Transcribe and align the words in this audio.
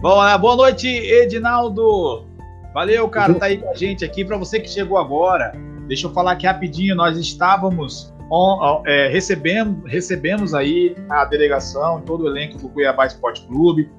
Bom, 0.00 0.16
lá, 0.16 0.38
boa 0.38 0.56
noite, 0.56 0.88
Edinaldo. 0.88 2.24
Valeu, 2.72 3.06
cara, 3.06 3.34
tá 3.34 3.44
aí 3.44 3.58
com 3.58 3.68
a 3.68 3.74
gente 3.74 4.02
aqui. 4.02 4.24
Para 4.24 4.38
você 4.38 4.58
que 4.58 4.66
chegou 4.66 4.96
agora, 4.96 5.52
deixa 5.86 6.06
eu 6.06 6.10
falar 6.10 6.32
aqui 6.32 6.46
rapidinho. 6.46 6.96
Nós 6.96 7.18
estávamos 7.18 8.10
on, 8.30 8.82
é, 8.86 9.08
recebendo, 9.08 9.84
recebemos 9.84 10.54
aí 10.54 10.96
a 11.06 11.26
delegação, 11.26 12.00
todo 12.00 12.24
o 12.24 12.28
elenco 12.28 12.56
do 12.56 12.70
Cuiabá 12.70 13.04
Esporte 13.04 13.46
Clube. 13.46 13.90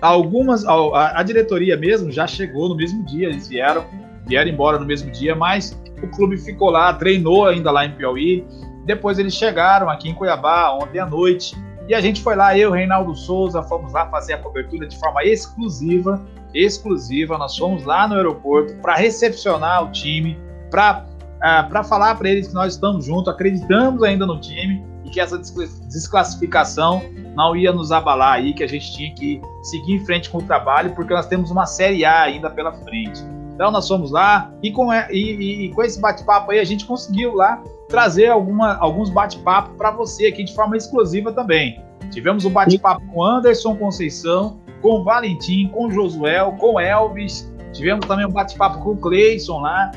Algumas, 0.00 0.64
a, 0.64 1.18
a 1.18 1.22
diretoria 1.24 1.76
mesmo 1.76 2.12
já 2.12 2.28
chegou 2.28 2.68
no 2.68 2.76
mesmo 2.76 3.04
dia, 3.04 3.26
eles 3.26 3.48
vieram, 3.48 3.84
vieram 4.24 4.48
embora 4.48 4.78
no 4.78 4.86
mesmo 4.86 5.10
dia, 5.10 5.34
mas 5.34 5.76
o 6.00 6.06
clube 6.06 6.38
ficou 6.38 6.70
lá, 6.70 6.94
treinou 6.94 7.48
ainda 7.48 7.72
lá 7.72 7.84
em 7.84 7.90
Piauí. 7.96 8.46
Depois 8.84 9.18
eles 9.18 9.34
chegaram 9.34 9.90
aqui 9.90 10.08
em 10.08 10.14
Cuiabá 10.14 10.72
ontem 10.72 11.00
à 11.00 11.06
noite 11.06 11.56
e 11.88 11.94
a 11.94 12.00
gente 12.00 12.22
foi 12.22 12.34
lá, 12.34 12.56
eu, 12.56 12.70
Reinaldo 12.70 13.14
Souza, 13.14 13.62
fomos 13.62 13.92
lá 13.92 14.06
fazer 14.08 14.34
a 14.34 14.38
cobertura 14.38 14.86
de 14.86 14.98
forma 14.98 15.22
exclusiva. 15.24 16.20
Exclusiva, 16.54 17.36
nós 17.36 17.56
fomos 17.56 17.84
lá 17.84 18.06
no 18.08 18.14
aeroporto 18.14 18.74
para 18.76 18.94
recepcionar 18.94 19.84
o 19.84 19.92
time, 19.92 20.38
para 20.70 21.04
uh, 21.36 21.68
para 21.68 21.84
falar 21.84 22.14
para 22.14 22.30
eles 22.30 22.48
que 22.48 22.54
nós 22.54 22.74
estamos 22.74 23.04
juntos, 23.04 23.28
acreditamos 23.28 24.02
ainda 24.02 24.24
no 24.24 24.40
time 24.40 24.84
e 25.04 25.10
que 25.10 25.20
essa 25.20 25.38
desclassificação 25.38 27.02
não 27.36 27.54
ia 27.54 27.72
nos 27.72 27.92
abalar 27.92 28.34
aí, 28.34 28.54
que 28.54 28.64
a 28.64 28.68
gente 28.68 28.92
tinha 28.92 29.14
que 29.14 29.42
seguir 29.62 29.94
em 29.94 30.04
frente 30.04 30.30
com 30.30 30.38
o 30.38 30.42
trabalho, 30.42 30.94
porque 30.94 31.12
nós 31.12 31.26
temos 31.26 31.50
uma 31.50 31.66
Série 31.66 32.04
A 32.04 32.22
ainda 32.22 32.48
pela 32.48 32.72
frente. 32.72 33.20
Então 33.54 33.70
nós 33.70 33.86
fomos 33.86 34.10
lá 34.10 34.52
e 34.62 34.72
com, 34.72 34.92
e, 34.92 35.04
e, 35.12 35.64
e 35.66 35.74
com 35.74 35.82
esse 35.82 36.00
bate-papo 36.00 36.50
aí 36.50 36.58
a 36.58 36.64
gente 36.64 36.86
conseguiu 36.86 37.34
lá 37.34 37.62
trazer 37.94 38.26
alguma, 38.26 38.76
alguns 38.78 39.08
bate-papo 39.08 39.76
para 39.78 39.92
você 39.92 40.26
aqui 40.26 40.42
de 40.42 40.52
forma 40.52 40.76
exclusiva 40.76 41.32
também. 41.32 41.80
Tivemos 42.10 42.44
um 42.44 42.50
bate-papo 42.50 43.06
com 43.06 43.22
Anderson 43.22 43.76
Conceição, 43.76 44.58
com 44.82 45.04
Valentim, 45.04 45.68
com 45.68 45.88
Josuel, 45.88 46.56
com 46.58 46.80
Elvis. 46.80 47.48
Tivemos 47.72 48.04
também 48.06 48.26
um 48.26 48.30
bate-papo 48.30 48.80
com 48.80 48.90
o 48.90 48.96
Cleison 48.96 49.60
lá. 49.60 49.92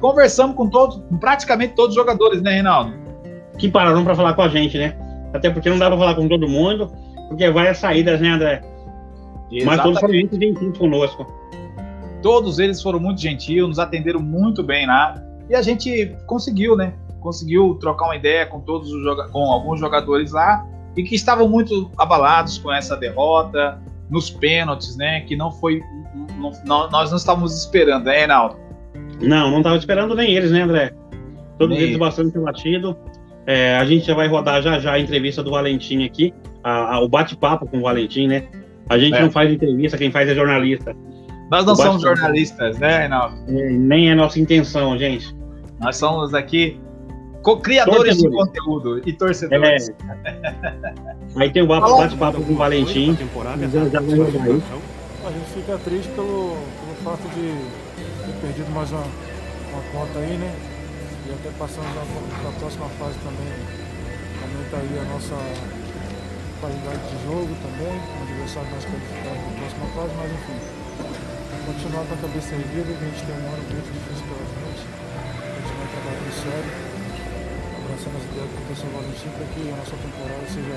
Conversamos 0.00 0.56
com 0.56 0.68
todos, 0.68 1.00
praticamente 1.20 1.74
todos 1.74 1.90
os 1.90 1.94
jogadores, 1.94 2.42
né, 2.42 2.54
Reinaldo? 2.54 2.92
Que 3.56 3.68
pararam 3.68 4.04
para 4.04 4.16
falar 4.16 4.34
com 4.34 4.42
a 4.42 4.48
gente, 4.48 4.76
né? 4.76 4.96
Até 5.32 5.48
porque 5.48 5.70
não 5.70 5.78
dá 5.78 5.86
para 5.86 5.96
falar 5.96 6.14
com 6.16 6.26
todo 6.26 6.48
mundo, 6.48 6.92
porque 7.28 7.48
vai 7.50 7.68
as 7.68 7.78
saídas, 7.78 8.20
né, 8.20 8.30
André? 8.30 8.62
Exatamente. 9.50 9.64
Mas 9.64 9.82
todos 9.82 10.00
foram 10.00 10.14
muito 10.14 10.40
gentis 10.40 10.78
conosco. 10.78 11.26
Todos 12.20 12.58
eles 12.58 12.82
foram 12.82 12.98
muito 12.98 13.20
gentis, 13.20 13.62
nos 13.62 13.78
atenderam 13.78 14.20
muito 14.20 14.60
bem 14.64 14.88
lá. 14.88 15.22
E 15.48 15.54
a 15.54 15.62
gente 15.62 16.16
conseguiu, 16.26 16.76
né? 16.76 16.92
Conseguiu 17.28 17.74
trocar 17.74 18.06
uma 18.06 18.16
ideia 18.16 18.46
com 18.46 18.60
todos 18.60 18.90
os 18.90 19.30
com 19.30 19.52
alguns 19.52 19.78
jogadores 19.78 20.32
lá 20.32 20.66
e 20.96 21.02
que 21.02 21.14
estavam 21.14 21.46
muito 21.46 21.90
abalados 21.98 22.56
com 22.56 22.72
essa 22.72 22.96
derrota 22.96 23.78
nos 24.10 24.30
pênaltis, 24.30 24.96
né? 24.96 25.20
Que 25.20 25.36
não 25.36 25.52
foi, 25.52 25.82
não, 26.38 26.50
não, 26.64 26.90
nós 26.90 27.10
não 27.10 27.18
estávamos 27.18 27.54
esperando, 27.54 28.04
né, 28.04 28.20
Reinaldo? 28.20 28.56
Não, 29.20 29.50
não 29.50 29.58
estava 29.58 29.76
esperando 29.76 30.14
nem 30.14 30.34
eles, 30.34 30.50
né, 30.50 30.62
André? 30.62 30.94
Todos 31.58 31.76
nem. 31.76 31.86
eles 31.86 31.98
bastante 31.98 32.38
batido. 32.38 32.96
É, 33.46 33.76
a 33.76 33.84
gente 33.84 34.06
já 34.06 34.14
vai 34.14 34.26
rodar 34.26 34.62
já 34.62 34.78
já 34.78 34.92
a 34.92 34.98
entrevista 34.98 35.42
do 35.42 35.50
Valentim 35.50 36.04
aqui, 36.04 36.32
a, 36.64 36.94
a, 36.94 37.00
o 37.00 37.08
bate-papo 37.08 37.66
com 37.66 37.78
o 37.78 37.82
Valentim, 37.82 38.26
né? 38.26 38.44
A 38.88 38.98
gente 38.98 39.16
é. 39.16 39.20
não 39.20 39.30
faz 39.30 39.52
entrevista, 39.52 39.98
quem 39.98 40.10
faz 40.10 40.28
é 40.30 40.34
jornalista. 40.34 40.96
Nós 41.50 41.66
não 41.66 41.76
somos 41.76 42.00
jornalistas, 42.00 42.78
né, 42.78 43.00
Reinaldo? 43.00 43.36
É, 43.48 43.70
nem 43.70 44.10
é 44.10 44.14
nossa 44.14 44.40
intenção, 44.40 44.98
gente. 44.98 45.36
Nós 45.78 45.96
somos 45.96 46.34
aqui 46.34 46.80
criadores 47.56 48.18
de 48.18 48.28
conteúdo 48.30 49.02
e 49.08 49.12
torcedores. 49.12 49.88
É. 49.88 49.94
Aí 51.36 51.50
tem 51.50 51.62
o 51.62 51.66
bate-papo 51.66 52.42
com 52.42 52.52
o 52.52 52.56
Valentim. 52.56 53.16
A 55.24 55.30
gente 55.30 55.50
fica 55.54 55.78
triste 55.78 56.08
pelo, 56.12 56.56
pelo 56.56 56.94
fato 57.04 57.22
de 57.34 57.54
ter 58.26 58.40
perdido 58.40 58.70
mais 58.70 58.90
uma, 58.90 59.00
uma 59.00 59.82
conta 59.92 60.18
aí, 60.18 60.36
né? 60.36 60.54
E 61.28 61.32
até 61.32 61.50
passando 61.58 61.84
para 61.94 62.48
a 62.48 62.52
próxima 62.52 62.88
fase 62.98 63.18
também. 63.18 63.52
Aumenta 64.42 64.76
aí 64.76 64.98
a 64.98 65.04
nossa 65.12 65.36
qualidade 66.60 67.02
de 67.08 67.16
jogo 67.24 67.52
também, 67.60 67.94
com 68.00 68.22
adversário 68.24 68.70
mais 68.70 68.84
qualificado 68.84 69.36
na 69.36 69.52
próxima 69.58 69.86
fase, 69.94 70.12
mas 70.16 70.32
enfim. 70.32 70.58
Continuar 71.66 72.04
com 72.06 72.14
a 72.14 72.16
cabeça 72.16 72.54
erguida, 72.54 72.88
a 72.88 73.04
gente 73.04 73.20
tem 73.26 73.34
um 73.34 73.48
ano 73.52 73.64
muito 73.68 73.90
difícil 73.92 74.24
pela 74.26 74.44
frente. 74.48 74.82
Continuar 75.54 75.88
trabalhando 75.92 76.32
sério 76.32 76.87
abraçando 77.88 78.20
as 78.20 78.24
ideias 78.28 78.44
do 78.44 78.56
professor 78.60 78.90
Valentim 78.92 79.32
para 79.32 79.46
que 79.48 79.64
a 79.64 79.76
nossa 79.80 79.96
temporada 79.96 80.44
seja 80.44 80.76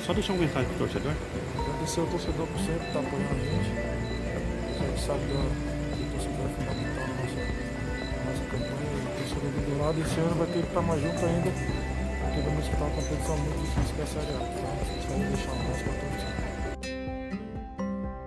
Só 0.00 0.16
deixar 0.16 0.32
um 0.32 0.40
mensagem 0.40 0.68
para 0.68 0.76
o 0.76 0.78
torcedor. 0.88 1.12
Agradecer 1.12 2.00
ao 2.00 2.06
torcedor 2.08 2.46
por 2.48 2.60
sempre 2.64 2.86
estar 2.88 3.00
apoiando 3.04 3.28
a 3.28 3.44
gente. 3.44 3.70
A 3.76 4.88
gente 4.88 5.04
sabe 5.04 5.20
que 5.28 5.36
o 5.36 6.08
torcedor 6.16 6.48
é 6.48 6.52
fundamental 6.56 7.04
na 7.04 7.12
nossa, 7.20 7.44
na 7.44 8.24
nossa 8.24 8.44
campanha. 8.48 8.88
O 8.88 9.20
torcedor 9.20 9.52
do 9.52 9.60
Dourado 9.68 10.00
esse 10.00 10.16
ano 10.16 10.34
vai 10.34 10.48
ter 10.48 10.64
que 10.64 10.68
estar 10.72 10.80
mais 10.80 11.02
junto 11.02 11.20
ainda, 11.28 11.50
porque 11.52 12.40
vamos 12.40 12.64
disputar 12.64 12.88
uma 12.88 12.96
competição 12.96 13.36
muito 13.36 13.60
difícil 13.60 13.92
que 13.92 14.00
é 14.00 14.04
a 14.04 14.08
Série 14.08 14.32
A. 14.32 14.40
Então, 14.48 14.64
a 14.64 14.84
gente 14.88 15.04
vai 15.12 15.18
deixar 15.28 15.52
um 15.52 15.60
abraço 15.60 15.84
para 15.84 15.92
todos. 15.92 16.24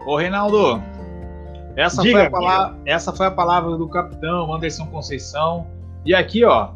Ô 0.06 0.18
Reinaldo, 0.18 0.84
essa 1.75 2.02
foi, 2.02 2.22
a 2.25 2.30
palavra, 2.30 2.78
essa 2.86 3.14
foi 3.14 3.25
a 3.25 3.31
palavra 3.31 3.78
do 3.78 3.88
capitão 3.88 4.53
Anderson 4.53 4.86
Conceição. 4.88 5.66
E 6.03 6.14
aqui, 6.14 6.44
ó, 6.44 6.72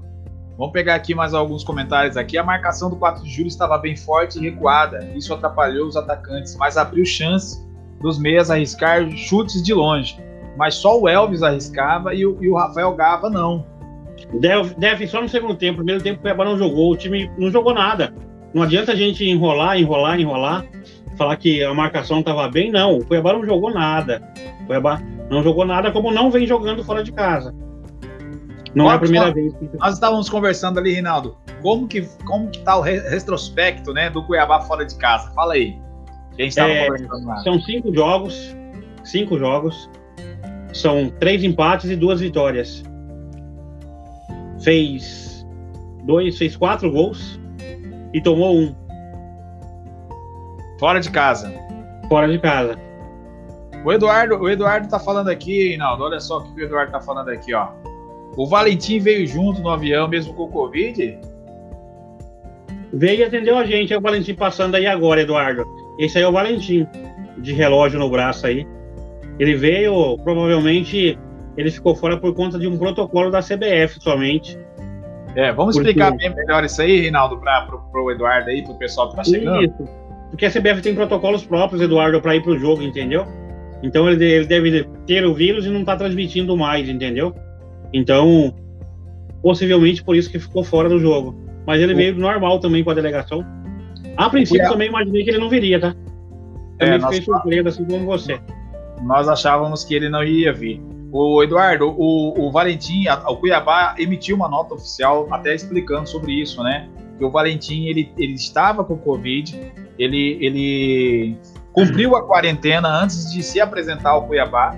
Vamos 0.58 0.72
pegar 0.72 0.96
aqui 0.96 1.14
mais 1.14 1.34
alguns 1.34 1.64
comentários 1.64 2.16
aqui. 2.16 2.38
A 2.38 2.44
marcação 2.44 2.90
do 2.90 2.96
4 2.96 3.24
de 3.24 3.30
julho 3.30 3.48
estava 3.48 3.78
bem 3.78 3.96
forte 3.96 4.38
e 4.38 4.42
recuada. 4.42 5.10
Isso 5.16 5.34
atrapalhou 5.34 5.88
os 5.88 5.98
atacantes, 5.98 6.56
mas 6.56 6.78
abriu 6.78 7.06
chance 7.06 7.66
dos 8.02 8.18
meias 8.18 8.50
arriscar 8.50 9.10
chutes 9.12 9.62
de 9.62 9.74
longe. 9.74 10.18
Mas 10.58 10.76
só 10.76 11.00
o 11.00 11.10
Elvis 11.10 11.44
arriscava 11.44 12.14
e 12.14 12.26
o, 12.26 12.42
e 12.42 12.48
o 12.48 12.56
Rafael 12.56 12.94
Gava 12.96 13.30
não. 13.30 13.66
Deve, 14.78 15.08
só 15.08 15.22
no 15.22 15.28
segundo 15.28 15.56
tempo. 15.56 15.78
Primeiro 15.78 16.02
tempo 16.02 16.20
o 16.20 16.22
Cuiabá 16.22 16.46
não 16.46 16.58
jogou. 16.58 16.94
O 16.94 16.98
time 16.98 17.30
não 17.38 17.52
jogou 17.52 17.74
nada. 17.74 18.14
Não 18.54 18.64
adianta 18.64 18.94
a 18.94 18.96
gente 18.96 19.26
enrolar, 19.26 19.78
enrolar, 19.78 20.20
enrolar. 20.20 20.66
Falar 21.18 21.36
que 21.36 21.64
a 21.64 21.74
marcação 21.74 22.20
estava 22.20 22.48
bem. 22.48 22.72
Não, 22.72 22.98
o 22.98 23.06
Cuiabá 23.06 23.34
não 23.34 23.46
jogou 23.46 23.74
nada. 23.74 24.22
O 24.62 24.68
Cuiabá 24.68 25.02
não 25.30 25.44
jogou 25.44 25.66
nada 25.66 25.92
como 25.92 26.12
não 26.12 26.32
vem 26.32 26.48
jogando 26.48 26.84
fora 26.84 27.04
de 27.04 27.12
casa. 27.12 27.54
Não 28.76 28.92
é 28.92 28.96
a 28.96 29.00
primeira 29.00 29.34
vez. 29.34 29.54
Que... 29.56 29.70
Nós 29.78 29.94
estávamos 29.94 30.30
conversando 30.30 30.80
ali, 30.80 30.94
Rinaldo. 30.94 31.38
Como 31.62 31.88
que 31.88 32.02
como 32.26 32.50
que 32.50 32.60
tá 32.60 32.78
o 32.78 32.82
retrospecto, 32.82 33.94
né, 33.94 34.10
do 34.10 34.22
Cuiabá 34.24 34.62
fora 34.62 34.86
de 34.86 34.96
casa? 34.98 35.32
Fala 35.32 35.54
aí. 35.54 35.80
Quem 36.36 36.48
estava 36.48 36.70
é, 36.70 36.86
conversando 36.86 37.26
lá? 37.26 37.38
São 37.38 37.60
cinco 37.62 37.94
jogos, 37.94 38.56
cinco 39.04 39.40
jogos. 39.40 39.90
São 40.74 41.10
três 41.20 41.44
empates 41.44 41.90
e 41.90 41.96
duas 41.96 42.20
vitórias. 42.20 42.84
Fez 44.62 45.46
dois, 46.04 46.38
fez 46.38 46.58
quatro 46.58 46.92
gols 46.92 47.40
e 48.14 48.22
tomou 48.22 48.58
um. 48.58 48.76
Fora 50.78 51.00
de 51.00 51.10
casa. 51.10 51.54
Fora 52.10 52.28
de 52.28 52.38
casa. 52.40 52.78
O 53.86 53.94
Eduardo, 53.94 54.36
o 54.36 54.50
Eduardo 54.50 54.90
tá 54.90 55.00
falando 55.00 55.30
aqui, 55.30 55.70
Rinaldo. 55.70 56.04
Olha 56.04 56.20
só 56.20 56.40
o 56.40 56.44
que 56.44 56.62
o 56.62 56.66
Eduardo 56.66 56.92
tá 56.92 57.00
falando 57.00 57.30
aqui, 57.30 57.54
ó. 57.54 57.70
O 58.38 58.48
Valentim 58.48 59.00
veio 59.00 59.26
junto 59.26 59.62
no 59.62 59.70
avião, 59.70 60.08
mesmo 60.08 60.34
com 60.34 60.44
o 60.44 60.50
Covid? 60.50 61.18
Veio 62.94 63.20
e 63.20 63.24
atendeu 63.24 63.58
a 63.58 63.66
gente. 63.66 63.94
É 63.94 63.98
o 63.98 64.02
Valentim 64.02 64.34
passando 64.34 64.76
aí 64.76 64.86
agora, 64.86 65.22
Eduardo. 65.22 65.66
Esse 66.00 66.18
aí 66.18 66.24
é 66.24 66.28
o 66.28 66.32
Valentim, 66.32 66.86
de 67.38 67.54
relógio 67.54 68.00
no 68.00 68.10
braço 68.10 68.46
aí. 68.48 68.68
Ele 69.40 69.56
veio, 69.56 70.18
provavelmente, 70.24 71.18
ele 71.58 71.72
ficou 71.72 71.96
fora 71.96 72.18
por 72.18 72.34
conta 72.34 72.60
de 72.60 72.68
um 72.68 72.78
protocolo 72.78 73.32
da 73.32 73.42
CBF 73.42 74.02
somente. 74.02 74.58
É, 75.36 75.52
vamos 75.52 75.76
porque... 75.76 75.90
explicar 75.90 76.16
bem 76.16 76.34
melhor 76.34 76.64
isso 76.64 76.82
aí, 76.82 77.02
Reinaldo, 77.02 77.38
para 77.38 77.68
o 77.94 78.12
Eduardo 78.12 78.50
aí, 78.50 78.64
para 78.64 78.74
o 78.74 78.78
pessoal 78.78 79.10
que 79.10 79.20
está 79.20 79.24
chegando. 79.24 79.64
Isso. 79.64 79.90
Porque 80.30 80.46
a 80.46 80.50
CBF 80.50 80.82
tem 80.82 80.96
protocolos 80.96 81.46
próprios, 81.46 81.82
Eduardo, 81.82 82.22
para 82.22 82.36
ir 82.36 82.42
para 82.42 82.52
o 82.52 82.60
jogo, 82.60 82.82
entendeu? 82.82 83.26
Então 83.84 84.10
ele, 84.10 84.24
ele 84.24 84.46
deve 84.46 84.84
ter 85.06 85.26
o 85.26 85.34
vírus 85.34 85.66
e 85.66 85.70
não 85.70 85.82
está 85.82 85.96
transmitindo 85.96 86.56
mais, 86.58 86.88
entendeu? 86.90 87.34
Então, 87.96 88.54
possivelmente 89.42 90.04
por 90.04 90.18
isso 90.18 90.30
que 90.30 90.38
ficou 90.38 90.66
fora 90.66 90.90
do 90.90 91.00
jogo. 91.00 91.34
Mas 91.66 91.80
ele 91.80 91.94
veio 91.94 92.14
normal 92.14 92.60
também 92.60 92.84
com 92.84 92.92
a 92.92 92.94
delegação. 92.94 93.44
A 94.18 94.30
princípio, 94.30 94.68
também 94.70 94.90
imaginei 94.90 95.24
que 95.24 95.30
ele 95.30 95.38
não 95.38 95.48
viria, 95.48 95.80
tá? 95.80 95.96
Também 96.78 96.96
é, 96.96 97.00
fiquei 97.00 97.20
nós... 97.20 97.26
surpreso, 97.26 97.70
assim 97.70 97.86
como 97.86 98.06
você. 98.06 98.38
Nós 99.02 99.30
achávamos 99.30 99.86
que 99.86 99.96
ele 99.96 100.10
não 100.10 100.26
ia 100.26 100.52
vir. 100.52 100.82
O 101.10 101.42
Eduardo, 101.42 101.88
o, 101.98 102.48
o 102.48 102.52
Valentim, 102.52 103.08
a, 103.08 103.32
o 103.32 103.38
Cuiabá 103.38 103.96
emitiu 103.98 104.36
uma 104.36 104.50
nota 104.50 104.74
oficial 104.74 105.30
até 105.32 105.56
explicando 105.56 106.10
sobre 106.10 106.34
isso, 106.34 106.62
né? 106.62 106.90
Que 107.18 107.24
o 107.24 107.32
Valentim 107.32 107.86
ele, 107.86 108.12
ele 108.18 108.34
estava 108.34 108.84
com 108.84 108.98
Covid, 108.98 109.72
ele, 109.98 110.38
ele 110.42 111.38
cumpriu 111.72 112.14
a 112.18 112.28
quarentena 112.28 112.90
antes 112.90 113.32
de 113.32 113.42
se 113.42 113.62
apresentar 113.62 114.10
ao 114.10 114.28
Cuiabá 114.28 114.76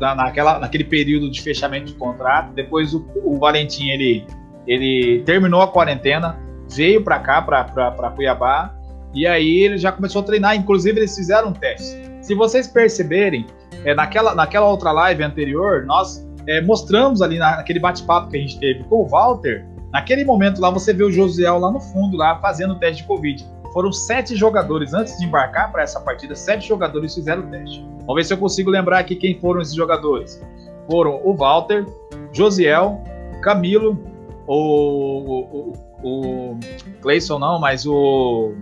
na, 0.00 0.14
naquela, 0.14 0.58
naquele 0.58 0.84
período 0.84 1.30
de 1.30 1.40
fechamento 1.42 1.86
de 1.86 1.94
contrato. 1.94 2.52
Depois 2.54 2.94
o, 2.94 3.06
o 3.24 3.38
Valentim 3.38 3.88
ele, 3.88 4.26
ele 4.66 5.22
terminou 5.24 5.60
a 5.60 5.68
quarentena, 5.68 6.38
veio 6.74 7.02
para 7.02 7.18
cá, 7.18 7.42
para 7.42 8.10
Cuiabá, 8.10 8.74
E 9.14 9.26
aí 9.26 9.60
ele 9.60 9.78
já 9.78 9.92
começou 9.92 10.22
a 10.22 10.24
treinar, 10.24 10.56
inclusive 10.56 10.98
eles 10.98 11.14
fizeram 11.14 11.48
um 11.48 11.52
teste. 11.52 11.96
Se 12.20 12.34
vocês 12.34 12.66
perceberem, 12.66 13.46
é, 13.84 13.94
naquela, 13.94 14.34
naquela 14.34 14.66
outra 14.66 14.90
live 14.92 15.22
anterior, 15.22 15.84
nós 15.84 16.26
é, 16.46 16.60
mostramos 16.60 17.22
ali 17.22 17.38
na, 17.38 17.56
naquele 17.56 17.78
bate-papo 17.78 18.30
que 18.30 18.36
a 18.36 18.40
gente 18.40 18.58
teve 18.58 18.82
com 18.84 19.02
o 19.02 19.08
Walter, 19.08 19.64
naquele 19.92 20.24
momento 20.24 20.60
lá 20.60 20.70
você 20.70 20.92
vê 20.92 21.04
o 21.04 21.10
Josiel 21.10 21.58
lá 21.58 21.70
no 21.70 21.80
fundo, 21.80 22.16
lá 22.16 22.38
fazendo 22.40 22.72
o 22.72 22.76
teste 22.76 23.02
de 23.02 23.08
Covid. 23.08 23.46
Foram 23.76 23.92
sete 23.92 24.34
jogadores 24.34 24.94
antes 24.94 25.18
de 25.18 25.26
embarcar 25.26 25.70
para 25.70 25.82
essa 25.82 26.00
partida, 26.00 26.34
sete 26.34 26.66
jogadores 26.66 27.14
fizeram 27.14 27.42
o 27.42 27.46
teste. 27.48 27.86
Vamos 28.06 28.14
ver 28.14 28.24
se 28.24 28.32
eu 28.32 28.38
consigo 28.38 28.70
lembrar 28.70 29.00
aqui 29.00 29.14
quem 29.14 29.38
foram 29.38 29.60
esses 29.60 29.74
jogadores. 29.74 30.42
Foram 30.90 31.20
o 31.22 31.36
Walter, 31.36 31.84
Josiel, 32.32 33.04
Camilo, 33.42 34.02
o, 34.46 35.42
o, 35.62 35.72
o 36.02 36.60
Clayson 37.02 37.38
não, 37.38 37.60
mas 37.60 37.84
o. 37.84 38.54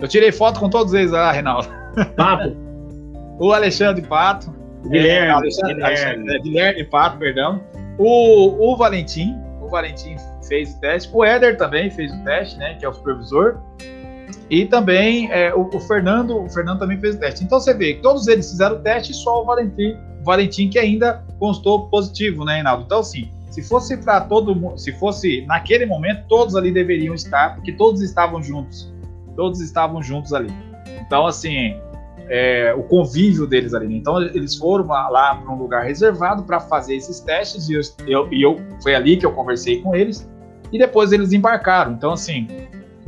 Eu 0.00 0.06
tirei 0.06 0.30
foto 0.30 0.60
com 0.60 0.70
todos 0.70 0.94
eles 0.94 1.10
lá, 1.10 1.32
Reinaldo. 1.32 1.66
Pato. 2.14 2.56
o 3.40 3.52
Alexandre 3.52 4.06
Pato. 4.06 4.54
Guilherme. 4.84 5.26
É, 5.26 5.30
Alexandre, 5.30 5.74
Guilherme. 5.74 5.96
Alexandre, 6.04 6.36
é, 6.36 6.38
Guilherme 6.38 6.84
Pato, 6.84 7.18
perdão. 7.18 7.60
O, 7.98 8.72
o 8.72 8.76
Valentim. 8.76 9.36
O 9.60 9.66
Valentim 9.66 10.14
fez 10.48 10.74
o 10.74 10.80
teste. 10.80 11.10
O 11.12 11.24
Éder 11.24 11.56
também 11.56 11.90
fez 11.90 12.12
o 12.12 12.24
teste, 12.24 12.56
né? 12.58 12.74
Que 12.74 12.84
é 12.84 12.88
o 12.88 12.92
supervisor. 12.92 13.58
E 14.50 14.64
também 14.64 15.30
é, 15.30 15.54
o, 15.54 15.68
o 15.72 15.80
Fernando, 15.80 16.42
o 16.42 16.48
Fernando 16.48 16.78
também 16.78 16.98
fez 16.98 17.16
o 17.16 17.18
teste. 17.18 17.44
Então 17.44 17.60
você 17.60 17.74
vê 17.74 17.94
que 17.94 18.02
todos 18.02 18.26
eles 18.26 18.50
fizeram 18.50 18.76
o 18.76 18.78
teste, 18.80 19.14
só 19.14 19.42
o 19.42 19.44
Valentim, 19.44 19.96
o 20.20 20.24
Valentim 20.24 20.68
que 20.68 20.78
ainda 20.78 21.24
constou 21.38 21.88
positivo, 21.88 22.44
né, 22.44 22.54
Reinaldo? 22.54 22.84
Então, 22.84 23.00
assim, 23.00 23.30
se 23.50 23.62
fosse 23.62 23.96
para 23.98 24.22
todo 24.22 24.54
mundo, 24.54 24.78
se 24.78 24.92
fosse 24.92 25.44
naquele 25.46 25.86
momento, 25.86 26.26
todos 26.28 26.56
ali 26.56 26.72
deveriam 26.72 27.14
estar, 27.14 27.56
porque 27.56 27.72
todos 27.72 28.00
estavam 28.02 28.42
juntos. 28.42 28.92
Todos 29.36 29.60
estavam 29.60 30.02
juntos 30.02 30.32
ali. 30.32 30.52
Então, 31.00 31.26
assim, 31.26 31.76
é, 32.28 32.74
o 32.74 32.82
convívio 32.82 33.46
deles 33.46 33.74
ali. 33.74 33.88
Né? 33.88 33.96
Então, 33.96 34.20
eles 34.20 34.56
foram 34.56 34.86
lá 34.86 35.34
para 35.34 35.50
um 35.50 35.56
lugar 35.56 35.84
reservado 35.84 36.42
para 36.42 36.60
fazer 36.60 36.96
esses 36.96 37.20
testes 37.20 37.68
e 37.68 37.74
eu, 37.74 37.82
eu, 38.06 38.28
eu, 38.32 38.56
foi 38.82 38.94
ali 38.94 39.16
que 39.16 39.26
eu 39.26 39.32
conversei 39.32 39.80
com 39.80 39.94
eles 39.94 40.28
e 40.72 40.78
depois 40.78 41.12
eles 41.12 41.32
embarcaram. 41.32 41.92
Então, 41.92 42.12
assim, 42.12 42.46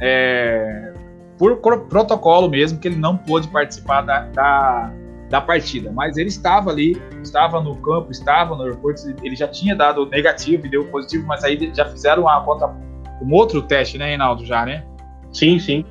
é, 0.01 0.93
por 1.39 1.57
protocolo 1.57 2.49
mesmo, 2.49 2.79
que 2.79 2.89
ele 2.89 2.97
não 2.97 3.17
pôde 3.17 3.49
participar 3.49 4.03
da, 4.03 4.21
da, 4.27 4.93
da, 5.31 5.41
partida. 5.41 5.91
Mas 5.91 6.17
ele 6.17 6.29
estava 6.29 6.71
ali, 6.71 7.01
estava 7.23 7.61
no 7.61 7.77
campo, 7.77 8.11
estava 8.11 8.55
no 8.55 8.62
aeroporto, 8.62 9.03
ele 9.23 9.35
já 9.35 9.49
tinha 9.49 9.75
dado 9.75 10.07
negativo 10.07 10.67
e 10.67 10.71
deu 10.71 10.85
positivo, 10.87 11.27
mas 11.27 11.43
aí 11.43 11.73
já 11.75 11.87
fizeram 11.87 12.25
uma 12.25 12.45
contra, 12.45 12.69
um 13.23 13.33
outro 13.33 13.62
teste, 13.62 13.97
né, 13.97 14.09
Reinaldo, 14.09 14.45
já, 14.45 14.67
né? 14.67 14.85
Sim, 15.33 15.59
sim. 15.59 15.85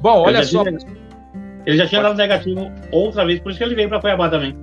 Bom, 0.00 0.22
olha 0.22 0.38
ele 0.38 0.44
só. 0.44 0.64
Tinha, 0.64 0.78
ele 1.66 1.76
já 1.76 1.86
tinha 1.86 2.02
dado 2.02 2.16
negativo 2.16 2.70
outra 2.92 3.24
vez, 3.24 3.40
por 3.40 3.50
isso 3.50 3.58
que 3.58 3.64
ele 3.64 3.74
veio 3.74 3.88
para 3.88 4.00
Cuiabá 4.00 4.28
também. 4.28 4.56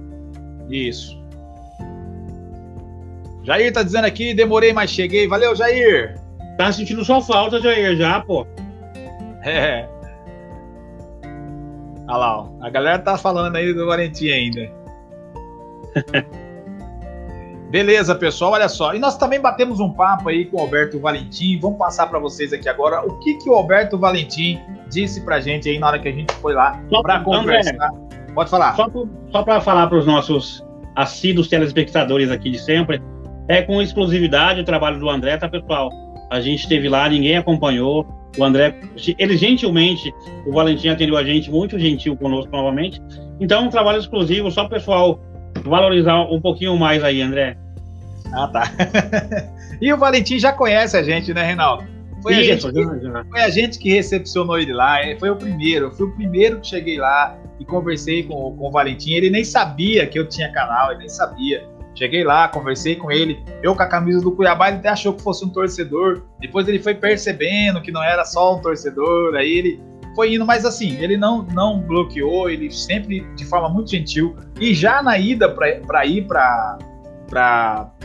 Isso. 0.69 1.18
Jair 3.49 3.73
tá 3.73 3.81
dizendo 3.81 4.05
aqui, 4.05 4.31
demorei, 4.31 4.71
mas 4.71 4.91
cheguei. 4.91 5.27
Valeu, 5.27 5.55
Jair! 5.55 6.15
Tá 6.55 6.71
sentindo 6.71 7.03
só 7.03 7.19
falta, 7.19 7.59
Jair, 7.59 7.97
já, 7.97 8.19
pô. 8.19 8.45
É. 9.43 9.87
Olha 12.07 12.17
lá, 12.17 12.41
ó. 12.41 12.49
a 12.61 12.69
galera 12.69 12.99
tá 12.99 13.17
falando 13.17 13.55
aí 13.55 13.73
do 13.73 13.87
Valentim 13.87 14.29
ainda. 14.29 14.71
Beleza, 17.71 18.13
pessoal, 18.13 18.51
olha 18.51 18.69
só. 18.69 18.93
E 18.93 18.99
nós 18.99 19.17
também 19.17 19.39
batemos 19.39 19.79
um 19.79 19.91
papo 19.91 20.29
aí 20.29 20.45
com 20.45 20.57
o 20.57 20.59
Alberto 20.59 20.99
Valentim. 20.99 21.57
Vamos 21.59 21.79
passar 21.79 22.05
para 22.05 22.19
vocês 22.19 22.53
aqui 22.53 22.69
agora 22.69 23.03
o 23.03 23.17
que, 23.17 23.33
que 23.35 23.49
o 23.49 23.55
Alberto 23.55 23.97
Valentim 23.97 24.59
disse 24.91 25.21
pra 25.21 25.39
gente 25.39 25.67
aí 25.67 25.79
na 25.79 25.87
hora 25.87 25.97
que 25.97 26.07
a 26.07 26.11
gente 26.11 26.31
foi 26.35 26.53
lá 26.53 26.79
para 27.01 27.21
conversar. 27.21 27.91
Pode 28.35 28.49
falar. 28.51 28.75
Só 28.75 29.43
para 29.43 29.59
falar 29.59 29.87
para 29.87 29.97
os 29.97 30.05
nossos 30.05 30.63
assíduos 30.95 31.47
telespectadores 31.47 32.29
aqui 32.29 32.51
de 32.51 32.59
sempre, 32.59 33.01
é 33.49 33.63
com 33.63 33.81
exclusividade 33.81 34.61
o 34.61 34.63
trabalho 34.63 34.99
do 34.99 35.09
André, 35.09 35.35
tá, 35.35 35.49
pessoal? 35.49 35.89
A 36.29 36.39
gente 36.39 36.61
esteve 36.61 36.87
lá, 36.87 37.09
ninguém 37.09 37.35
acompanhou. 37.35 38.07
O 38.37 38.43
André, 38.43 38.79
ele 39.17 39.35
gentilmente, 39.35 40.13
o 40.45 40.53
Valentim 40.53 40.89
atendeu 40.89 41.17
a 41.17 41.23
gente, 41.23 41.49
muito 41.49 41.77
gentil 41.79 42.15
conosco 42.15 42.51
novamente. 42.51 43.01
Então, 43.39 43.65
um 43.65 43.69
trabalho 43.69 43.97
exclusivo, 43.97 44.51
só 44.51 44.65
o 44.65 44.69
pessoal 44.69 45.19
valorizar 45.65 46.21
um 46.21 46.39
pouquinho 46.39 46.77
mais 46.77 47.03
aí, 47.03 47.23
André. 47.23 47.57
Ah, 48.31 48.47
tá. 48.47 48.71
e 49.81 49.91
o 49.91 49.97
Valentim 49.97 50.37
já 50.37 50.53
conhece 50.53 50.95
a 50.95 51.01
gente, 51.01 51.33
né, 51.33 51.43
Reinaldo? 51.43 51.83
Foi, 52.21 52.35
Isso, 52.35 52.67
a 52.67 52.71
gente 52.71 52.99
que, 52.99 53.29
foi 53.29 53.41
a 53.41 53.49
gente 53.49 53.79
que 53.79 53.89
recepcionou 53.89 54.59
ele 54.59 54.73
lá, 54.73 54.97
foi 55.19 55.29
o 55.29 55.35
primeiro, 55.37 55.85
eu 55.85 55.91
fui 55.91 56.05
o 56.05 56.11
primeiro 56.15 56.59
que 56.59 56.67
cheguei 56.67 56.97
lá 56.97 57.35
e 57.59 57.65
conversei 57.65 58.23
com, 58.23 58.55
com 58.55 58.67
o 58.67 58.71
Valentim. 58.71 59.13
Ele 59.13 59.29
nem 59.29 59.43
sabia 59.43 60.05
que 60.05 60.19
eu 60.19 60.27
tinha 60.27 60.51
canal, 60.51 60.91
ele 60.91 60.99
nem 60.99 61.09
sabia. 61.09 61.65
Cheguei 61.99 62.23
lá, 62.23 62.47
conversei 62.47 62.95
com 62.95 63.11
ele. 63.11 63.43
Eu 63.61 63.75
com 63.75 63.83
a 63.83 63.85
camisa 63.85 64.21
do 64.21 64.31
Cuiabá, 64.31 64.69
ele 64.69 64.77
até 64.77 64.87
achou 64.87 65.11
que 65.13 65.21
fosse 65.21 65.43
um 65.43 65.49
torcedor. 65.49 66.23
Depois 66.39 66.65
ele 66.65 66.79
foi 66.79 66.95
percebendo 66.95 67.81
que 67.81 67.91
não 67.91 68.01
era 68.01 68.23
só 68.23 68.55
um 68.55 68.61
torcedor. 68.61 69.35
Aí 69.35 69.51
ele 69.51 69.83
foi 70.15 70.33
indo, 70.33 70.45
mas 70.45 70.63
assim, 70.63 70.95
ele 71.03 71.17
não, 71.17 71.43
não 71.43 71.81
bloqueou, 71.81 72.49
ele 72.49 72.71
sempre 72.71 73.27
de 73.35 73.43
forma 73.43 73.67
muito 73.67 73.91
gentil. 73.91 74.33
E 74.61 74.73
já 74.73 75.03
na 75.03 75.17
ida 75.17 75.49
para 75.49 76.05
ir 76.05 76.25
para 76.25 76.77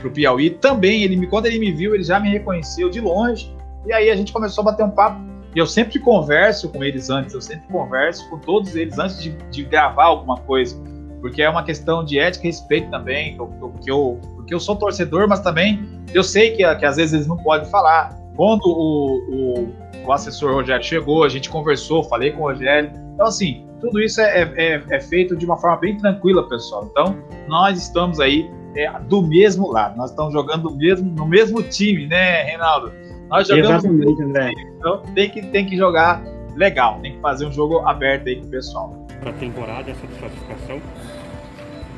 o 0.04 0.10
Piauí, 0.10 0.50
também, 0.50 1.04
ele 1.04 1.16
me, 1.16 1.28
quando 1.28 1.46
ele 1.46 1.60
me 1.60 1.70
viu, 1.70 1.94
ele 1.94 2.02
já 2.02 2.18
me 2.18 2.28
reconheceu 2.30 2.90
de 2.90 3.00
longe. 3.00 3.54
E 3.86 3.92
aí 3.92 4.10
a 4.10 4.16
gente 4.16 4.32
começou 4.32 4.62
a 4.62 4.72
bater 4.72 4.84
um 4.84 4.90
papo. 4.90 5.20
E 5.54 5.58
eu 5.60 5.68
sempre 5.68 6.00
converso 6.00 6.68
com 6.68 6.82
eles 6.82 7.10
antes, 7.10 7.32
eu 7.32 7.40
sempre 7.40 7.68
converso 7.68 8.28
com 8.28 8.40
todos 8.40 8.74
eles 8.74 8.98
antes 8.98 9.22
de, 9.22 9.30
de 9.52 9.62
gravar 9.62 10.06
alguma 10.06 10.36
coisa 10.38 10.76
porque 11.24 11.40
é 11.40 11.48
uma 11.48 11.62
questão 11.62 12.04
de 12.04 12.18
ética 12.18 12.46
e 12.46 12.50
respeito 12.50 12.90
também, 12.90 13.34
que 13.82 13.90
eu, 13.90 14.20
porque 14.36 14.54
eu 14.54 14.60
sou 14.60 14.76
torcedor, 14.76 15.26
mas 15.26 15.40
também 15.40 15.82
eu 16.12 16.22
sei 16.22 16.50
que, 16.50 16.74
que 16.76 16.84
às 16.84 16.96
vezes 16.96 17.14
eles 17.14 17.26
não 17.26 17.38
podem 17.38 17.66
falar. 17.70 18.14
Quando 18.36 18.66
o, 18.66 19.22
o, 19.30 19.74
o, 20.04 20.12
assessor 20.12 20.52
Rogério 20.52 20.84
chegou, 20.84 21.24
a 21.24 21.28
gente 21.30 21.48
conversou, 21.48 22.04
falei 22.04 22.32
com 22.32 22.42
o 22.42 22.50
Rogério. 22.50 22.90
Então, 23.14 23.24
assim, 23.24 23.66
tudo 23.80 24.02
isso 24.02 24.20
é, 24.20 24.42
é, 24.54 24.84
é 24.90 25.00
feito 25.00 25.34
de 25.34 25.46
uma 25.46 25.56
forma 25.56 25.78
bem 25.78 25.96
tranquila, 25.96 26.46
pessoal. 26.46 26.90
Então, 26.90 27.16
nós 27.48 27.78
estamos 27.80 28.20
aí 28.20 28.50
é, 28.76 28.92
do 29.08 29.22
mesmo 29.22 29.72
lado, 29.72 29.96
nós 29.96 30.10
estamos 30.10 30.30
jogando 30.30 30.64
no 30.64 30.76
mesmo, 30.76 31.10
no 31.10 31.26
mesmo 31.26 31.62
time, 31.62 32.06
né, 32.06 32.42
Reinaldo? 32.42 32.92
Nós 33.30 33.48
jogamos 33.48 33.82
Exatamente, 33.82 34.22
André. 34.22 34.52
Então, 34.76 35.00
tem 35.14 35.30
que, 35.30 35.40
tem 35.40 35.64
que 35.64 35.74
jogar 35.74 36.22
legal, 36.54 36.98
tem 37.00 37.14
que 37.14 37.20
fazer 37.22 37.46
um 37.46 37.52
jogo 37.52 37.78
aberto 37.78 38.28
aí 38.28 38.36
com 38.36 38.46
o 38.46 38.50
pessoal. 38.50 39.06
Para 39.20 39.30
a 39.30 39.32
temporada, 39.32 39.90
essa 39.90 40.06
satisfação 40.20 40.82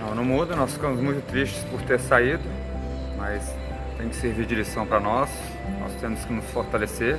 não, 0.07 0.15
não 0.15 0.25
muda, 0.25 0.55
nós 0.55 0.73
ficamos 0.73 1.01
muito 1.01 1.27
tristes 1.27 1.65
por 1.65 1.83
ter 1.83 1.99
saído, 1.99 2.45
mas 3.17 3.53
tem 3.99 4.09
que 4.09 4.17
servir 4.17 4.47
de 4.47 4.55
lição 4.55 4.87
para 4.87 5.01
nós. 5.01 5.29
Nós 5.81 5.93
temos 6.01 6.25
que 6.25 6.33
nos 6.33 6.45
fortalecer, 6.47 7.19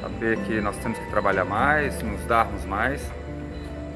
saber 0.00 0.36
que 0.40 0.60
nós 0.60 0.76
temos 0.76 0.98
que 0.98 1.06
trabalhar 1.10 1.44
mais, 1.44 2.02
nos 2.02 2.22
darmos 2.26 2.64
mais. 2.66 3.00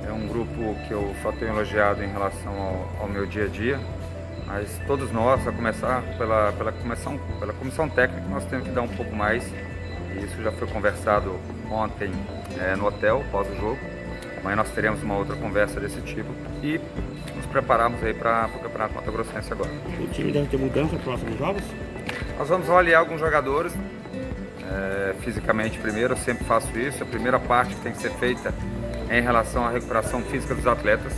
É 0.09 0.13
um 0.13 0.27
grupo 0.27 0.77
que 0.87 0.93
eu 0.93 1.15
só 1.23 1.31
tenho 1.33 1.53
elogiado 1.53 2.03
em 2.03 2.09
relação 2.09 2.53
ao, 2.53 3.03
ao 3.03 3.09
meu 3.09 3.27
dia 3.27 3.45
a 3.45 3.49
dia, 3.49 3.79
mas 4.47 4.81
todos 4.87 5.13
nós, 5.13 5.47
a 5.47 5.53
começar 5.53 6.03
pela, 6.17 6.53
pela, 6.53 6.73
comissão, 6.73 7.19
pela 7.39 7.53
comissão 7.53 7.89
técnica, 7.89 8.27
nós 8.29 8.45
temos 8.45 8.67
que 8.67 8.73
dar 8.73 8.83
um 8.83 8.89
pouco 8.89 9.15
mais. 9.15 9.45
E 10.15 10.25
isso 10.25 10.43
já 10.43 10.53
foi 10.53 10.69
conversado 10.69 11.39
ontem 11.71 12.11
é, 12.59 12.75
no 12.77 12.87
hotel, 12.87 13.23
pós 13.31 13.47
o 13.51 13.57
jogo. 13.57 13.96
Amanhã 14.47 14.59
nós 14.59 14.71
teremos 14.71 15.03
uma 15.03 15.17
outra 15.17 15.35
conversa 15.35 15.81
desse 15.81 16.01
tipo. 16.03 16.33
E 16.63 16.81
nos 17.35 17.47
prepararmos 17.47 18.01
aí 18.05 18.15
para 18.15 18.49
o 18.55 18.61
Campeonato 18.61 18.95
Mato 18.95 19.11
Grossense 19.11 19.53
agora. 19.53 19.71
O 20.01 20.07
time 20.07 20.31
deve 20.31 20.47
ter 20.47 20.57
mudança 20.57 20.95
próximos 20.99 21.37
jogos? 21.37 21.65
Nós 22.39 22.49
vamos 22.49 22.71
avaliar 22.71 23.01
alguns 23.01 23.19
jogadores, 23.19 23.75
é, 24.71 25.15
fisicamente 25.19 25.81
primeiro, 25.81 26.13
eu 26.13 26.17
sempre 26.17 26.45
faço 26.45 26.79
isso. 26.79 27.03
A 27.03 27.07
primeira 27.07 27.41
parte 27.41 27.75
que 27.75 27.81
tem 27.81 27.91
que 27.91 27.99
ser 27.99 28.13
feita 28.13 28.55
é 29.09 29.19
em 29.19 29.23
relação 29.23 29.67
à 29.67 29.71
recuperação 29.71 30.23
física 30.23 30.55
dos 30.55 30.67
atletas. 30.69 31.13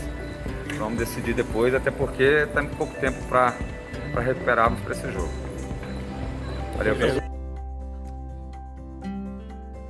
Vamos 0.79 0.99
decidir 0.99 1.35
depois, 1.35 1.75
até 1.75 1.91
porque 1.91 2.49
temos 2.55 2.75
pouco 2.77 2.99
tempo 2.99 3.23
para 3.27 3.53
recuperarmos 4.23 4.81
para 4.81 4.93
esse 4.93 5.13
jogo. 5.13 5.29
Valeu, 6.79 6.97
pessoal. 6.97 7.29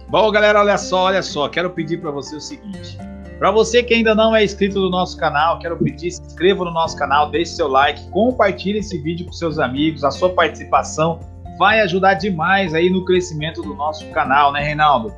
Bom, 0.09 0.29
galera, 0.33 0.59
olha 0.59 0.77
só, 0.77 1.05
olha 1.05 1.23
só, 1.23 1.49
quero 1.49 1.71
pedir 1.71 2.01
para 2.01 2.11
você 2.11 2.35
o 2.35 2.41
seguinte. 2.41 2.99
Para 3.39 3.53
você 3.53 3.83
que 3.85 3.95
ainda 3.95 4.15
não 4.17 4.35
é 4.35 4.45
inscrito 4.45 4.81
no 4.81 4.91
nosso 4.91 5.17
canal, 5.17 5.61
quero 5.61 5.77
pedir, 5.77 6.11
se 6.11 6.21
inscreva 6.21 6.65
no 6.65 6.73
nosso 6.73 6.97
canal, 6.97 7.31
deixe 7.31 7.53
seu 7.53 7.69
like, 7.69 8.11
compartilhe 8.11 8.81
esse 8.81 8.99
vídeo 8.99 9.27
com 9.27 9.33
seus 9.33 9.61
amigos, 9.61 10.03
a 10.03 10.11
sua 10.11 10.31
participação 10.31 11.21
vai 11.57 11.81
ajudar 11.81 12.15
demais 12.15 12.75
aí 12.75 12.91
no 12.91 13.05
crescimento 13.05 13.63
do 13.63 13.75
nosso 13.75 14.05
canal, 14.11 14.53
né, 14.53 14.61
Reinaldo? 14.61 15.13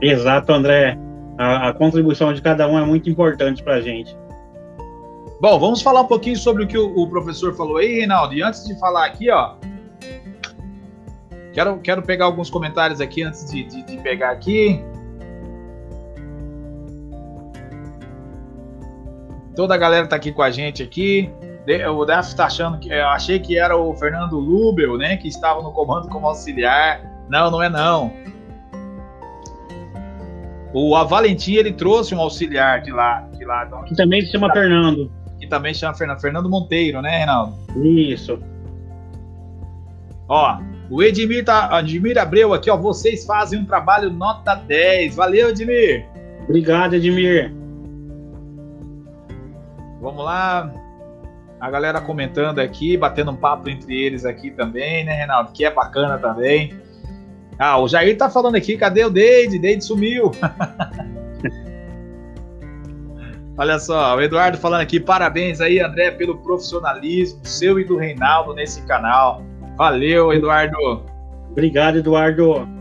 Exato, 0.00 0.52
André. 0.52 0.96
A, 1.38 1.68
a 1.68 1.72
contribuição 1.74 2.32
de 2.32 2.40
cada 2.40 2.66
um 2.66 2.78
é 2.78 2.84
muito 2.84 3.10
importante 3.10 3.62
para 3.62 3.74
a 3.74 3.80
gente. 3.80 4.16
Bom, 5.38 5.58
vamos 5.58 5.82
falar 5.82 6.00
um 6.00 6.06
pouquinho 6.06 6.36
sobre 6.36 6.64
o 6.64 6.66
que 6.66 6.78
o, 6.78 6.96
o, 6.96 7.08
professor 7.08 7.54
falou 7.54 7.76
aí, 7.76 7.96
Reinaldo. 7.96 8.34
E 8.34 8.42
antes 8.42 8.64
de 8.64 8.78
falar 8.78 9.04
aqui, 9.04 9.30
ó, 9.30 9.54
quero, 11.52 11.78
quero 11.80 12.02
pegar 12.02 12.24
alguns 12.24 12.48
comentários 12.48 13.02
aqui 13.02 13.22
antes 13.22 13.50
de, 13.50 13.64
de, 13.64 13.82
de 13.82 13.98
pegar 13.98 14.30
aqui. 14.30 14.82
Toda 19.56 19.74
a 19.74 19.78
galera 19.78 20.06
tá 20.06 20.14
aqui 20.16 20.30
com 20.30 20.42
a 20.42 20.50
gente 20.50 20.82
aqui. 20.82 21.32
O 21.92 22.04
Def 22.04 22.34
tá 22.34 22.44
achando 22.44 22.78
que. 22.78 22.90
Eu 22.90 23.08
achei 23.08 23.40
que 23.40 23.58
era 23.58 23.76
o 23.76 23.96
Fernando 23.96 24.38
Lubel, 24.38 24.98
né? 24.98 25.16
Que 25.16 25.26
estava 25.26 25.62
no 25.62 25.72
comando 25.72 26.08
como 26.08 26.26
auxiliar. 26.26 27.00
Não, 27.28 27.50
não 27.50 27.62
é 27.62 27.68
não. 27.68 28.12
O 30.74 30.94
a 30.94 31.04
Valentim 31.04 31.54
ele 31.54 31.72
trouxe 31.72 32.14
um 32.14 32.20
auxiliar 32.20 32.82
de 32.82 32.92
lá, 32.92 33.26
de 33.36 33.44
lá. 33.46 33.66
Que 33.86 33.96
também 33.96 34.20
se 34.20 34.30
chama 34.30 34.52
Fernando. 34.52 35.10
Que 35.40 35.46
também 35.46 35.72
se 35.72 35.80
chama 35.80 35.94
Fernando, 35.94 36.20
Fernando 36.20 36.50
Monteiro, 36.50 37.00
né, 37.00 37.16
Reinaldo? 37.16 37.56
Isso. 37.82 38.38
Ó, 40.28 40.58
o 40.90 41.02
Edmir, 41.02 41.46
tá, 41.46 41.80
Edmir 41.80 42.18
Abreu 42.18 42.52
aqui, 42.52 42.68
ó. 42.68 42.76
Vocês 42.76 43.24
fazem 43.24 43.58
um 43.58 43.64
trabalho 43.64 44.10
nota 44.10 44.54
10. 44.54 45.16
Valeu, 45.16 45.48
Edmir. 45.48 46.06
Obrigado, 46.44 46.94
Edmir. 46.94 47.55
Vamos 50.06 50.24
lá. 50.24 50.72
A 51.58 51.68
galera 51.68 52.00
comentando 52.00 52.60
aqui, 52.60 52.96
batendo 52.96 53.32
um 53.32 53.36
papo 53.36 53.68
entre 53.68 53.92
eles 53.92 54.24
aqui 54.24 54.52
também, 54.52 55.04
né, 55.04 55.14
Reinaldo? 55.14 55.50
Que 55.50 55.64
é 55.64 55.70
bacana 55.70 56.16
também. 56.16 56.72
Ah, 57.58 57.76
o 57.80 57.88
Jair 57.88 58.16
tá 58.16 58.30
falando 58.30 58.54
aqui, 58.54 58.76
cadê 58.76 59.04
o 59.04 59.10
Deide? 59.10 59.58
Deide 59.58 59.84
sumiu. 59.84 60.30
Olha 63.58 63.80
só, 63.80 64.14
o 64.14 64.22
Eduardo 64.22 64.56
falando 64.58 64.82
aqui, 64.82 65.00
parabéns 65.00 65.60
aí, 65.60 65.80
André, 65.80 66.12
pelo 66.12 66.38
profissionalismo 66.38 67.40
seu 67.42 67.80
e 67.80 67.84
do 67.84 67.96
Reinaldo 67.96 68.54
nesse 68.54 68.82
canal. 68.82 69.42
Valeu, 69.76 70.32
Eduardo. 70.32 71.04
Obrigado, 71.50 71.98
Eduardo. 71.98 72.75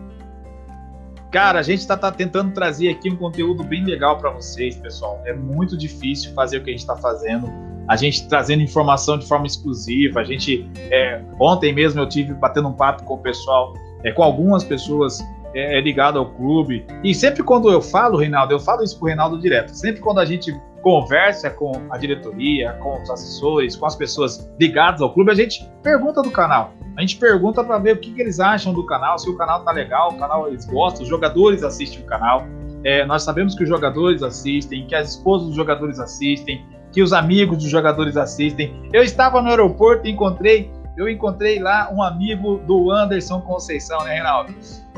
Cara, 1.31 1.59
a 1.59 1.63
gente 1.63 1.79
está 1.79 1.97
tá 1.97 2.11
tentando 2.11 2.53
trazer 2.53 2.89
aqui 2.89 3.09
um 3.09 3.15
conteúdo 3.15 3.63
bem 3.63 3.83
legal 3.83 4.17
para 4.17 4.29
vocês, 4.29 4.77
pessoal. 4.77 5.21
É 5.25 5.33
muito 5.33 5.77
difícil 5.77 6.33
fazer 6.33 6.57
o 6.57 6.63
que 6.63 6.69
a 6.69 6.73
gente 6.73 6.81
está 6.81 6.95
fazendo. 6.95 7.51
A 7.87 7.95
gente 7.95 8.27
trazendo 8.27 8.63
informação 8.63 9.17
de 9.17 9.27
forma 9.27 9.45
exclusiva. 9.45 10.21
A 10.21 10.23
gente 10.23 10.69
é, 10.77 11.21
ontem 11.39 11.73
mesmo 11.73 11.99
eu 11.99 12.07
tive 12.07 12.33
batendo 12.33 12.69
um 12.69 12.73
papo 12.73 13.03
com 13.03 13.15
o 13.15 13.17
pessoal, 13.17 13.73
é, 14.03 14.11
com 14.11 14.23
algumas 14.23 14.63
pessoas 14.63 15.19
é, 15.53 15.77
é 15.77 15.81
ligado 15.81 16.19
ao 16.19 16.25
clube. 16.25 16.85
E 17.03 17.13
sempre 17.13 17.43
quando 17.43 17.69
eu 17.69 17.81
falo, 17.81 18.17
Reinaldo, 18.17 18.53
eu 18.53 18.59
falo 18.59 18.83
isso 18.83 18.97
pro 18.97 19.07
Reinaldo 19.07 19.39
direto. 19.39 19.69
Sempre 19.69 20.01
quando 20.01 20.19
a 20.19 20.25
gente 20.25 20.55
conversa 20.85 21.49
com 21.49 21.71
a 21.89 21.97
diretoria, 21.97 22.73
com 22.73 23.01
os 23.01 23.09
assessores, 23.09 23.75
com 23.75 23.87
as 23.87 23.95
pessoas 23.95 24.47
ligadas 24.59 25.01
ao 25.01 25.11
clube, 25.11 25.31
a 25.31 25.33
gente 25.33 25.67
pergunta 25.81 26.21
do 26.21 26.29
canal. 26.29 26.75
A 26.95 27.01
gente 27.01 27.17
pergunta 27.17 27.63
para 27.63 27.79
ver 27.79 27.95
o 27.95 27.97
que, 27.97 28.13
que, 28.13 28.21
eles 28.21 28.39
acham 28.39 28.71
do 28.71 28.85
canal, 28.85 29.17
se 29.17 29.27
o 29.27 29.35
canal 29.35 29.65
tá 29.65 29.71
legal, 29.71 30.11
o 30.11 30.19
canal 30.19 30.47
eles 30.47 30.63
gostam, 30.67 31.01
os 31.01 31.09
jogadores 31.09 31.63
assistem 31.63 32.03
o 32.03 32.05
canal. 32.05 32.45
É, 32.83 33.03
nós 33.03 33.23
sabemos 33.23 33.55
que 33.55 33.63
os 33.63 33.69
jogadores 33.69 34.21
assistem, 34.21 34.85
que 34.85 34.93
as 34.93 35.09
esposas 35.09 35.47
dos 35.47 35.55
jogadores 35.55 35.99
assistem, 35.99 36.63
que 36.91 37.01
os 37.01 37.13
amigos 37.13 37.57
dos 37.57 37.67
jogadores 37.67 38.15
assistem. 38.15 38.87
Eu 38.93 39.01
estava 39.01 39.41
no 39.41 39.49
aeroporto 39.49 40.05
e 40.05 40.11
encontrei, 40.11 40.71
eu 40.95 41.09
encontrei 41.09 41.57
lá 41.57 41.89
um 41.91 42.03
amigo 42.03 42.59
do 42.59 42.91
Anderson 42.91 43.41
Conceição, 43.41 44.03
né, 44.03 44.13
Reinaldo? 44.13 44.53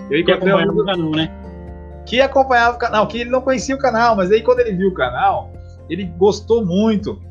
Eu 0.10 0.20
encontrei 0.20 0.24
que 0.25 0.32
acompanhava 0.34 0.74
um, 0.74 0.82
o 0.82 0.86
canal, 0.86 1.12
né? 1.12 1.32
Que 2.06 2.20
acompanhava 2.20 2.75
o 2.75 2.79
canal, 2.79 3.08
que 3.08 3.22
ele 3.22 3.29
não 3.29 3.39
conhecia 3.39 3.74
o 3.74 3.79
canal, 3.79 4.17
mas 4.17 4.29
aí 4.34 4.41
quando 4.41 4.60
ele 4.60 4.74
viu 4.74 4.89
o 4.89 4.94
canal, 4.94 5.50
ele 5.89 6.06
gostou 6.06 6.65
muito. 6.65 7.22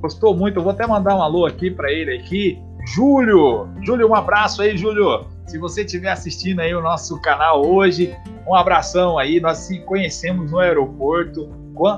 Gostou 0.00 0.36
muito. 0.36 0.58
Eu 0.58 0.62
vou 0.62 0.72
até 0.72 0.86
mandar 0.86 1.16
um 1.16 1.22
alô 1.22 1.46
aqui 1.46 1.70
para 1.70 1.90
ele 1.92 2.16
aqui. 2.16 2.58
Júlio! 2.86 3.68
Júlio, 3.82 4.08
um 4.08 4.14
abraço 4.14 4.62
aí, 4.62 4.76
Júlio. 4.76 5.26
Se 5.46 5.58
você 5.58 5.82
estiver 5.82 6.10
assistindo 6.10 6.60
aí 6.60 6.74
o 6.74 6.80
nosso 6.80 7.20
canal 7.20 7.66
hoje, 7.66 8.16
um 8.46 8.54
abração 8.54 9.18
aí. 9.18 9.40
Nós 9.40 9.58
se 9.58 9.80
conhecemos 9.80 10.50
no 10.50 10.58
aeroporto 10.58 11.48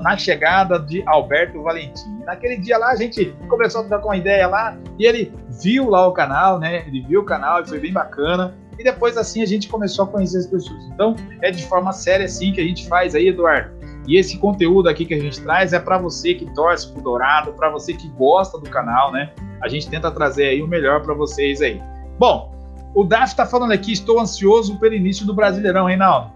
na 0.01 0.15
chegada 0.15 0.79
de 0.79 1.03
Alberto 1.05 1.61
Valentim. 1.61 2.19
Naquele 2.25 2.57
dia 2.57 2.77
lá 2.77 2.91
a 2.91 2.95
gente 2.95 3.35
começou 3.49 3.81
a 3.81 3.83
trocar 3.83 4.05
uma 4.05 4.17
ideia 4.17 4.47
lá 4.47 4.77
e 4.97 5.05
ele 5.05 5.33
viu 5.61 5.89
lá 5.89 6.07
o 6.07 6.13
canal, 6.13 6.57
né? 6.57 6.87
Ele 6.87 7.01
viu 7.01 7.21
o 7.21 7.25
canal 7.25 7.61
e 7.61 7.67
foi 7.67 7.79
bem 7.79 7.91
bacana. 7.91 8.55
E 8.79 8.83
depois 8.83 9.17
assim 9.17 9.41
a 9.41 9.45
gente 9.45 9.67
começou 9.67 10.05
a 10.05 10.07
conhecer 10.07 10.37
as 10.37 10.47
pessoas. 10.47 10.83
Então 10.85 11.15
é 11.41 11.51
de 11.51 11.65
forma 11.65 11.91
séria 11.91 12.25
assim 12.25 12.53
que 12.53 12.61
a 12.61 12.63
gente 12.63 12.87
faz 12.87 13.13
aí, 13.13 13.27
Eduardo. 13.27 13.82
E 14.07 14.17
esse 14.17 14.37
conteúdo 14.37 14.89
aqui 14.89 15.05
que 15.05 15.13
a 15.13 15.19
gente 15.19 15.41
traz 15.41 15.71
é 15.73 15.79
para 15.79 15.97
você 15.97 16.33
que 16.33 16.45
torce 16.53 16.91
pro 16.91 17.01
Dourado, 17.01 17.53
para 17.53 17.69
você 17.69 17.93
que 17.93 18.07
gosta 18.09 18.59
do 18.59 18.69
canal, 18.69 19.11
né? 19.11 19.31
A 19.61 19.67
gente 19.67 19.89
tenta 19.89 20.11
trazer 20.11 20.45
aí 20.47 20.61
o 20.61 20.67
melhor 20.67 21.01
para 21.01 21.13
vocês 21.13 21.61
aí. 21.61 21.81
Bom, 22.19 22.53
o 22.93 23.03
Daf 23.03 23.27
está 23.27 23.45
falando 23.45 23.71
aqui, 23.71 23.93
estou 23.93 24.19
ansioso 24.19 24.77
pelo 24.77 24.93
início 24.93 25.25
do 25.25 25.33
Brasileirão, 25.33 25.85
Reinaldo. 25.85 26.31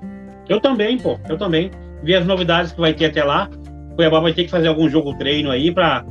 Eu 0.47 0.61
também, 0.61 0.97
pô, 0.97 1.19
eu 1.27 1.37
também. 1.37 1.71
Vi 2.03 2.15
as 2.15 2.25
novidades 2.25 2.71
que 2.71 2.79
vai 2.79 2.93
ter 2.93 3.05
até 3.05 3.23
lá. 3.23 3.49
O 3.91 3.95
Cuiabá 3.95 4.19
vai 4.19 4.33
ter 4.33 4.45
que 4.45 4.49
fazer 4.49 4.67
algum 4.67 4.89
jogo 4.89 5.17
treino 5.17 5.51
aí 5.51 5.71
para 5.71 6.05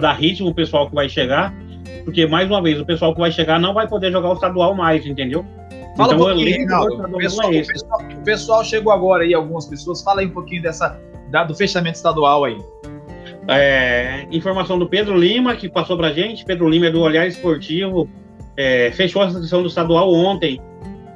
dar 0.00 0.12
ritmo 0.14 0.48
o 0.48 0.54
pessoal 0.54 0.88
que 0.88 0.94
vai 0.94 1.08
chegar. 1.08 1.54
Porque, 2.04 2.26
mais 2.26 2.48
uma 2.48 2.62
vez, 2.62 2.80
o 2.80 2.86
pessoal 2.86 3.12
que 3.12 3.20
vai 3.20 3.30
chegar 3.30 3.60
não 3.60 3.74
vai 3.74 3.86
poder 3.86 4.10
jogar 4.10 4.30
o 4.30 4.34
estadual 4.34 4.74
mais, 4.74 5.04
entendeu? 5.04 5.44
Fala 5.96 6.14
então, 6.14 6.26
um 6.26 6.28
pouquinho, 6.30 6.56
Reinaldo. 6.56 7.02
O 7.04 7.18
pessoal, 7.18 7.52
é 7.52 7.60
o, 7.60 7.66
pessoal, 7.66 8.00
o 8.00 8.24
pessoal, 8.24 8.64
chegou 8.64 8.92
agora 8.92 9.24
aí, 9.24 9.34
algumas 9.34 9.66
pessoas. 9.66 10.02
Fala 10.02 10.20
aí 10.20 10.26
um 10.26 10.30
pouquinho 10.30 10.62
dessa, 10.62 10.98
da, 11.30 11.44
do 11.44 11.54
fechamento 11.54 11.96
estadual 11.96 12.44
aí. 12.44 12.58
É, 13.48 14.26
informação 14.30 14.78
do 14.78 14.88
Pedro 14.88 15.16
Lima, 15.16 15.54
que 15.54 15.68
passou 15.68 15.96
pra 15.96 16.12
gente. 16.12 16.44
Pedro 16.44 16.68
Lima 16.68 16.86
é 16.86 16.90
do 16.90 17.00
Olhar 17.00 17.26
Esportivo. 17.26 18.08
É, 18.56 18.90
fechou 18.92 19.22
a 19.22 19.26
inscrição 19.26 19.62
do 19.62 19.68
estadual 19.68 20.12
ontem, 20.12 20.60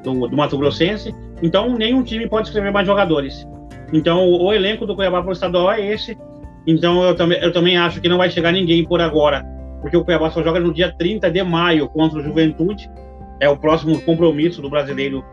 do, 0.03 0.29
do 0.29 0.37
Mato 0.37 0.59
Grossense. 0.59 1.15
Então, 1.43 1.77
nenhum 1.77 2.03
time 2.03 2.29
pode 2.29 2.49
escrever 2.49 2.71
mais 2.71 2.87
jogadores. 2.87 3.47
Então, 3.93 4.29
o, 4.29 4.45
o 4.45 4.53
elenco 4.53 4.85
do 4.85 4.95
Cuiabá 4.95 5.23
para 5.23 5.31
o 5.31 5.33
estadual 5.33 5.73
é 5.73 5.87
esse. 5.87 6.19
Então, 6.67 7.03
eu 7.03 7.15
também, 7.15 7.39
eu 7.41 7.53
também 7.53 7.79
acho 7.79 8.01
que 8.01 8.09
não 8.09 8.19
vai 8.19 8.29
chegar 8.29 8.53
ninguém 8.53 8.85
por 8.85 9.01
agora. 9.01 9.43
Porque 9.81 9.97
o 9.97 10.05
Cuiabá 10.05 10.31
só 10.31 10.43
joga 10.43 10.61
no 10.61 10.73
dia 10.73 10.93
30 10.93 11.31
de 11.31 11.43
maio 11.43 11.89
contra 11.89 12.19
o 12.19 12.23
Juventude 12.23 12.91
é 13.41 13.49
o 13.49 13.57
próximo 13.57 14.01
compromisso 14.03 14.63
do 14.63 14.71
brasileiro 14.71 15.25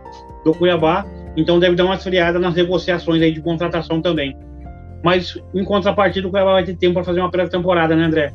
do 0.44 0.54
Cuiabá, 0.54 1.06
então 1.36 1.60
deve 1.60 1.76
dar 1.76 1.86
uma 1.86 1.96
esfriada 1.96 2.38
nas 2.38 2.54
negociações 2.54 3.22
aí 3.22 3.32
de 3.32 3.42
contratação 3.42 4.02
também. 4.02 4.38
Mas 5.04 5.38
em 5.54 5.64
contrapartida, 5.64 6.28
o 6.28 6.32
Cuiabá 6.32 6.54
vai 6.54 6.64
ter 6.64 6.76
tempo 6.76 6.96
para 6.96 7.04
fazer 7.04 7.20
uma 7.20 7.32
pré-temporada, 7.32 7.96
né, 7.96 8.06
André? 8.06 8.34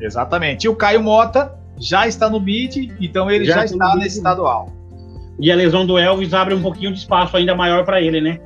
Exatamente. 0.00 0.64
E 0.64 0.68
o 0.68 0.76
Caio 0.76 1.02
Mota 1.02 1.54
já 1.78 2.06
está 2.06 2.28
no 2.28 2.40
bid, 2.40 2.94
então 3.00 3.30
ele 3.30 3.44
já, 3.44 3.54
já 3.54 3.64
está 3.66 3.96
nesse 3.96 4.18
estadual. 4.18 4.72
E 5.38 5.52
a 5.52 5.54
lesão 5.54 5.86
do 5.86 5.98
Elvis 5.98 6.32
abre 6.32 6.54
um 6.54 6.62
pouquinho 6.62 6.92
de 6.92 6.98
espaço 6.98 7.36
ainda 7.36 7.54
maior 7.54 7.84
para 7.84 8.00
ele, 8.00 8.20
né? 8.20 8.38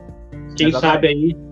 Quem 0.57 0.69
Exatamente. 0.69 0.81
sabe 0.81 1.09
aí 1.09 1.50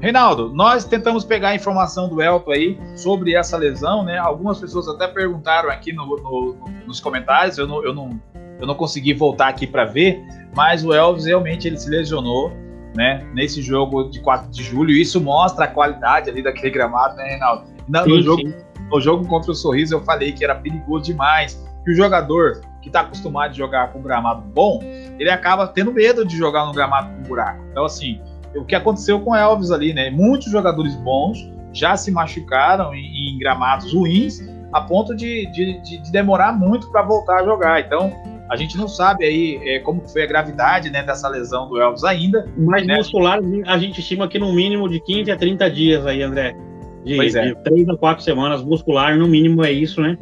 Reinaldo, 0.00 0.52
nós 0.54 0.84
tentamos 0.84 1.24
pegar 1.24 1.48
a 1.48 1.54
informação 1.54 2.08
do 2.08 2.22
Elton 2.22 2.52
aí 2.52 2.78
sobre 2.94 3.34
essa 3.34 3.56
lesão, 3.56 4.04
né? 4.04 4.16
Algumas 4.16 4.60
pessoas 4.60 4.86
até 4.88 5.08
perguntaram 5.08 5.68
aqui 5.70 5.92
no, 5.92 6.06
no, 6.06 6.56
nos 6.86 7.00
comentários, 7.00 7.58
eu 7.58 7.66
não, 7.66 7.84
eu, 7.84 7.92
não, 7.92 8.20
eu 8.60 8.66
não 8.66 8.74
consegui 8.74 9.12
voltar 9.12 9.48
aqui 9.48 9.66
para 9.66 9.84
ver, 9.84 10.22
mas 10.54 10.84
o 10.84 10.92
Elvis 10.92 11.24
realmente 11.24 11.66
ele 11.66 11.76
se 11.76 11.90
lesionou, 11.90 12.52
né? 12.94 13.26
Nesse 13.34 13.60
jogo 13.60 14.04
de 14.04 14.20
4 14.20 14.50
de 14.50 14.62
julho, 14.62 14.90
isso 14.90 15.20
mostra 15.20 15.64
a 15.64 15.68
qualidade 15.68 16.30
ali 16.30 16.42
daquele 16.42 16.70
gramado, 16.70 17.16
né, 17.16 17.30
Reinaldo? 17.30 17.64
No, 17.88 18.04
sim, 18.04 18.22
jogo, 18.22 18.42
sim. 18.42 18.54
no 18.90 19.00
jogo 19.00 19.26
contra 19.26 19.50
o 19.50 19.54
Sorriso 19.54 19.96
eu 19.96 20.00
falei 20.02 20.30
que 20.30 20.44
era 20.44 20.54
perigoso 20.54 21.06
demais, 21.06 21.60
que 21.84 21.90
o 21.90 21.94
jogador 21.94 22.60
que 22.80 22.88
está 22.88 23.00
acostumado 23.00 23.50
a 23.50 23.54
jogar 23.54 23.92
com 23.92 24.00
gramado 24.00 24.42
bom, 24.42 24.80
ele 25.18 25.30
acaba 25.30 25.66
tendo 25.66 25.92
medo 25.92 26.24
de 26.24 26.36
jogar 26.36 26.66
no 26.66 26.72
gramado 26.72 27.08
com 27.16 27.22
buraco. 27.22 27.64
Então, 27.70 27.84
assim, 27.84 28.20
o 28.54 28.64
que 28.64 28.74
aconteceu 28.74 29.20
com 29.20 29.34
Elvis 29.34 29.70
ali, 29.70 29.92
né? 29.92 30.10
Muitos 30.10 30.50
jogadores 30.50 30.94
bons 30.96 31.50
já 31.72 31.96
se 31.96 32.10
machucaram 32.10 32.94
em, 32.94 33.34
em 33.34 33.38
gramados 33.38 33.92
ruins 33.92 34.40
a 34.72 34.80
ponto 34.80 35.14
de, 35.14 35.46
de, 35.52 35.80
de 35.80 36.12
demorar 36.12 36.52
muito 36.52 36.90
para 36.90 37.02
voltar 37.02 37.40
a 37.40 37.44
jogar. 37.44 37.80
Então, 37.80 38.12
a 38.48 38.56
gente 38.56 38.76
não 38.76 38.88
sabe 38.88 39.24
aí 39.24 39.60
é, 39.62 39.78
como 39.80 40.06
foi 40.08 40.22
a 40.22 40.26
gravidade 40.26 40.90
né, 40.90 41.02
dessa 41.02 41.28
lesão 41.28 41.68
do 41.68 41.80
Elvis 41.80 42.04
ainda. 42.04 42.46
Mas 42.56 42.86
né? 42.86 42.96
muscular, 42.96 43.40
a 43.66 43.78
gente 43.78 44.00
estima 44.00 44.26
que 44.28 44.38
no 44.38 44.52
mínimo 44.52 44.88
de 44.88 45.00
15 45.00 45.30
a 45.30 45.36
30 45.36 45.70
dias 45.70 46.06
aí, 46.06 46.22
André. 46.22 46.56
De, 47.04 47.16
pois 47.16 47.34
é. 47.34 47.46
de 47.46 47.54
3 47.62 47.88
a 47.90 47.96
4 47.96 48.24
semanas, 48.24 48.62
muscular, 48.62 49.16
no 49.16 49.28
mínimo 49.28 49.64
é 49.64 49.70
isso, 49.70 50.00
né? 50.00 50.16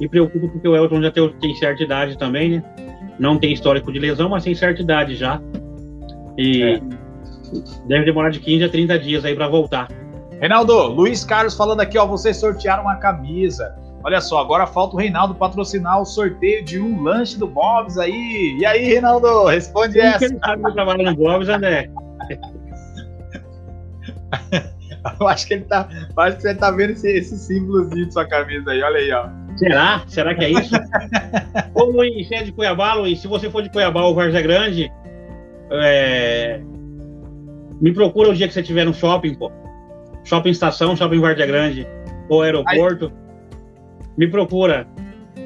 E 0.00 0.08
preocupa 0.08 0.48
porque 0.48 0.66
o 0.68 0.76
Elton 0.76 1.02
já 1.02 1.10
tem, 1.10 1.28
tem 1.40 1.54
certa 1.54 1.82
idade 1.82 2.18
também, 2.18 2.50
né? 2.50 2.64
Não 3.18 3.38
tem 3.38 3.52
histórico 3.52 3.90
de 3.92 3.98
lesão, 3.98 4.28
mas 4.28 4.44
tem 4.44 4.54
certa 4.54 4.82
idade 4.82 5.14
já. 5.14 5.40
E 6.36 6.62
é. 6.62 6.80
Deve 7.86 8.04
demorar 8.04 8.30
de 8.30 8.40
15 8.40 8.64
a 8.64 8.68
30 8.68 8.98
dias 8.98 9.24
aí 9.24 9.34
para 9.34 9.48
voltar. 9.48 9.88
Reinaldo, 10.40 10.88
Luiz 10.88 11.24
Carlos 11.24 11.54
falando 11.54 11.80
aqui, 11.80 11.98
ó, 11.98 12.06
vocês 12.06 12.36
sortearam 12.36 12.82
uma 12.82 12.96
camisa. 12.96 13.74
Olha 14.04 14.20
só, 14.20 14.38
agora 14.38 14.66
falta 14.66 14.94
o 14.94 14.98
Reinaldo 14.98 15.34
patrocinar 15.34 16.00
o 16.00 16.04
sorteio 16.04 16.64
de 16.64 16.78
um 16.78 17.02
lanche 17.02 17.38
do 17.38 17.46
Bob's 17.46 17.98
aí. 17.98 18.56
E 18.60 18.66
aí, 18.66 18.84
Reinaldo, 18.84 19.46
responde 19.46 19.94
Como 19.94 20.06
essa. 20.06 20.18
Que 20.18 20.24
ele 20.26 20.38
sabe 20.38 20.72
trabalha 20.74 21.10
no 21.10 21.16
Bob's, 21.16 21.48
André? 21.48 21.90
eu 25.20 25.28
acho 25.28 25.46
que 25.46 25.54
ele 25.54 25.64
tá, 25.64 25.88
acho 26.16 26.36
que 26.36 26.42
você 26.42 26.54
tá 26.54 26.70
vendo 26.70 26.90
esse, 26.90 27.10
esse 27.10 27.36
símbolozinho 27.36 28.06
de 28.06 28.12
sua 28.12 28.26
camisa 28.26 28.70
aí, 28.70 28.82
olha 28.82 28.98
aí, 28.98 29.12
ó. 29.12 29.28
Será? 29.56 30.02
Será 30.06 30.34
que 30.34 30.44
é 30.44 30.50
isso? 30.50 30.74
Ô 31.74 31.84
Luiz, 31.84 32.28
você 32.28 32.34
é 32.36 32.42
de 32.42 32.52
Cuiabá, 32.52 32.94
Luiz? 32.94 33.20
Se 33.20 33.26
você 33.26 33.50
for 33.50 33.62
de 33.62 33.70
Cuiabá 33.70 34.02
ou 34.02 34.14
Várzea 34.14 34.42
Grande, 34.42 34.92
é, 35.70 36.60
me 37.80 37.92
procura 37.92 38.30
o 38.30 38.34
dia 38.34 38.46
que 38.46 38.54
você 38.54 38.60
estiver 38.60 38.84
no 38.84 38.94
shopping, 38.94 39.34
pô. 39.34 39.50
Shopping 40.24 40.50
Estação, 40.50 40.96
Shopping 40.96 41.20
Vardia 41.20 41.46
Grande 41.46 41.86
ou 42.28 42.42
aeroporto, 42.42 43.06
aí. 43.06 43.12
me 44.16 44.28
procura. 44.28 44.86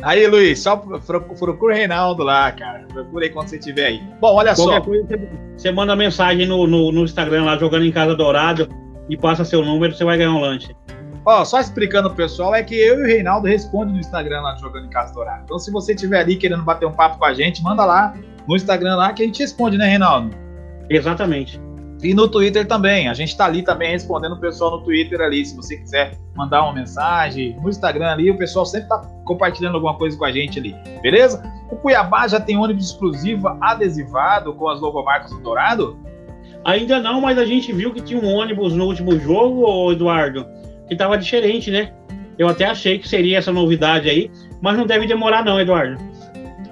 Aí, 0.03 0.27
Luiz, 0.27 0.61
só 0.61 0.77
procura 0.77 1.53
o 1.53 1.69
Reinaldo 1.69 2.23
lá, 2.23 2.51
cara. 2.53 2.87
Procura 2.91 3.27
aí 3.27 3.31
quando 3.31 3.49
você 3.49 3.59
estiver 3.59 3.87
aí. 3.87 4.03
Bom, 4.19 4.35
olha 4.35 4.55
Qualquer 4.55 4.77
só. 4.77 4.81
Coisa, 4.81 5.29
você 5.57 5.71
manda 5.71 5.95
mensagem 5.95 6.47
no, 6.47 6.67
no, 6.67 6.91
no 6.91 7.05
Instagram 7.05 7.45
lá, 7.45 7.59
jogando 7.59 7.85
em 7.85 7.93
Casa 7.93 8.15
Dourado, 8.15 8.67
e 9.11 9.17
passa 9.17 9.45
seu 9.45 9.63
número, 9.63 9.95
você 9.95 10.05
vai 10.05 10.17
ganhar 10.17 10.31
um 10.31 10.41
lanche. 10.41 10.75
Ó, 11.27 11.45
só 11.45 11.61
explicando 11.61 12.09
pro 12.09 12.17
pessoal, 12.17 12.55
é 12.55 12.63
que 12.63 12.75
eu 12.75 13.01
e 13.01 13.03
o 13.03 13.07
Reinaldo 13.07 13.47
respondem 13.47 13.93
no 13.93 14.01
Instagram 14.01 14.41
lá 14.41 14.57
Jogando 14.57 14.87
em 14.87 14.91
Casa 14.91 15.13
Dourado. 15.13 15.43
Então, 15.45 15.59
se 15.59 15.71
você 15.71 15.93
estiver 15.93 16.21
ali 16.21 16.37
querendo 16.37 16.63
bater 16.63 16.87
um 16.87 16.93
papo 16.93 17.19
com 17.19 17.25
a 17.27 17.35
gente, 17.35 17.63
manda 17.63 17.85
lá 17.85 18.15
no 18.49 18.57
Instagram 18.57 18.97
lá 18.97 19.13
que 19.13 19.23
a 19.23 19.27
gente 19.27 19.41
responde, 19.41 19.77
né, 19.77 19.87
Reinaldo? 19.87 20.35
Exatamente. 20.89 21.61
E 22.03 22.15
no 22.15 22.29
Twitter 22.29 22.67
também. 22.67 23.09
A 23.09 23.15
gente 23.15 23.37
tá 23.37 23.45
ali 23.45 23.63
também 23.63 23.93
respondendo 23.93 24.33
o 24.33 24.41
pessoal 24.41 24.79
no 24.79 24.83
Twitter 24.83 25.21
ali. 25.21 25.45
Se 25.45 25.55
você 25.55 25.77
quiser 25.77 26.17
mandar 26.35 26.63
uma 26.63 26.73
mensagem, 26.73 27.57
no 27.61 27.69
Instagram 27.69 28.11
ali, 28.11 28.31
o 28.31 28.39
pessoal 28.39 28.65
sempre 28.65 28.89
tá 28.89 28.99
compartilhando 29.25 29.75
alguma 29.75 29.97
coisa 29.97 30.17
com 30.17 30.25
a 30.25 30.33
gente 30.33 30.59
ali. 30.59 30.75
Beleza? 31.03 31.43
O 31.71 31.77
Cuiabá 31.77 32.27
já 32.27 32.41
tem 32.41 32.57
ônibus 32.57 32.87
exclusivo 32.87 33.49
adesivado 33.61 34.55
com 34.55 34.69
as 34.69 34.81
logomarcas 34.81 35.31
do 35.31 35.41
Dourado? 35.41 35.99
Ainda 36.65 37.01
não, 37.01 37.21
mas 37.21 37.39
a 37.39 37.45
gente 37.45 37.73
viu 37.73 37.93
que 37.93 38.01
tinha 38.01 38.21
um 38.21 38.35
ônibus 38.35 38.75
no 38.75 38.85
último 38.85 39.19
jogo, 39.19 39.93
Eduardo 39.93 40.47
que 40.91 40.95
estava 40.95 41.17
diferente, 41.17 41.71
né? 41.71 41.93
Eu 42.37 42.49
até 42.49 42.65
achei 42.65 42.99
que 42.99 43.09
seria 43.09 43.39
essa 43.39 43.53
novidade 43.53 44.11
aí, 44.11 44.29
mas 44.61 44.77
não 44.77 44.85
deve 44.85 45.07
demorar 45.07 45.45
não, 45.45 45.61
Eduardo. 45.61 46.03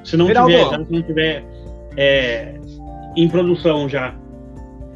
Se 0.02 0.16
não 0.16 0.26
Geraldo. 0.26 0.50
tiver, 0.50 0.84
se 0.84 0.92
não 0.92 1.02
tiver 1.02 1.44
é, 1.96 2.54
em 3.16 3.28
produção 3.28 3.88
já. 3.88 4.12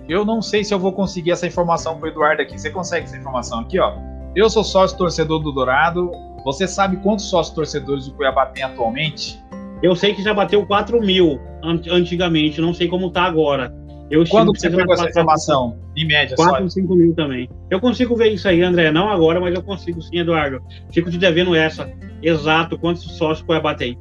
Eu 0.08 0.24
não 0.24 0.42
sei 0.42 0.64
se 0.64 0.74
eu 0.74 0.78
vou 0.78 0.92
conseguir 0.92 1.30
essa 1.30 1.46
informação 1.46 1.98
pro 1.98 2.08
Eduardo 2.08 2.42
aqui. 2.42 2.58
Você 2.58 2.70
consegue 2.70 3.04
essa 3.04 3.16
informação 3.16 3.60
aqui, 3.60 3.78
ó? 3.78 3.94
Eu 4.34 4.48
sou 4.50 4.64
sócio 4.64 4.96
torcedor 4.96 5.40
do 5.40 5.52
Dourado. 5.52 6.10
Você 6.44 6.66
sabe 6.66 6.96
quantos 6.96 7.26
sócios 7.26 7.54
torcedores 7.54 8.08
o 8.08 8.14
Cuiabá 8.14 8.46
tem 8.46 8.62
atualmente? 8.62 9.42
Eu 9.82 9.94
sei 9.94 10.14
que 10.14 10.22
já 10.22 10.32
bateu 10.32 10.64
4 10.66 11.00
mil 11.00 11.40
antigamente, 11.62 12.60
não 12.60 12.72
sei 12.72 12.88
como 12.88 13.10
tá 13.10 13.22
agora. 13.22 13.74
Eu 14.10 14.24
Quando 14.28 14.54
você 14.54 14.68
pegou 14.68 14.92
essa 14.92 15.08
informação? 15.08 15.78
Em 15.96 16.06
média, 16.06 16.36
4 16.36 16.62
ou 16.62 16.68
5 16.68 16.94
mil 16.94 17.14
também. 17.14 17.48
Eu 17.70 17.80
consigo 17.80 18.14
ver 18.14 18.28
isso 18.28 18.46
aí, 18.46 18.62
André. 18.62 18.90
Não 18.90 19.08
agora, 19.08 19.40
mas 19.40 19.54
eu 19.54 19.62
consigo 19.62 20.02
sim, 20.02 20.18
Eduardo. 20.18 20.60
Fico 20.92 21.10
te 21.10 21.16
devendo 21.16 21.54
essa. 21.54 21.90
Exato, 22.22 22.78
quantos 22.78 23.02
sócios 23.16 23.40
o 23.40 23.46
Cuiabá 23.46 23.74
tem. 23.74 23.98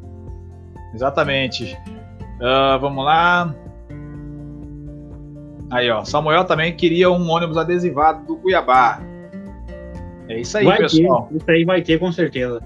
Exatamente. 0.93 1.77
Uh, 2.41 2.79
vamos 2.79 3.05
lá. 3.05 3.55
Aí, 5.71 5.89
ó. 5.89 6.03
Samuel 6.03 6.43
também 6.43 6.75
queria 6.75 7.09
um 7.09 7.29
ônibus 7.29 7.57
adesivado 7.57 8.25
do 8.25 8.35
Cuiabá. 8.35 9.01
É 10.27 10.39
isso 10.39 10.57
aí, 10.57 10.65
vai 10.65 10.77
pessoal. 10.77 11.27
Ter, 11.27 11.37
isso 11.37 11.51
aí 11.51 11.65
vai 11.65 11.81
ter, 11.81 11.99
com 11.99 12.11
certeza. 12.11 12.61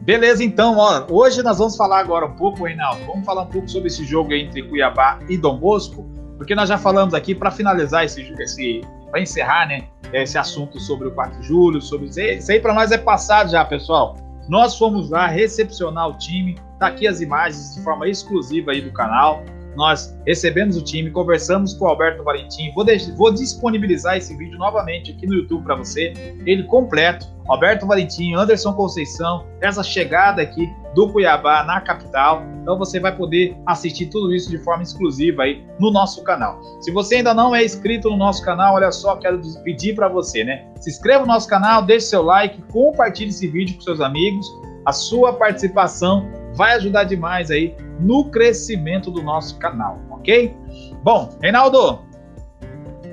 Beleza, 0.00 0.42
então, 0.42 0.78
ó, 0.78 1.06
hoje 1.10 1.42
nós 1.42 1.58
vamos 1.58 1.76
falar 1.76 2.00
agora 2.00 2.26
um 2.26 2.34
pouco, 2.34 2.64
Reinaldo, 2.64 3.04
vamos 3.06 3.24
falar 3.24 3.42
um 3.42 3.46
pouco 3.46 3.68
sobre 3.70 3.86
esse 3.86 4.04
jogo 4.04 4.32
entre 4.32 4.62
Cuiabá 4.64 5.20
e 5.28 5.36
Dom 5.36 5.58
Bosco, 5.58 6.04
porque 6.36 6.56
nós 6.56 6.68
já 6.68 6.76
falamos 6.76 7.14
aqui 7.14 7.36
para 7.36 7.52
finalizar 7.52 8.04
esse, 8.04 8.20
esse 8.40 8.80
para 9.12 9.20
encerrar, 9.20 9.68
né, 9.68 9.84
esse 10.12 10.36
assunto 10.36 10.80
sobre 10.80 11.06
o 11.06 11.12
4 11.12 11.40
de 11.40 11.46
julho, 11.46 11.80
sobre 11.80 12.08
isso 12.08 12.18
aí, 12.18 12.38
isso 12.38 12.50
aí 12.50 12.58
para 12.58 12.74
nós 12.74 12.90
é 12.90 12.98
passado 12.98 13.52
já, 13.52 13.64
pessoal. 13.64 14.16
Nós 14.48 14.76
fomos 14.76 15.10
lá 15.10 15.28
recepcionar 15.28 16.08
o 16.08 16.18
time, 16.18 16.56
tá 16.80 16.88
aqui 16.88 17.06
as 17.06 17.20
imagens 17.20 17.76
de 17.76 17.84
forma 17.84 18.08
exclusiva 18.08 18.72
aí 18.72 18.80
do 18.80 18.90
canal. 18.92 19.44
Nós 19.76 20.16
recebemos 20.26 20.76
o 20.76 20.82
time, 20.82 21.10
conversamos 21.10 21.74
com 21.74 21.84
o 21.84 21.88
Alberto 21.88 22.22
Valentim. 22.22 22.70
Vou, 22.74 22.84
vou 23.16 23.32
disponibilizar 23.32 24.16
esse 24.16 24.36
vídeo 24.36 24.58
novamente 24.58 25.12
aqui 25.12 25.26
no 25.26 25.34
YouTube 25.34 25.64
para 25.64 25.76
você, 25.76 26.12
ele 26.46 26.64
completo. 26.64 27.26
Alberto 27.48 27.86
Valentim, 27.86 28.34
Anderson 28.34 28.72
Conceição, 28.72 29.44
essa 29.60 29.82
chegada 29.82 30.40
aqui 30.40 30.68
do 30.94 31.10
Cuiabá 31.10 31.64
na 31.64 31.80
capital. 31.80 32.42
Então 32.62 32.78
você 32.78 33.00
vai 33.00 33.14
poder 33.16 33.56
assistir 33.66 34.06
tudo 34.06 34.32
isso 34.32 34.48
de 34.48 34.58
forma 34.58 34.82
exclusiva 34.82 35.42
aí 35.42 35.64
no 35.78 35.90
nosso 35.90 36.22
canal. 36.22 36.60
Se 36.80 36.92
você 36.92 37.16
ainda 37.16 37.34
não 37.34 37.54
é 37.54 37.64
inscrito 37.64 38.08
no 38.08 38.16
nosso 38.16 38.44
canal, 38.44 38.74
olha 38.74 38.92
só, 38.92 39.16
quero 39.16 39.40
pedir 39.64 39.94
para 39.94 40.08
você, 40.08 40.44
né? 40.44 40.64
Se 40.80 40.90
inscreva 40.90 41.20
no 41.20 41.26
nosso 41.26 41.48
canal, 41.48 41.82
deixe 41.82 42.06
seu 42.06 42.22
like, 42.22 42.62
compartilhe 42.70 43.30
esse 43.30 43.48
vídeo 43.48 43.74
com 43.74 43.82
seus 43.82 44.00
amigos. 44.00 44.46
A 44.84 44.92
sua 44.92 45.34
participação 45.34 46.28
vai 46.54 46.74
ajudar 46.74 47.04
demais 47.04 47.50
aí 47.50 47.74
no 48.00 48.24
crescimento 48.26 49.10
do 49.10 49.22
nosso 49.22 49.58
canal, 49.58 50.00
ok? 50.10 50.54
Bom, 51.02 51.30
Reinaldo, 51.40 52.00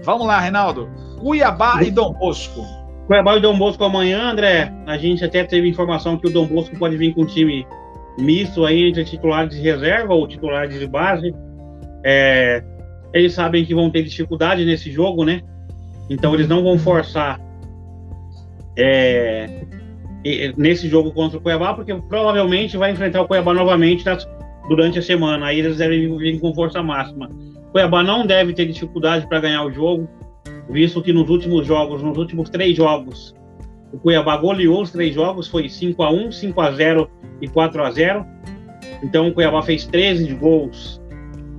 vamos 0.04 0.26
lá, 0.26 0.40
Reinaldo. 0.40 0.90
Cuiabá 1.20 1.84
e 1.84 1.92
Dom 1.92 2.14
Bosco. 2.14 2.62
Cuiabá 3.08 3.38
e 3.38 3.42
Dom 3.42 3.58
Bosco 3.58 3.84
amanhã, 3.84 4.32
André. 4.32 4.74
A 4.88 4.98
gente 4.98 5.24
até 5.24 5.44
teve 5.44 5.68
informação 5.68 6.18
que 6.18 6.28
o 6.28 6.32
Dom 6.32 6.48
Bosco 6.48 6.78
pode 6.78 6.98
vir 6.98 7.14
com 7.14 7.22
um 7.22 7.26
time 7.26 7.68
misto 8.20 8.66
aí 8.66 8.90
entre 8.90 9.04
titulares 9.06 9.56
de 9.56 9.62
reserva 9.62 10.14
ou 10.14 10.28
titulares 10.28 10.80
de 10.80 10.88
base. 10.88 11.34
É, 12.04 12.64
eles 13.14 13.34
sabem 13.34 13.66
que 13.66 13.74
vão 13.74 13.90
ter 13.90 14.04
dificuldade 14.04 14.66
nesse 14.66 14.92
jogo, 14.92 15.24
né? 15.24 15.42
Então 16.10 16.34
eles 16.34 16.48
não 16.48 16.64
vão 16.64 16.78
forçar 16.80 17.40
é, 18.78 19.48
nesse 20.58 20.88
jogo 20.88 21.12
contra 21.12 21.38
o 21.38 21.42
Cuiabá, 21.42 21.74
porque 21.74 21.94
provavelmente 21.94 22.78
vai 22.78 22.92
enfrentar 22.92 23.22
o 23.22 23.28
Cuiabá 23.28 23.54
novamente 23.54 24.04
durante 24.68 25.00
a 25.00 25.02
semana. 25.02 25.48
Aí 25.48 25.60
eles 25.60 25.78
devem 25.78 26.18
vir 26.18 26.40
com 26.40 26.54
força 26.54 26.84
máxima. 26.84 27.30
O 27.70 27.72
Cuiabá 27.72 28.04
não 28.04 28.26
deve 28.26 28.54
ter 28.54 28.66
dificuldade 28.66 29.28
para 29.28 29.40
ganhar 29.40 29.64
o 29.64 29.72
jogo 29.72 30.10
visto 30.70 31.02
que 31.02 31.12
nos 31.12 31.30
últimos 31.30 31.66
jogos, 31.66 32.04
nos 32.04 32.18
últimos 32.18 32.50
três 32.50 32.78
jogos, 32.78 33.36
o 33.92 33.98
Cuiabá 33.98 34.38
goleou 34.38 34.82
os 34.82 34.92
três 34.92 35.16
jogos, 35.16 35.48
foi 35.48 35.68
5 35.68 36.04
a 36.04 36.12
1 36.12 36.32
5 36.32 36.62
a 36.62 36.72
0 36.72 37.10
e 37.42 37.48
4 37.48 37.84
a 37.84 37.92
0 37.92 38.26
Então 39.02 39.28
o 39.28 39.34
Cuiabá 39.34 39.64
fez 39.64 39.86
13 39.88 40.32
gols 40.36 41.02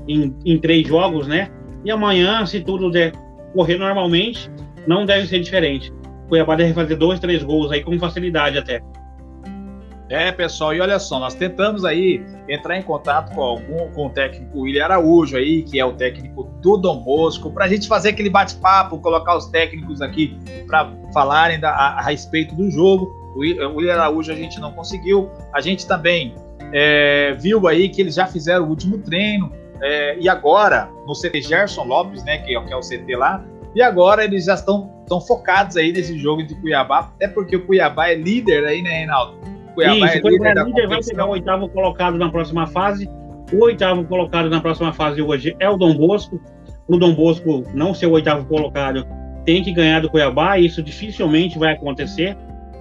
em, 0.07 0.35
em 0.45 0.59
três 0.59 0.87
jogos, 0.87 1.27
né? 1.27 1.51
E 1.85 1.91
amanhã, 1.91 2.47
se 2.47 2.61
tudo 2.61 2.91
der 2.91 3.13
correr 3.53 3.79
normalmente, 3.79 4.51
não 4.87 5.05
deve 5.05 5.27
ser 5.27 5.41
diferente. 5.41 5.93
Cuiabá 6.31 6.55
deve 6.55 6.73
fazer 6.73 6.95
dois, 6.97 7.21
três 7.21 7.43
gols 7.43 7.71
aí 7.71 7.83
com 7.83 7.99
facilidade 7.99 8.57
até. 8.57 8.81
É, 10.09 10.33
pessoal, 10.33 10.75
e 10.75 10.81
olha 10.81 10.99
só, 10.99 11.21
nós 11.21 11.35
tentamos 11.35 11.85
aí 11.85 12.25
entrar 12.49 12.77
em 12.77 12.83
contato 12.83 13.33
com 13.33 13.43
algum 13.43 13.93
com 13.93 14.07
o 14.07 14.11
técnico 14.11 14.61
William 14.61 14.85
Araújo 14.85 15.37
aí, 15.37 15.63
que 15.63 15.79
é 15.79 15.85
o 15.85 15.93
técnico 15.93 16.45
do 16.61 16.77
Dom 16.77 17.01
Bosco, 17.01 17.53
para 17.53 17.67
a 17.67 17.69
gente 17.69 17.87
fazer 17.87 18.09
aquele 18.09 18.29
bate-papo, 18.29 18.99
colocar 18.99 19.37
os 19.37 19.47
técnicos 19.47 20.03
aqui 20.03 20.37
para 20.67 20.93
falarem 21.13 21.61
da, 21.61 21.71
a, 21.71 21.99
a, 21.99 22.03
respeito 22.03 22.57
do 22.57 22.69
jogo. 22.71 23.05
O 23.37 23.39
William 23.39 23.95
Araújo 23.95 24.33
a 24.33 24.35
gente 24.35 24.59
não 24.59 24.73
conseguiu. 24.73 25.31
A 25.53 25.61
gente 25.61 25.87
também 25.87 26.35
é, 26.73 27.33
viu 27.39 27.69
aí 27.69 27.89
que 27.89 28.01
eles 28.01 28.17
já 28.17 28.27
fizeram 28.27 28.65
o 28.65 28.69
último 28.69 28.99
treino 28.99 29.53
é, 29.81 30.19
e 30.19 30.29
agora 30.29 30.91
no 31.07 31.15
CT 31.15 31.43
Gerson 31.43 31.85
Lopes, 31.85 32.25
né, 32.25 32.39
que 32.39 32.57
é, 32.57 32.65
que 32.65 32.73
é 32.73 32.77
o 32.77 32.81
CT 32.81 33.17
lá, 33.17 33.45
e 33.75 33.83
agora 33.83 34.25
eles 34.25 34.45
já 34.45 34.55
estão, 34.55 34.91
estão 35.11 35.21
focados 35.21 35.77
aí 35.77 35.93
nesse 35.93 36.17
jogo 36.17 36.45
de 36.45 36.55
Cuiabá, 36.55 37.11
até 37.17 37.27
porque 37.27 37.57
o 37.57 37.67
Cuiabá 37.67 38.09
é 38.09 38.15
líder 38.15 38.65
aí, 38.65 38.81
né, 38.81 38.91
Reinaldo? 38.91 39.39
Cuiabá 39.75 39.97
Isso, 39.97 40.27
é 40.27 40.31
líder, 40.31 40.57
é 40.57 40.65
líder 40.65 40.87
vai 40.87 41.01
pegar 41.03 41.27
o 41.27 41.31
oitavo 41.31 41.69
colocado 41.69 42.17
na 42.17 42.31
próxima 42.31 42.67
fase. 42.69 43.11
O 43.53 43.65
oitavo 43.65 44.05
colocado 44.05 44.49
na 44.49 44.61
próxima 44.61 44.93
fase 44.93 45.21
hoje 45.21 45.57
é 45.59 45.69
o 45.69 45.77
Dom 45.77 45.97
Bosco. 45.97 46.41
O 46.87 46.97
Dom 46.97 47.13
Bosco 47.15 47.65
não 47.75 47.93
ser 47.93 48.07
o 48.07 48.13
oitavo 48.13 48.47
colocado 48.47 49.05
tem 49.45 49.65
que 49.65 49.73
ganhar 49.73 50.01
do 50.01 50.09
Cuiabá, 50.09 50.59
e 50.59 50.67
isso 50.67 50.81
dificilmente 50.81 51.59
vai 51.59 51.73
acontecer. 51.73 52.37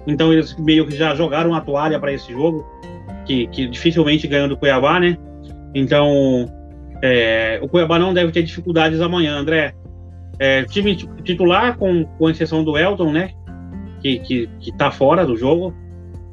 Então 0.06 0.32
eles 0.32 0.56
meio 0.56 0.86
que 0.86 0.96
já 0.96 1.14
jogaram 1.16 1.52
a 1.54 1.60
toalha 1.60 1.98
para 1.98 2.12
esse 2.12 2.30
jogo, 2.30 2.64
que, 3.26 3.48
que 3.48 3.66
dificilmente 3.66 4.28
ganham 4.28 4.48
do 4.48 4.56
Cuiabá, 4.56 5.00
né? 5.00 5.18
Então 5.74 6.48
é, 7.02 7.58
o 7.60 7.68
Cuiabá 7.68 7.98
não 7.98 8.14
deve 8.14 8.30
ter 8.30 8.44
dificuldades 8.44 9.00
amanhã, 9.00 9.36
André. 9.36 9.74
É, 10.40 10.64
time 10.64 10.96
titular, 10.96 11.76
com, 11.76 12.04
com 12.04 12.28
exceção 12.28 12.64
do 12.64 12.76
Elton, 12.76 13.12
né? 13.12 13.30
Que, 14.00 14.18
que, 14.20 14.50
que 14.58 14.72
tá 14.72 14.90
fora 14.90 15.24
do 15.26 15.36
jogo 15.36 15.74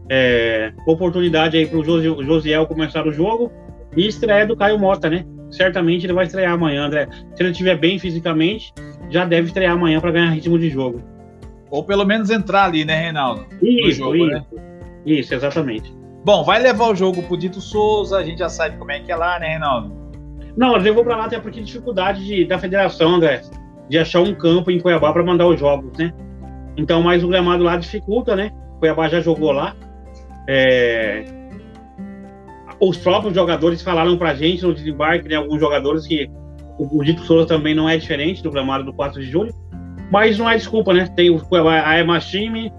é, 0.09 0.71
oportunidade 0.85 1.57
aí 1.57 1.65
para 1.65 1.77
o 1.77 1.83
Josiel 2.23 2.65
começar 2.65 3.05
o 3.05 3.11
jogo 3.11 3.51
e 3.95 4.07
estreia 4.07 4.45
do 4.45 4.55
Caio 4.55 4.79
Mota, 4.79 5.09
né? 5.09 5.25
Certamente 5.51 6.05
ele 6.05 6.13
vai 6.13 6.25
estrear 6.25 6.53
amanhã, 6.53 6.85
André. 6.85 7.07
Se 7.35 7.41
ele 7.41 7.51
estiver 7.51 7.77
bem 7.77 7.97
fisicamente, 7.99 8.73
já 9.09 9.25
deve 9.25 9.47
estrear 9.47 9.73
amanhã 9.73 9.99
para 9.99 10.11
ganhar 10.11 10.29
ritmo 10.29 10.57
de 10.59 10.69
jogo. 10.69 11.01
Ou 11.69 11.83
pelo 11.83 12.05
menos 12.05 12.29
entrar 12.29 12.65
ali, 12.65 12.85
né, 12.85 13.01
Reinaldo? 13.01 13.45
Isso, 13.61 13.99
jogo, 13.99 14.15
isso. 14.15 14.27
Né? 14.27 14.45
Isso, 15.05 15.33
exatamente. 15.33 15.93
Bom, 16.23 16.43
vai 16.43 16.61
levar 16.61 16.89
o 16.89 16.95
jogo 16.95 17.23
pro 17.23 17.37
Dito 17.37 17.61
Souza, 17.61 18.17
a 18.17 18.23
gente 18.23 18.39
já 18.39 18.49
sabe 18.49 18.77
como 18.77 18.91
é 18.91 18.99
que 18.99 19.11
é 19.11 19.15
lá, 19.15 19.39
né, 19.39 19.49
Reinaldo? 19.49 19.95
Não, 20.55 20.75
levou 20.75 21.03
para 21.03 21.15
lá 21.15 21.25
até 21.25 21.39
porque 21.39 21.61
dificuldade 21.61 22.25
de, 22.25 22.45
da 22.45 22.57
federação, 22.57 23.15
André, 23.15 23.41
de 23.89 23.97
achar 23.97 24.21
um 24.21 24.33
campo 24.33 24.71
em 24.71 24.79
Cuiabá 24.79 25.11
para 25.13 25.23
mandar 25.23 25.47
os 25.47 25.59
jogos, 25.59 25.97
né? 25.97 26.13
Então, 26.75 27.01
mais 27.01 27.23
o 27.23 27.27
gramado 27.27 27.63
lá 27.63 27.77
dificulta, 27.77 28.35
né? 28.35 28.51
Cuiabá 28.79 29.07
já 29.07 29.19
jogou 29.19 29.51
lá. 29.51 29.75
É, 30.47 31.25
os 32.79 32.97
próprios 32.97 33.33
jogadores 33.33 33.81
falaram 33.81 34.17
para 34.17 34.31
a 34.31 34.35
gente 34.35 34.63
no 34.63 34.73
desembarque, 34.73 35.27
né, 35.27 35.35
alguns 35.35 35.59
jogadores, 35.59 36.05
que 36.05 36.29
o, 36.77 36.99
o 36.99 37.03
Dito 37.03 37.21
Souza 37.21 37.47
também 37.47 37.73
não 37.73 37.89
é 37.89 37.97
diferente 37.97 38.43
do 38.43 38.51
gramado 38.51 38.83
do 38.83 38.93
4 38.93 39.19
de 39.21 39.29
julho. 39.29 39.53
Mas 40.11 40.37
não 40.37 40.49
é 40.49 40.55
desculpa, 40.55 40.93
né? 40.93 41.07
Tem 41.15 41.29
o 41.29 41.39
Cuiabá 41.39 41.93
é 41.93 42.03
mais 42.03 42.25
time, 42.25 42.71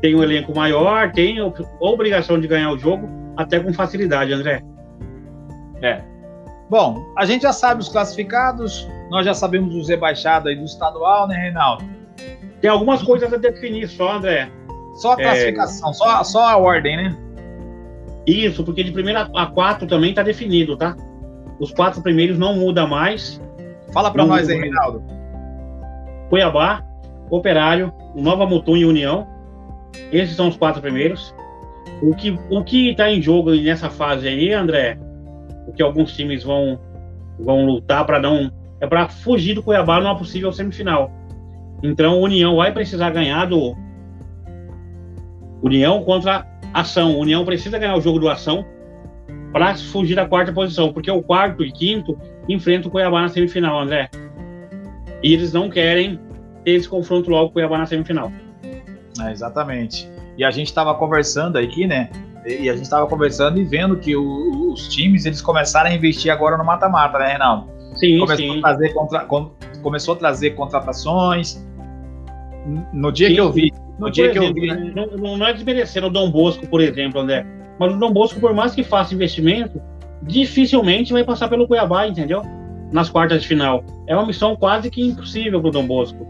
tem 0.00 0.14
um 0.14 0.22
elenco 0.22 0.54
maior, 0.54 1.12
tem 1.12 1.38
a 1.38 1.52
obrigação 1.80 2.40
de 2.40 2.48
ganhar 2.48 2.72
o 2.72 2.78
jogo, 2.78 3.08
até 3.36 3.60
com 3.60 3.72
facilidade, 3.72 4.32
André. 4.32 4.62
É. 5.82 6.02
Bom, 6.70 7.12
a 7.16 7.26
gente 7.26 7.42
já 7.42 7.52
sabe 7.52 7.80
os 7.80 7.88
classificados, 7.88 8.88
nós 9.10 9.26
já 9.26 9.34
sabemos 9.34 9.74
os 9.74 9.88
rebaixados 9.88 10.46
aí 10.46 10.54
do 10.54 10.64
estadual, 10.64 11.26
né, 11.26 11.34
Reinaldo? 11.34 11.84
Tem 12.60 12.70
algumas 12.70 13.02
coisas 13.02 13.32
a 13.32 13.36
definir 13.36 13.88
só, 13.88 14.12
André. 14.12 14.48
Só 14.94 15.16
a 15.16 15.20
é. 15.20 15.24
classificação, 15.24 15.90
é... 15.90 15.94
só, 15.94 16.22
só 16.22 16.48
a 16.48 16.56
ordem, 16.56 16.96
né? 16.96 17.16
Isso, 18.24 18.62
porque 18.62 18.84
de 18.84 18.92
primeira 18.92 19.28
a 19.34 19.46
quatro 19.46 19.88
também 19.88 20.10
está 20.10 20.22
definido, 20.22 20.76
tá? 20.76 20.96
Os 21.58 21.72
quatro 21.72 22.00
primeiros 22.02 22.38
não 22.38 22.54
muda 22.54 22.86
mais. 22.86 23.42
Fala 23.92 24.12
para 24.12 24.24
nós 24.24 24.48
aí, 24.48 24.56
Reinaldo. 24.56 25.02
Cuiabá, 26.28 26.84
Operário, 27.28 27.92
Nova 28.14 28.46
Mutum 28.46 28.76
e 28.76 28.84
União. 28.84 29.26
Esses 30.12 30.36
são 30.36 30.46
os 30.46 30.56
quatro 30.56 30.80
primeiros. 30.80 31.34
O 32.00 32.14
que 32.14 32.38
o 32.48 32.62
que 32.62 32.90
está 32.90 33.10
em 33.10 33.20
jogo 33.20 33.50
nessa 33.56 33.90
fase 33.90 34.28
aí, 34.28 34.52
André, 34.52 34.96
o 35.66 35.72
que 35.72 35.82
alguns 35.82 36.14
times 36.14 36.42
vão 36.42 36.78
vão 37.38 37.64
lutar 37.64 38.04
para 38.04 38.20
não 38.20 38.52
é 38.80 38.86
para 38.86 39.08
fugir 39.08 39.54
do 39.54 39.62
Cuiabá 39.62 40.00
numa 40.00 40.16
possível 40.16 40.52
semifinal. 40.52 41.10
Então, 41.82 42.18
o 42.18 42.24
União 42.24 42.56
vai 42.56 42.72
precisar 42.72 43.10
ganhar 43.10 43.46
do 43.46 43.74
União 45.62 46.02
contra 46.02 46.46
Ação. 46.72 47.18
União 47.18 47.44
precisa 47.44 47.78
ganhar 47.78 47.96
o 47.96 48.00
jogo 48.00 48.18
do 48.18 48.28
Ação 48.28 48.64
para 49.52 49.74
fugir 49.74 50.14
da 50.14 50.26
quarta 50.26 50.52
posição, 50.52 50.92
porque 50.92 51.10
o 51.10 51.22
quarto 51.22 51.64
e 51.64 51.72
quinto 51.72 52.18
enfrentam 52.48 52.88
o 52.88 52.90
Cuiabá 52.90 53.22
na 53.22 53.28
semifinal, 53.28 53.80
André. 53.80 54.08
E 55.22 55.34
eles 55.34 55.52
não 55.52 55.68
querem 55.68 56.18
ter 56.64 56.72
esse 56.72 56.88
confronto 56.88 57.30
logo 57.30 57.46
com 57.46 57.50
o 57.50 57.52
Cuiabá 57.54 57.78
na 57.78 57.86
semifinal. 57.86 58.32
É, 59.22 59.30
exatamente. 59.30 60.08
E 60.38 60.44
a 60.44 60.50
gente 60.50 60.68
estava 60.68 60.94
conversando 60.94 61.58
aqui, 61.58 61.86
né? 61.86 62.08
E 62.46 62.70
a 62.70 62.72
gente 62.72 62.84
estava 62.84 63.06
conversando 63.06 63.58
e 63.58 63.64
vendo 63.64 63.96
que 63.96 64.16
o, 64.16 64.72
os 64.72 64.88
times 64.88 65.26
eles 65.26 65.42
começaram 65.42 65.90
a 65.90 65.94
investir 65.94 66.32
agora 66.32 66.56
no 66.56 66.64
mata-mata, 66.64 67.18
né, 67.18 67.28
Reinaldo? 67.28 67.68
Sim, 67.96 68.18
começou 68.18 68.54
sim. 68.54 68.58
A 68.58 68.62
trazer 68.62 68.94
contra, 68.94 69.26
começou 69.82 70.14
a 70.14 70.16
trazer 70.16 70.50
contratações. 70.50 71.64
No 72.92 73.12
dia 73.12 73.28
sim, 73.28 73.34
que 73.34 73.40
eu 73.40 73.52
vi, 73.52 73.72
no 73.98 74.10
dia 74.10 74.30
exemplo, 74.30 74.54
que 74.54 74.68
eu 74.68 74.76
vi, 74.76 74.94
não, 74.94 75.36
não 75.36 75.46
é 75.46 75.52
desmerecendo 75.52 76.06
o 76.06 76.10
Dom 76.10 76.30
Bosco, 76.30 76.66
por 76.66 76.80
exemplo, 76.80 77.20
André. 77.20 77.44
Mas 77.78 77.92
o 77.92 77.96
Dom 77.96 78.12
Bosco, 78.12 78.40
por 78.40 78.54
mais 78.54 78.74
que 78.74 78.84
faça 78.84 79.14
investimento, 79.14 79.80
dificilmente 80.22 81.12
vai 81.12 81.24
passar 81.24 81.48
pelo 81.48 81.66
Cuiabá, 81.66 82.06
entendeu? 82.06 82.42
Nas 82.92 83.08
quartas 83.08 83.42
de 83.42 83.48
final. 83.48 83.84
É 84.06 84.14
uma 84.14 84.26
missão 84.26 84.56
quase 84.56 84.90
que 84.90 85.02
impossível 85.02 85.60
para 85.60 85.68
o 85.68 85.72
Dom 85.72 85.86
Bosco 85.86 86.26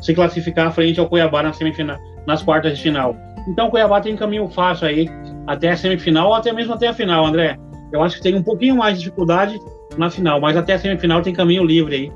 se 0.00 0.14
classificar 0.14 0.72
frente 0.72 0.98
ao 0.98 1.08
Cuiabá 1.08 1.42
na 1.42 1.52
semifinal, 1.52 1.98
nas 2.26 2.42
quartas 2.42 2.76
de 2.76 2.82
final. 2.82 3.16
Então 3.48 3.68
o 3.68 3.70
Cuiabá 3.70 4.00
tem 4.00 4.16
caminho 4.16 4.48
fácil 4.48 4.88
aí 4.88 5.08
até 5.46 5.70
a 5.70 5.76
semifinal 5.76 6.28
ou 6.28 6.34
até 6.34 6.52
mesmo 6.52 6.74
até 6.74 6.88
a 6.88 6.94
final, 6.94 7.24
André. 7.24 7.58
Eu 7.92 8.02
acho 8.02 8.16
que 8.16 8.22
tem 8.22 8.34
um 8.34 8.42
pouquinho 8.42 8.76
mais 8.76 8.94
de 8.94 9.04
dificuldade 9.04 9.58
na 9.96 10.08
final, 10.10 10.40
mas 10.40 10.56
até 10.56 10.74
a 10.74 10.78
semifinal 10.78 11.22
tem 11.22 11.32
caminho 11.32 11.64
livre 11.64 11.94
aí. 11.94 12.12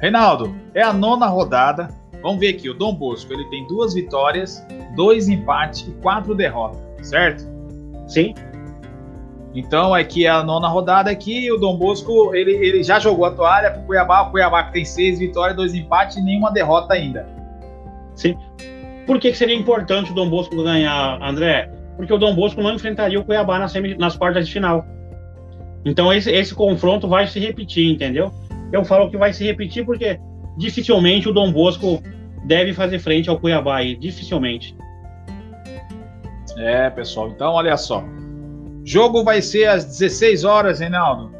Reinaldo, 0.00 0.54
é 0.74 0.82
a 0.82 0.92
nona 0.92 1.26
rodada. 1.26 1.88
Vamos 2.22 2.40
ver 2.40 2.48
aqui, 2.50 2.70
o 2.70 2.74
Dom 2.74 2.94
Bosco, 2.94 3.32
ele 3.32 3.44
tem 3.50 3.66
duas 3.66 3.94
vitórias, 3.94 4.64
dois 4.94 5.28
empates 5.28 5.86
e 5.86 5.90
quatro 6.00 6.34
derrotas, 6.34 6.78
certo? 7.02 7.44
Sim. 8.06 8.34
Então 9.54 9.92
aqui 9.92 10.24
é 10.24 10.30
a 10.30 10.42
nona 10.42 10.68
rodada 10.68 11.10
aqui, 11.10 11.50
o 11.52 11.58
Dom 11.58 11.76
Bosco, 11.76 12.34
ele, 12.34 12.52
ele 12.52 12.82
já 12.82 12.98
jogou 12.98 13.24
a 13.24 13.30
toalha 13.32 13.70
pro 13.70 13.82
Cuiabá, 13.82 14.22
o 14.22 14.30
Cuiabá 14.30 14.64
que 14.64 14.72
tem 14.72 14.84
seis 14.84 15.18
vitórias, 15.18 15.56
dois 15.56 15.74
empates 15.74 16.16
e 16.16 16.22
nenhuma 16.22 16.50
derrota 16.50 16.94
ainda. 16.94 17.26
Sim. 18.14 18.36
Por 19.06 19.18
que, 19.18 19.30
que 19.30 19.36
seria 19.36 19.54
importante 19.54 20.12
o 20.12 20.14
Dom 20.14 20.28
Bosco 20.28 20.62
ganhar, 20.62 21.20
André? 21.22 21.70
Porque 21.96 22.12
o 22.12 22.18
Dom 22.18 22.34
Bosco 22.34 22.62
não 22.62 22.74
enfrentaria 22.74 23.18
o 23.18 23.24
Cuiabá 23.24 23.58
nas, 23.58 23.72
nas 23.98 24.16
quartas 24.16 24.46
de 24.46 24.52
final. 24.52 24.84
Então 25.84 26.12
esse, 26.12 26.30
esse 26.30 26.54
confronto 26.54 27.08
vai 27.08 27.26
se 27.26 27.40
repetir, 27.40 27.90
entendeu? 27.90 28.32
Eu 28.72 28.84
falo 28.84 29.10
que 29.10 29.16
vai 29.16 29.32
se 29.32 29.44
repetir 29.44 29.84
porque 29.84 30.18
dificilmente 30.56 31.28
o 31.28 31.32
Dom 31.32 31.52
Bosco 31.52 32.02
deve 32.44 32.72
fazer 32.72 32.98
frente 32.98 33.28
ao 33.28 33.38
Cuiabá 33.38 33.76
aí, 33.76 33.96
dificilmente. 33.96 34.76
É, 36.56 36.88
pessoal, 36.90 37.28
então 37.28 37.52
olha 37.52 37.76
só. 37.76 38.04
Jogo 38.84 39.22
vai 39.24 39.40
ser 39.40 39.68
às 39.68 39.84
16 39.84 40.44
horas, 40.44 40.80
Reinaldo. 40.80 41.32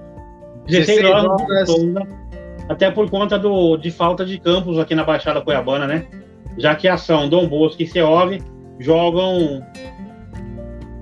16, 0.67 1.01
16 1.01 1.15
horas. 1.15 1.69
horas. 1.71 2.09
Até 2.69 2.91
por 2.91 3.11
conta 3.11 3.39
do, 3.39 3.77
de 3.77 3.91
falta 3.91 4.25
de 4.25 4.39
campos 4.39 4.79
aqui 4.79 4.95
na 4.95 5.05
Baixada 5.05 5.41
Cuiabana, 5.41 5.87
né? 5.87 6.07
Já 6.59 6.75
que 6.75 6.89
ação 6.89 7.29
Dom 7.29 7.49
Bosco 7.49 7.83
e 7.83 7.87
Seove 7.87 8.43
jogam 8.79 9.65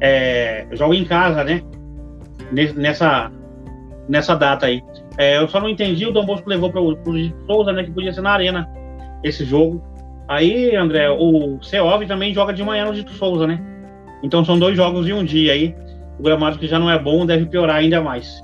é, 0.00 0.66
jogam 0.72 0.94
em 0.94 1.04
casa, 1.04 1.44
né? 1.44 1.62
nessa, 2.52 3.30
nessa 4.08 4.34
data 4.34 4.66
aí. 4.66 4.82
É, 5.18 5.38
eu 5.38 5.48
só 5.48 5.60
não 5.60 5.68
entendi, 5.68 6.06
o 6.06 6.12
Dom 6.12 6.24
Bosco 6.24 6.48
levou 6.48 6.70
para 6.70 6.80
o 6.80 6.96
Souza, 7.46 7.72
né, 7.72 7.84
que 7.84 7.90
podia 7.90 8.12
ser 8.12 8.22
na 8.22 8.32
Arena 8.32 8.68
esse 9.22 9.44
jogo. 9.44 9.82
Aí, 10.28 10.74
André, 10.76 11.10
o 11.10 11.60
Ceov 11.62 12.06
também 12.06 12.32
joga 12.32 12.52
de 12.52 12.62
manhã 12.62 12.86
no 12.86 12.94
Dito 12.94 13.10
Souza, 13.12 13.46
né? 13.46 13.60
Então 14.22 14.44
são 14.44 14.58
dois 14.58 14.76
jogos 14.76 15.06
em 15.08 15.12
um 15.12 15.24
dia 15.24 15.52
aí. 15.52 15.74
O 16.18 16.22
gramado 16.22 16.58
que 16.58 16.68
já 16.68 16.78
não 16.78 16.90
é 16.90 16.98
bom 16.98 17.26
deve 17.26 17.46
piorar 17.46 17.76
ainda 17.76 18.00
mais. 18.00 18.40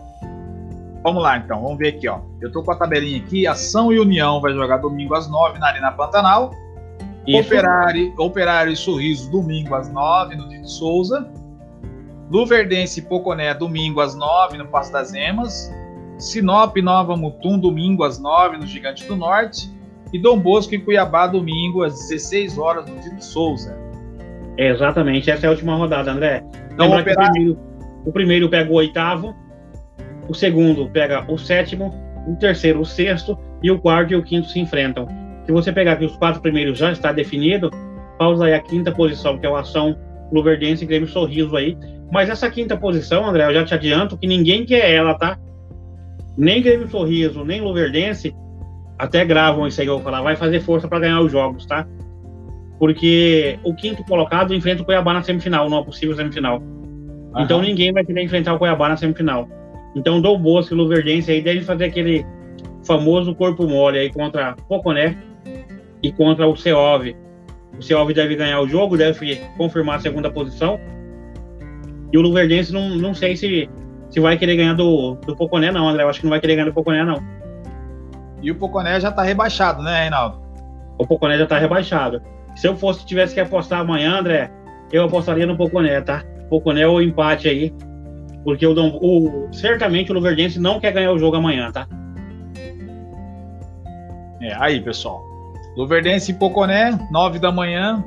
Vamos 1.05 1.23
lá 1.23 1.37
então, 1.37 1.63
vamos 1.63 1.79
ver 1.79 1.89
aqui, 1.89 2.09
ó. 2.09 2.19
Eu 2.41 2.51
tô 2.51 2.65
com 2.65 2.73
a 2.73 2.77
tabelinha 2.77 3.19
aqui. 3.19 3.47
Ação 3.47 3.93
e 3.93 4.01
União 4.01 4.41
vai 4.41 4.53
jogar 4.53 4.79
domingo 4.79 5.15
às 5.15 5.31
nove 5.31 5.61
na 5.61 5.69
Arena 5.69 5.93
Pantanal. 5.93 6.51
Operário, 7.35 8.15
Operário 8.19 8.73
e 8.73 8.77
Sorriso 8.77 9.31
domingo 9.31 9.75
às 9.75 9.93
nove 9.93 10.37
no 10.37 10.49
Dito 10.49 10.69
Souza. 10.69 11.29
Luverdense 12.31 13.01
e 13.01 13.03
Poconé, 13.03 13.55
domingo 13.55 14.01
às 14.01 14.15
9 14.15 14.59
no 14.59 14.67
Passo 14.67 14.93
das 14.93 15.15
Emas. 15.15 15.73
Sinop 16.19 16.77
Nova 16.79 17.17
Mutum, 17.17 17.59
domingo 17.59 18.03
às 18.03 18.19
9 18.19 18.57
no 18.59 18.67
Gigante 18.67 19.07
do 19.07 19.17
Norte. 19.17 19.71
E 20.13 20.19
Dom 20.19 20.39
Bosco 20.39 20.75
e 20.75 20.79
Cuiabá, 20.79 21.27
domingo 21.27 21.83
às 21.83 21.95
16 22.09 22.59
horas 22.59 22.89
no 22.89 22.99
Tito 23.01 23.25
Souza. 23.25 23.77
É, 24.57 24.71
exatamente, 24.71 25.31
essa 25.31 25.47
é 25.47 25.49
a 25.49 25.51
última 25.51 25.77
rodada, 25.77 26.11
André. 26.11 26.45
Então, 26.73 26.87
Lembra 26.87 27.13
operar... 27.13 27.33
que 27.33 27.39
o 27.39 27.43
primeiro, 27.43 27.61
o 28.07 28.13
primeiro 28.13 28.49
pega 28.49 28.71
o 28.71 28.75
oitavo, 28.75 29.35
o 30.29 30.35
segundo 30.35 30.89
pega 30.91 31.25
o 31.31 31.37
sétimo, 31.37 31.95
o 32.27 32.35
terceiro 32.37 32.81
o 32.81 32.85
sexto 32.85 33.39
e 33.63 33.71
o 33.71 33.79
quarto 33.79 34.13
e 34.13 34.17
o 34.17 34.23
quinto 34.23 34.49
se 34.49 34.59
enfrentam. 34.59 35.07
Se 35.47 35.53
você 35.53 35.73
pegar 35.73 35.97
que 35.97 36.05
os 36.05 36.17
quatro 36.17 36.43
primeiros 36.43 36.77
já 36.77 36.91
está 36.91 37.13
definido, 37.13 37.71
pausa 38.19 38.47
aí 38.47 38.55
a 38.55 38.61
quinta 38.61 38.91
posição, 38.91 39.39
que 39.39 39.47
é 39.47 39.49
o 39.49 39.55
Ação 39.55 39.97
Luverdense 40.33 40.83
e 40.83 40.87
Grêmio 40.87 41.09
Sorriso 41.09 41.57
aí, 41.57 41.77
mas 42.11 42.29
essa 42.29 42.51
quinta 42.51 42.77
posição, 42.77 43.25
André, 43.25 43.47
eu 43.47 43.55
já 43.55 43.65
te 43.65 43.75
adianto 43.75 44.19
que 44.19 44.27
ninguém 44.27 44.67
quer 44.67 44.91
ela, 44.91 45.15
tá? 45.15 45.39
Nem 46.37 46.61
Grêmio 46.61 46.89
Sorriso, 46.89 47.45
nem 47.45 47.61
Luverdense, 47.61 48.35
até 48.99 49.25
gravam 49.25 49.69
isso 49.69 49.81
aí 49.81 49.87
que 49.87 49.91
eu 49.91 49.97
vou 49.97 50.05
falar, 50.05 50.21
vai 50.21 50.35
fazer 50.35 50.61
força 50.61 50.89
para 50.89 50.99
ganhar 50.99 51.21
os 51.21 51.31
jogos, 51.31 51.65
tá? 51.65 51.87
Porque 52.79 53.59
o 53.63 53.73
quinto 53.73 54.05
colocado 54.05 54.53
enfrenta 54.53 54.83
o 54.83 54.85
Cuiabá 54.85 55.15
na 55.15 55.23
semifinal, 55.23 55.71
numa 55.71 55.85
possível 55.85 56.17
semifinal. 56.17 56.61
Aham. 57.35 57.45
Então 57.45 57.63
ninguém 57.63 57.93
vai 57.93 58.05
querer 58.05 58.23
enfrentar 58.23 58.55
o 58.55 58.59
Cuiabá 58.59 58.89
na 58.89 58.97
semifinal. 58.97 59.49
Então 59.95 60.21
Dom 60.21 60.39
Bosco 60.39 60.75
e 60.75 60.77
Luverdense 60.77 61.31
aí 61.31 61.41
devem 61.41 61.63
fazer 61.63 61.85
aquele 61.85 62.27
famoso 62.85 63.35
corpo 63.35 63.67
mole 63.67 63.99
aí 63.99 64.13
contra 64.13 64.55
Poconé 64.69 65.17
e 66.03 66.13
contra 66.13 66.47
o 66.47 66.57
Ceov. 66.57 67.15
O 67.79 67.83
Ceov 67.83 68.13
deve 68.13 68.37
ganhar 68.37 68.61
o 68.61 68.69
jogo, 68.69 68.97
deve 68.97 69.37
confirmar 69.57 69.97
a 69.97 70.01
segunda 70.01 70.31
posição 70.31 70.79
e 72.13 72.19
o 72.19 72.23
Luverdense 72.23 72.73
não, 72.73 72.91
não 72.91 73.15
sei 73.15 73.37
se, 73.37 73.69
se 74.11 74.21
vai 74.21 74.37
querer 74.37 74.57
ganhar 74.57 74.75
do, 74.75 75.17
do 75.27 75.37
Poconé, 75.37 75.71
não, 75.71 75.89
André. 75.89 76.03
Eu 76.03 76.09
acho 76.09 76.21
que 76.21 76.27
não 76.27 76.31
vai 76.31 76.41
querer 76.41 76.57
ganhar 76.57 76.67
do 76.67 76.75
Poconé, 76.75 77.05
não. 77.05 77.23
E 78.43 78.51
o 78.51 78.55
Poconé 78.55 79.01
já 79.01 79.11
tá 79.11 79.23
rebaixado, 79.23 79.83
né, 79.83 80.03
Reinaldo? 80.03 80.41
O 80.99 81.07
Poconé 81.07 81.37
já 81.37 81.47
tá 81.47 81.59
rebaixado. 81.59 82.23
Se 82.55 82.67
eu 82.67 82.77
fosse 82.77 83.05
tivesse 83.05 83.35
que 83.35 83.41
apostar 83.41 83.81
amanhã, 83.81 84.19
André, 84.19 84.51
eu 84.93 85.05
apostaria 85.05 85.47
no 85.47 85.57
Poconé, 85.57 86.01
tá? 86.01 86.25
Poconé 86.49 86.87
ou 86.87 87.03
empate 87.03 87.49
aí. 87.49 87.75
Porque 88.45 88.67
o, 88.67 88.73
o, 88.73 89.49
certamente 89.53 90.13
o 90.13 90.15
Luverdense 90.15 90.61
não 90.61 90.79
quer 90.79 90.93
ganhar 90.93 91.13
o 91.13 91.19
jogo 91.19 91.37
amanhã, 91.37 91.73
tá? 91.73 91.89
É, 94.41 94.55
aí, 94.59 94.81
pessoal. 94.81 95.23
Luverdense 95.77 96.33
e 96.33 96.35
Poconé, 96.35 96.99
9 97.11 97.39
da 97.39 97.53
manhã, 97.53 98.03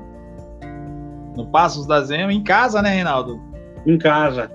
no 1.35 1.45
Passos 1.47 1.85
da 1.85 2.01
Zema, 2.01 2.33
em 2.33 2.43
casa, 2.43 2.81
né, 2.81 2.89
Reinaldo? 2.89 3.49
em 3.85 3.97
casa. 3.97 4.51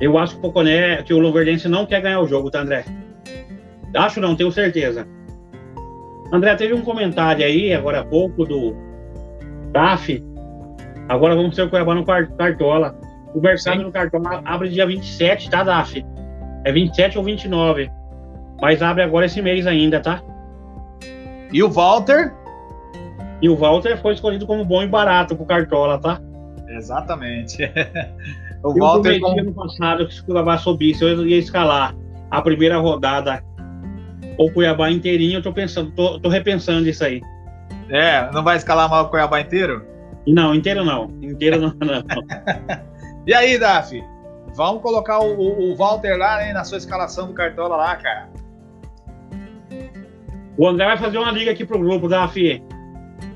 Eu 0.00 0.16
acho 0.18 0.34
que 0.34 0.38
o 0.38 0.42
Poconé, 0.42 1.02
que 1.02 1.12
o 1.12 1.18
Luverdense 1.18 1.68
não 1.68 1.86
quer 1.86 2.00
ganhar 2.00 2.20
o 2.20 2.26
jogo, 2.26 2.50
tá, 2.50 2.60
André? 2.60 2.84
Acho 3.94 4.20
não, 4.20 4.36
tenho 4.36 4.52
certeza. 4.52 5.06
André, 6.32 6.54
teve 6.54 6.74
um 6.74 6.82
comentário 6.82 7.44
aí, 7.44 7.72
agora 7.72 8.00
há 8.00 8.04
pouco, 8.04 8.44
do 8.44 8.76
TAF. 9.72 10.22
Agora 11.08 11.34
vamos 11.34 11.56
ter 11.56 11.62
o 11.62 11.70
Cuiabá 11.70 11.94
no 11.94 12.04
Cartola. 12.04 12.94
O 13.34 13.40
Versátil 13.40 13.82
no 13.82 13.92
Cartola 13.92 14.42
abre 14.44 14.68
dia 14.68 14.86
27, 14.86 15.50
tá, 15.50 15.64
DAF? 15.64 16.04
É 16.64 16.72
27 16.72 17.18
ou 17.18 17.24
29. 17.24 17.90
Mas 18.60 18.82
abre 18.82 19.02
agora 19.02 19.26
esse 19.26 19.40
mês 19.40 19.66
ainda, 19.66 20.00
tá? 20.00 20.22
E 21.52 21.62
o 21.62 21.70
Walter? 21.70 22.34
E 23.40 23.48
o 23.48 23.56
Walter 23.56 24.00
foi 24.00 24.14
escolhido 24.14 24.46
como 24.46 24.64
bom 24.64 24.82
e 24.82 24.86
barato 24.86 25.36
pro 25.36 25.46
Cartola, 25.46 25.98
tá? 25.98 26.20
Exatamente. 26.68 27.62
o 28.62 28.70
eu 28.70 28.74
Walter. 28.74 29.20
Como... 29.20 29.40
ano 29.40 29.54
passado 29.54 30.06
que 30.06 30.14
se 30.14 30.20
o 30.20 30.24
Cuiabá 30.24 30.58
subisse, 30.58 31.02
eu 31.02 31.26
ia 31.26 31.38
escalar 31.38 31.94
a 32.30 32.42
primeira 32.42 32.78
rodada 32.78 33.42
o 34.38 34.50
Cuiabá 34.50 34.90
inteirinho. 34.90 35.38
Eu 35.38 35.42
tô 35.42 35.52
pensando, 35.52 35.90
tô, 35.90 36.18
tô 36.20 36.28
repensando 36.28 36.88
isso 36.88 37.04
aí. 37.04 37.20
É, 37.90 38.30
não 38.32 38.44
vai 38.44 38.56
escalar 38.56 38.88
mal 38.88 39.06
o 39.06 39.08
Cuiabá 39.08 39.40
inteiro? 39.40 39.84
Não, 40.26 40.54
inteiro 40.54 40.84
não. 40.84 41.06
Inteiro 41.22 41.60
não. 41.60 41.74
não. 41.80 42.04
e 43.26 43.34
aí, 43.34 43.58
Daf? 43.58 44.00
Vamos 44.54 44.82
colocar 44.82 45.20
o, 45.20 45.70
o, 45.70 45.76
Walter 45.76 46.16
lá 46.16 46.38
né, 46.38 46.52
na 46.52 46.64
sua 46.64 46.78
escalação 46.78 47.26
do 47.26 47.34
Cartola 47.34 47.76
lá, 47.76 47.96
cara. 47.96 48.28
O 50.58 50.66
André 50.66 50.86
vai 50.86 50.98
fazer 50.98 51.18
uma 51.18 51.30
liga 51.30 51.52
aqui 51.52 51.64
pro 51.64 51.78
grupo 51.78 52.08
da 52.08 52.26
FIE. 52.26 52.60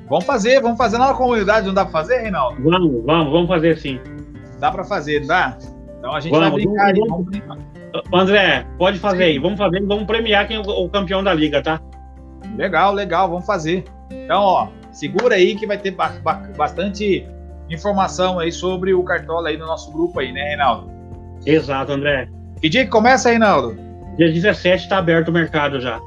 Vamos 0.09 0.25
fazer, 0.25 0.61
vamos 0.61 0.77
fazer 0.77 0.99
na 0.99 1.15
comunidade, 1.15 1.67
não 1.67 1.73
dá 1.73 1.85
pra 1.85 1.93
fazer, 1.93 2.19
Reinaldo? 2.19 2.61
Vamos, 2.61 3.05
vamos, 3.05 3.33
vamos 3.33 3.49
fazer 3.49 3.79
sim. 3.79 4.01
Dá 4.59 4.73
pra 4.73 4.83
fazer, 4.83 5.25
dá? 5.25 5.57
Então 5.99 6.13
a 6.13 6.21
gente 6.21 6.33
vamos, 6.33 6.51
vai 6.51 6.61
brincar 6.61 6.93
vamos, 6.93 7.09
vamos, 7.09 7.27
brincar. 7.27 7.59
André, 8.13 8.67
pode 8.77 8.99
fazer 8.99 9.25
aí, 9.25 9.39
vamos 9.39 9.57
fazer, 9.57 9.81
vamos 9.87 10.05
premiar 10.05 10.49
quem 10.49 10.57
é 10.57 10.61
o, 10.61 10.89
campeão 10.89 11.23
da 11.23 11.33
liga, 11.33 11.63
tá? 11.63 11.81
Legal, 12.57 12.93
legal, 12.93 13.29
vamos 13.29 13.47
fazer. 13.47 13.85
Então, 14.11 14.43
ó, 14.43 14.69
segura 14.91 15.37
aí 15.37 15.55
que 15.55 15.67
vai 15.67 15.79
ter 15.79 15.97
bastante 16.57 17.25
informação 17.71 18.41
aí 18.41 18.51
sobre 18.51 18.93
o 18.93 19.03
Cartola 19.05 19.49
aí 19.49 19.57
no 19.57 19.67
nosso 19.67 19.93
grupo 19.93 20.19
aí, 20.19 20.33
né, 20.33 20.43
Reinaldo? 20.43 20.91
Exato, 21.47 21.93
André. 21.93 22.29
Que 22.61 22.69
dia 22.69 22.85
que 22.85 22.91
começa, 22.91 23.31
Reinaldo? 23.31 23.79
Dia 24.17 24.31
17 24.31 24.83
está 24.83 24.99
aberto 24.99 25.29
o 25.29 25.33
mercado 25.33 25.81
já. 25.81 26.01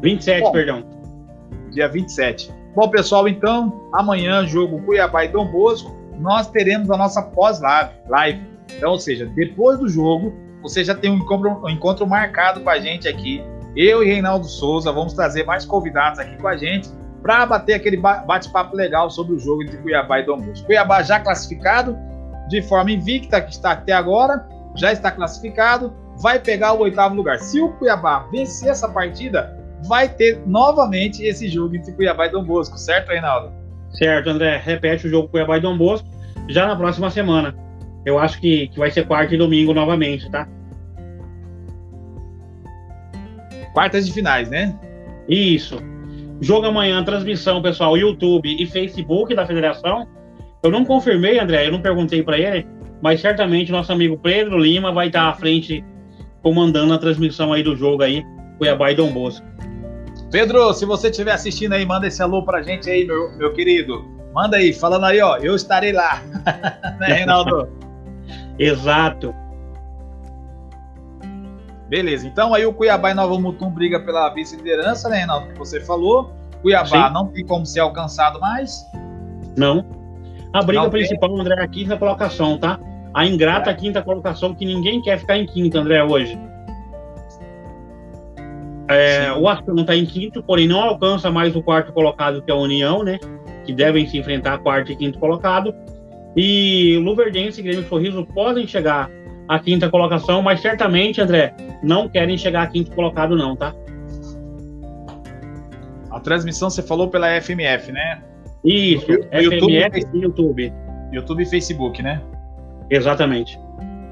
27, 0.00 0.42
Bom, 0.42 0.52
perdão. 0.52 0.84
Dia 1.70 1.88
27. 1.88 2.52
Bom, 2.74 2.88
pessoal, 2.88 3.28
então, 3.28 3.88
amanhã, 3.92 4.46
jogo 4.46 4.80
Cuiabá 4.82 5.24
e 5.24 5.28
Dom 5.28 5.46
Bosco, 5.50 5.96
nós 6.18 6.48
teremos 6.50 6.90
a 6.90 6.96
nossa 6.96 7.22
pós-live. 7.22 8.40
Então, 8.76 8.92
ou 8.92 8.98
seja, 8.98 9.26
depois 9.26 9.78
do 9.78 9.88
jogo, 9.88 10.32
você 10.62 10.84
já 10.84 10.94
tem 10.94 11.10
um 11.10 11.16
encontro, 11.16 11.64
um 11.64 11.68
encontro 11.68 12.06
marcado 12.06 12.60
com 12.60 12.70
a 12.70 12.78
gente 12.78 13.08
aqui. 13.08 13.42
Eu 13.76 14.02
e 14.02 14.06
Reinaldo 14.06 14.46
Souza 14.46 14.92
vamos 14.92 15.12
trazer 15.12 15.44
mais 15.44 15.64
convidados 15.64 16.18
aqui 16.18 16.36
com 16.36 16.48
a 16.48 16.56
gente 16.56 16.88
para 17.22 17.44
bater 17.46 17.74
aquele 17.74 17.96
bate-papo 17.96 18.76
legal 18.76 19.10
sobre 19.10 19.34
o 19.34 19.38
jogo 19.38 19.62
entre 19.62 19.76
Cuiabá 19.78 20.20
e 20.20 20.26
Dom 20.26 20.38
Bosco. 20.38 20.66
Cuiabá 20.66 21.02
já 21.02 21.20
classificado 21.20 21.96
de 22.48 22.62
forma 22.62 22.90
invicta, 22.90 23.40
que 23.40 23.52
está 23.52 23.72
até 23.72 23.92
agora, 23.92 24.46
já 24.74 24.92
está 24.92 25.10
classificado, 25.10 25.92
vai 26.16 26.38
pegar 26.38 26.72
o 26.72 26.80
oitavo 26.80 27.14
lugar. 27.14 27.38
Se 27.38 27.60
o 27.60 27.72
Cuiabá 27.74 28.26
vencer 28.30 28.70
essa 28.70 28.88
partida, 28.88 29.57
vai 29.86 30.08
ter 30.08 30.40
novamente 30.46 31.22
esse 31.22 31.48
jogo 31.48 31.76
entre 31.76 31.92
Cuiabá 31.92 32.26
e 32.26 32.30
Dom 32.30 32.44
Bosco, 32.44 32.76
certo, 32.78 33.08
Reinaldo? 33.08 33.52
Certo, 33.92 34.30
André. 34.30 34.60
Repete 34.64 35.06
o 35.06 35.10
jogo 35.10 35.28
Cuiabá 35.28 35.58
e 35.58 35.60
Dom 35.60 35.76
Bosco 35.76 36.08
já 36.48 36.66
na 36.66 36.76
próxima 36.76 37.10
semana. 37.10 37.54
Eu 38.04 38.18
acho 38.18 38.40
que, 38.40 38.68
que 38.68 38.78
vai 38.78 38.90
ser 38.90 39.06
quarta 39.06 39.34
e 39.34 39.38
domingo 39.38 39.74
novamente, 39.74 40.30
tá? 40.30 40.48
Quartas 43.72 44.06
de 44.06 44.12
finais, 44.12 44.48
né? 44.48 44.74
Isso. 45.28 45.78
Jogo 46.40 46.66
amanhã, 46.66 47.02
transmissão, 47.04 47.60
pessoal, 47.60 47.96
YouTube 47.96 48.48
e 48.60 48.66
Facebook 48.66 49.34
da 49.34 49.46
federação. 49.46 50.06
Eu 50.62 50.70
não 50.70 50.84
confirmei, 50.84 51.38
André, 51.38 51.66
eu 51.66 51.72
não 51.72 51.80
perguntei 51.80 52.22
para 52.22 52.38
ele, 52.38 52.66
mas 53.02 53.20
certamente 53.20 53.70
nosso 53.70 53.92
amigo 53.92 54.18
Pedro 54.18 54.58
Lima 54.58 54.92
vai 54.92 55.08
estar 55.08 55.28
à 55.28 55.32
frente 55.34 55.84
comandando 56.42 56.94
a 56.94 56.98
transmissão 56.98 57.52
aí 57.52 57.62
do 57.62 57.76
jogo 57.76 58.02
aí, 58.02 58.24
Cuiabá 58.56 58.90
e 58.90 58.94
Dom 58.94 59.12
Bosco. 59.12 59.46
Pedro, 60.30 60.72
se 60.74 60.84
você 60.84 61.08
estiver 61.08 61.32
assistindo 61.32 61.72
aí, 61.72 61.86
manda 61.86 62.06
esse 62.06 62.22
alô 62.22 62.42
pra 62.42 62.62
gente 62.62 62.90
aí, 62.90 63.06
meu, 63.06 63.30
meu 63.36 63.52
querido. 63.52 64.04
Manda 64.34 64.58
aí, 64.58 64.74
falando 64.74 65.06
aí, 65.06 65.20
ó, 65.20 65.38
eu 65.38 65.54
estarei 65.54 65.92
lá. 65.92 66.22
né, 67.00 67.06
Reinaldo? 67.06 67.68
Exato. 68.58 69.34
Beleza, 71.88 72.26
então 72.26 72.52
aí 72.52 72.66
o 72.66 72.72
Cuiabá 72.72 73.10
e 73.10 73.14
Nova 73.14 73.38
Mutum 73.40 73.70
briga 73.70 73.98
pela 74.00 74.28
vice-liderança, 74.34 75.08
né, 75.08 75.18
Reinaldo, 75.18 75.48
que 75.48 75.58
você 75.58 75.80
falou. 75.80 76.30
Cuiabá 76.60 77.08
Sim. 77.08 77.14
não 77.14 77.28
tem 77.28 77.46
como 77.46 77.64
ser 77.64 77.80
alcançado 77.80 78.38
mais. 78.38 78.84
Não. 79.56 79.86
A 80.52 80.62
briga 80.62 80.82
não 80.82 80.90
principal, 80.90 81.30
tem. 81.30 81.40
André, 81.40 81.54
é 81.54 81.64
a 81.64 81.68
quinta 81.68 81.96
colocação, 81.96 82.58
tá? 82.58 82.78
A 83.14 83.24
ingrata 83.24 83.70
é. 83.70 83.74
quinta 83.74 84.02
colocação, 84.02 84.54
que 84.54 84.66
ninguém 84.66 85.00
quer 85.00 85.18
ficar 85.18 85.38
em 85.38 85.46
quinta, 85.46 85.78
André, 85.78 86.02
hoje. 86.04 86.38
É, 88.88 89.32
o 89.32 89.46
Aston 89.46 89.74
está 89.74 89.94
em 89.94 90.06
quinto, 90.06 90.42
porém 90.42 90.66
não 90.66 90.80
alcança 90.80 91.30
mais 91.30 91.54
o 91.54 91.62
quarto 91.62 91.92
colocado, 91.92 92.42
que 92.42 92.50
é 92.50 92.54
a 92.54 92.56
União, 92.56 93.04
né? 93.04 93.18
Que 93.64 93.72
devem 93.72 94.06
se 94.06 94.16
enfrentar 94.16 94.58
quarto 94.58 94.90
e 94.90 94.96
quinto 94.96 95.18
colocado. 95.18 95.74
E 96.34 96.98
Luverdense 97.02 97.60
e 97.60 97.62
Grêmio 97.62 97.86
Sorriso 97.86 98.26
podem 98.34 98.66
chegar 98.66 99.10
à 99.46 99.58
quinta 99.58 99.90
colocação, 99.90 100.40
mas 100.40 100.60
certamente, 100.60 101.20
André, 101.20 101.54
não 101.82 102.08
querem 102.08 102.38
chegar 102.38 102.62
à 102.62 102.66
quinto 102.66 102.90
colocado, 102.92 103.36
não, 103.36 103.54
tá? 103.54 103.74
A 106.10 106.20
transmissão 106.20 106.70
você 106.70 106.82
falou 106.82 107.08
pela 107.08 107.40
FMF, 107.40 107.92
né? 107.92 108.22
Isso, 108.64 109.06
FMF 109.06 109.44
YouTube, 109.44 109.72
e 109.72 110.18
YouTube. 110.18 110.72
YouTube 111.12 111.42
e 111.42 111.46
Facebook, 111.46 112.02
né? 112.02 112.22
Exatamente. 112.90 113.58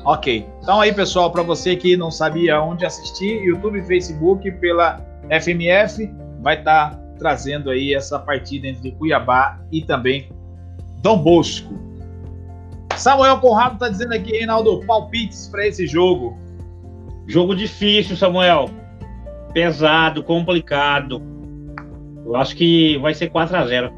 Ok. 0.07 0.47
Então 0.63 0.81
aí, 0.81 0.93
pessoal, 0.93 1.33
para 1.33 1.43
você 1.43 1.75
que 1.75 1.97
não 1.97 2.13
sabia 2.13 2.63
onde 2.63 2.87
assistir, 2.87 3.43
YouTube 3.43 3.81
e 3.81 3.83
Facebook 3.83 4.49
pela 4.53 5.05
FMF 5.43 6.09
vai 6.41 6.57
estar 6.61 6.91
tá 6.93 7.01
trazendo 7.19 7.71
aí 7.71 7.93
essa 7.93 8.17
partida 8.17 8.69
entre 8.69 8.93
Cuiabá 8.93 9.59
e 9.73 9.83
também 9.83 10.31
Dom 11.03 11.19
Bosco. 11.19 11.75
Samuel 12.97 13.41
Conrado 13.41 13.75
está 13.75 13.89
dizendo 13.89 14.15
aqui, 14.15 14.31
Reinaldo, 14.31 14.81
palpites 14.87 15.49
para 15.49 15.67
esse 15.67 15.89
jogo. 15.89 16.39
Jogo 17.27 17.57
difícil, 17.57 18.17
Samuel. 18.17 18.71
Pesado, 19.53 20.23
complicado. 20.23 21.21
Eu 22.25 22.37
acho 22.37 22.55
que 22.55 22.97
vai 22.99 23.13
ser 23.13 23.29
4 23.29 23.57
a 23.57 23.67
0 23.67 23.93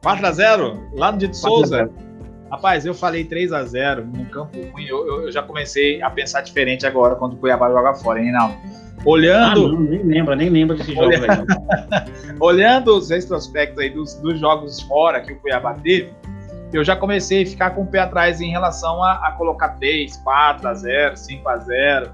4 0.00 0.26
a 0.26 0.32
0 0.32 0.90
Lá 0.94 1.10
no 1.10 1.18
Dito 1.18 1.36
Souza? 1.36 1.90
Rapaz, 2.54 2.86
eu 2.86 2.94
falei 2.94 3.24
3 3.24 3.52
a 3.52 3.64
0 3.64 4.06
num 4.06 4.26
campo 4.26 4.56
ruim. 4.72 4.86
Eu, 4.86 5.24
eu, 5.24 5.32
já 5.32 5.42
comecei 5.42 6.00
a 6.00 6.08
pensar 6.08 6.40
diferente 6.40 6.86
agora 6.86 7.16
quando 7.16 7.32
o 7.32 7.36
Cuiabá 7.36 7.68
joga 7.68 7.94
fora, 7.94 8.20
hein, 8.20 8.26
Reinaldo? 8.26 8.54
Olhando. 9.04 9.66
Ah, 9.66 9.72
não, 9.72 9.80
nem 9.80 10.02
lembra, 10.04 10.36
nem 10.36 10.48
lembra 10.48 10.76
desse 10.76 10.94
jogo 10.94 11.08
Olhando, 11.08 11.26
aí, 11.28 12.36
Olhando 12.38 12.96
os 12.96 13.10
retrospectos 13.10 13.80
aí 13.80 13.90
dos, 13.90 14.14
dos, 14.14 14.38
jogos 14.38 14.80
fora 14.82 15.20
que 15.20 15.32
o 15.32 15.40
Cuiabá 15.40 15.74
teve, 15.74 16.12
eu 16.72 16.84
já 16.84 16.94
comecei 16.94 17.42
a 17.42 17.46
ficar 17.46 17.70
com 17.70 17.82
o 17.82 17.86
pé 17.88 17.98
atrás 17.98 18.40
em 18.40 18.52
relação 18.52 19.02
a, 19.02 19.14
a 19.14 19.32
colocar 19.32 19.70
3, 19.70 20.16
4 20.18 20.68
a 20.68 20.74
0, 20.74 21.16
5 21.16 21.48
a 21.48 21.58
0. 21.58 22.10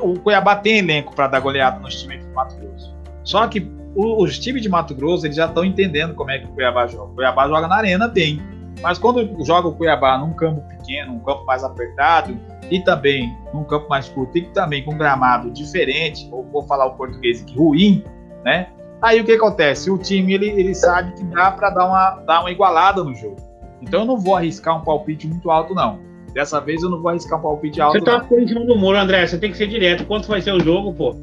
O 0.00 0.18
Cuiabá 0.18 0.56
tem 0.56 0.78
elenco 0.78 1.14
para 1.14 1.26
dar 1.26 1.40
goleada 1.40 1.78
nos 1.78 2.00
times 2.00 2.24
do 2.24 2.32
Mato 2.32 2.56
Grosso. 2.56 2.96
Só 3.22 3.46
que 3.46 3.70
os 3.94 4.38
times 4.38 4.62
de 4.62 4.68
Mato 4.70 4.94
Grosso 4.94 5.26
eles 5.26 5.36
já 5.36 5.44
estão 5.44 5.62
entendendo 5.62 6.14
como 6.14 6.30
é 6.30 6.38
que 6.38 6.46
o 6.46 6.48
Cuiabá 6.48 6.86
joga. 6.86 7.12
O 7.12 7.14
Cuiabá 7.14 7.46
joga 7.46 7.68
na 7.68 7.76
arena 7.76 8.08
bem 8.08 8.40
mas 8.80 8.98
quando 8.98 9.44
joga 9.44 9.68
o 9.68 9.74
Cuiabá 9.74 10.18
num 10.18 10.32
campo 10.32 10.60
pequeno, 10.68 11.14
um 11.14 11.20
campo 11.20 11.44
mais 11.44 11.64
apertado 11.64 12.36
e 12.70 12.80
também 12.80 13.36
num 13.52 13.64
campo 13.64 13.88
mais 13.88 14.08
curto 14.08 14.36
e 14.38 14.42
também 14.50 14.84
com 14.84 14.94
um 14.94 14.98
gramado 14.98 15.50
diferente, 15.50 16.28
ou 16.30 16.44
vou 16.44 16.62
falar 16.62 16.86
o 16.86 16.94
português 16.94 17.42
aqui, 17.42 17.56
ruim, 17.56 18.04
né? 18.44 18.68
Aí 19.00 19.20
o 19.20 19.24
que 19.24 19.32
acontece? 19.32 19.90
O 19.90 19.98
time 19.98 20.34
ele, 20.34 20.48
ele 20.48 20.74
sabe 20.74 21.12
que 21.12 21.24
dá 21.24 21.50
para 21.50 21.70
dar 21.70 21.86
uma, 21.86 22.10
dar 22.26 22.40
uma 22.40 22.50
igualada 22.50 23.02
no 23.02 23.14
jogo. 23.14 23.36
Então 23.80 24.00
eu 24.00 24.06
não 24.06 24.18
vou 24.18 24.36
arriscar 24.36 24.76
um 24.76 24.84
palpite 24.84 25.26
muito 25.26 25.50
alto, 25.50 25.74
não. 25.74 26.00
Dessa 26.32 26.60
vez 26.60 26.82
eu 26.82 26.90
não 26.90 27.00
vou 27.00 27.10
arriscar 27.10 27.38
um 27.38 27.42
palpite 27.42 27.80
alto. 27.80 27.98
Você 27.98 28.04
tá 28.04 28.20
ficando 28.20 28.42
em 28.42 28.48
cima 28.48 28.64
do 28.64 28.76
muro, 28.76 28.98
André. 28.98 29.26
Você 29.26 29.38
tem 29.38 29.50
que 29.50 29.56
ser 29.56 29.68
direto. 29.68 30.04
Quanto 30.04 30.28
vai 30.28 30.40
ser 30.40 30.52
o 30.52 30.60
jogo, 30.60 30.92
pô? 30.92 31.14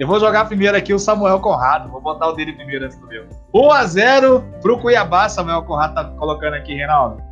Eu 0.00 0.06
vou 0.06 0.18
jogar 0.18 0.46
primeiro 0.46 0.74
aqui 0.74 0.94
o 0.94 0.98
Samuel 0.98 1.40
Conrado. 1.40 1.90
Vou 1.90 2.00
botar 2.00 2.28
o 2.28 2.32
dele 2.32 2.54
primeiro 2.54 2.86
antes 2.86 2.98
do 2.98 3.06
meu. 3.06 3.26
1x0 3.54 4.42
pro 4.62 4.78
Cuiabá, 4.78 5.28
Samuel 5.28 5.62
Conrado 5.64 5.94
tá 5.94 6.04
colocando 6.04 6.54
aqui, 6.54 6.72
Reinaldo. 6.72 7.22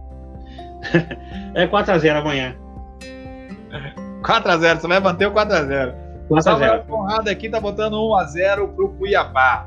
é 1.55 1.67
4x0 1.67 2.21
amanhã. 2.21 2.55
4x0, 4.21 4.81
você 4.81 4.87
vai 4.87 5.01
manter 5.01 5.27
o 5.27 5.33
4x0. 5.33 5.95
O 6.29 6.43
Samuel 6.43 6.85
Conrado 6.85 7.29
aqui 7.31 7.49
tá 7.49 7.59
botando 7.59 7.95
1x0 7.95 8.75
pro 8.75 8.91
Cuiabá. 8.91 9.67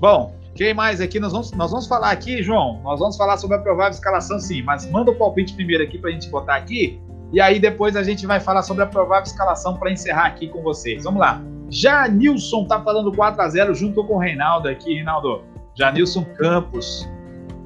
Bom, 0.00 0.34
quem 0.54 0.72
mais 0.72 0.98
aqui? 0.98 1.20
Nós 1.20 1.32
vamos, 1.32 1.52
nós 1.52 1.70
vamos 1.70 1.86
falar 1.86 2.10
aqui, 2.10 2.42
João. 2.42 2.80
Nós 2.82 2.98
vamos 3.00 3.18
falar 3.18 3.36
sobre 3.36 3.58
a 3.58 3.60
provável 3.60 3.92
escalação, 3.92 4.40
sim. 4.40 4.62
Mas 4.62 4.90
manda 4.90 5.10
o 5.10 5.14
palpite 5.14 5.52
primeiro 5.52 5.84
aqui 5.84 5.98
pra 5.98 6.10
gente 6.10 6.30
botar 6.30 6.56
aqui. 6.56 6.98
E 7.32 7.40
aí 7.40 7.58
depois 7.58 7.96
a 7.96 8.02
gente 8.02 8.26
vai 8.26 8.40
falar 8.40 8.62
sobre 8.62 8.82
a 8.82 8.86
provável 8.86 9.24
escalação 9.24 9.76
para 9.76 9.90
encerrar 9.90 10.26
aqui 10.26 10.48
com 10.48 10.62
vocês. 10.62 11.04
Vamos 11.04 11.20
lá. 11.20 11.42
Janilson 11.70 12.64
tá 12.64 12.80
falando 12.80 13.12
4 13.12 13.42
a 13.42 13.48
0 13.48 13.74
junto 13.74 14.02
com 14.04 14.14
o 14.14 14.18
Reinaldo 14.18 14.68
aqui, 14.68 14.94
Reinaldo. 14.94 15.44
Janilson 15.74 16.24
Campos. 16.36 17.08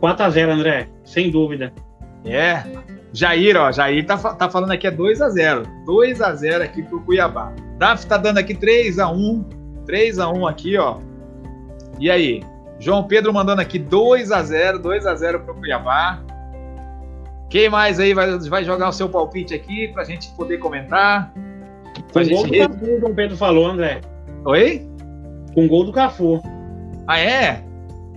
4 0.00 0.24
a 0.24 0.30
0 0.30 0.52
André, 0.52 0.88
sem 1.04 1.30
dúvida. 1.30 1.72
É. 2.24 2.62
Jair, 3.12 3.56
ó, 3.56 3.70
Jair 3.70 4.06
tá, 4.06 4.16
tá 4.16 4.50
falando 4.50 4.72
aqui 4.72 4.86
é 4.86 4.90
2x0. 4.90 5.66
2x0 5.86 6.62
aqui 6.62 6.82
pro 6.82 7.00
Cuiabá. 7.00 7.52
Daf 7.78 8.06
tá 8.06 8.16
dando 8.16 8.38
aqui 8.38 8.54
3x1. 8.54 9.44
3x1 9.86 10.50
aqui, 10.50 10.78
ó. 10.78 10.98
E 12.00 12.10
aí? 12.10 12.42
João 12.78 13.04
Pedro 13.04 13.32
mandando 13.32 13.60
aqui 13.60 13.78
2x0. 13.78 14.80
2x0 14.80 15.44
pro 15.44 15.54
Cuiabá. 15.54 16.20
Quem 17.52 17.68
mais 17.68 18.00
aí 18.00 18.14
vai, 18.14 18.38
vai 18.38 18.64
jogar 18.64 18.88
o 18.88 18.92
seu 18.92 19.10
palpite 19.10 19.52
aqui 19.52 19.88
pra 19.88 20.04
gente 20.04 20.30
poder 20.30 20.56
comentar? 20.56 21.30
Com 22.10 22.26
gol 22.26 22.46
do 22.46 22.58
Cafu, 22.58 22.84
o 22.84 23.00
João 23.00 23.14
Pedro 23.14 23.36
falou, 23.36 23.66
André. 23.66 24.00
Oi? 24.46 24.88
Com 25.52 25.68
gol 25.68 25.84
do 25.84 25.92
Cafu. 25.92 26.42
Ah, 27.06 27.20
é? 27.20 27.62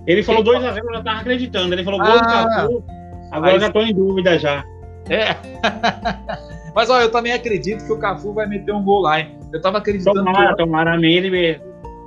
Ele 0.06 0.22
falou 0.22 0.42
2x0, 0.42 0.78
eu 0.78 0.94
já 0.94 1.02
tava 1.02 1.20
acreditando. 1.20 1.74
Ele 1.74 1.84
falou 1.84 2.00
gol 2.00 2.08
ah, 2.08 2.16
do 2.16 2.48
Cafu. 2.48 2.84
Agora 3.30 3.52
aí... 3.52 3.60
já 3.60 3.70
tô 3.70 3.82
em 3.82 3.94
dúvida 3.94 4.38
já. 4.38 4.64
É. 5.10 5.36
Mas 6.74 6.88
ó, 6.88 6.98
eu 7.02 7.10
também 7.10 7.34
acredito 7.34 7.84
que 7.84 7.92
o 7.92 7.98
Cafu 7.98 8.32
vai 8.32 8.46
meter 8.46 8.72
um 8.72 8.82
gol 8.82 9.02
lá, 9.02 9.20
hein? 9.20 9.38
Eu 9.52 9.60
tava 9.60 9.76
acreditando. 9.76 10.24
Tomara, 10.24 10.48
que... 10.48 10.56
tomara. 10.56 10.96
Ele 10.96 11.60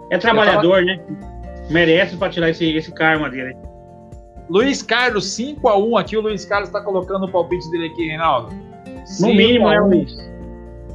é 0.09 0.17
trabalhador, 0.17 0.77
tava... 0.77 0.81
né? 0.81 0.99
Merece 1.69 2.17
pra 2.17 2.31
tirar 2.31 2.49
esse, 2.49 2.75
esse 2.75 2.91
karma 2.91 3.29
dele. 3.29 3.55
Luiz 4.49 4.81
Carlos, 4.81 5.25
5x1 5.37 5.99
aqui. 5.99 6.17
O 6.17 6.21
Luiz 6.21 6.43
Carlos 6.45 6.69
tá 6.69 6.81
colocando 6.81 7.25
o 7.25 7.31
palpite 7.31 7.69
dele 7.69 7.87
aqui, 7.87 8.07
Reinaldo. 8.07 8.53
No 9.19 9.27
mínimo, 9.27 9.69
né, 9.69 9.79
Luiz? 9.79 10.29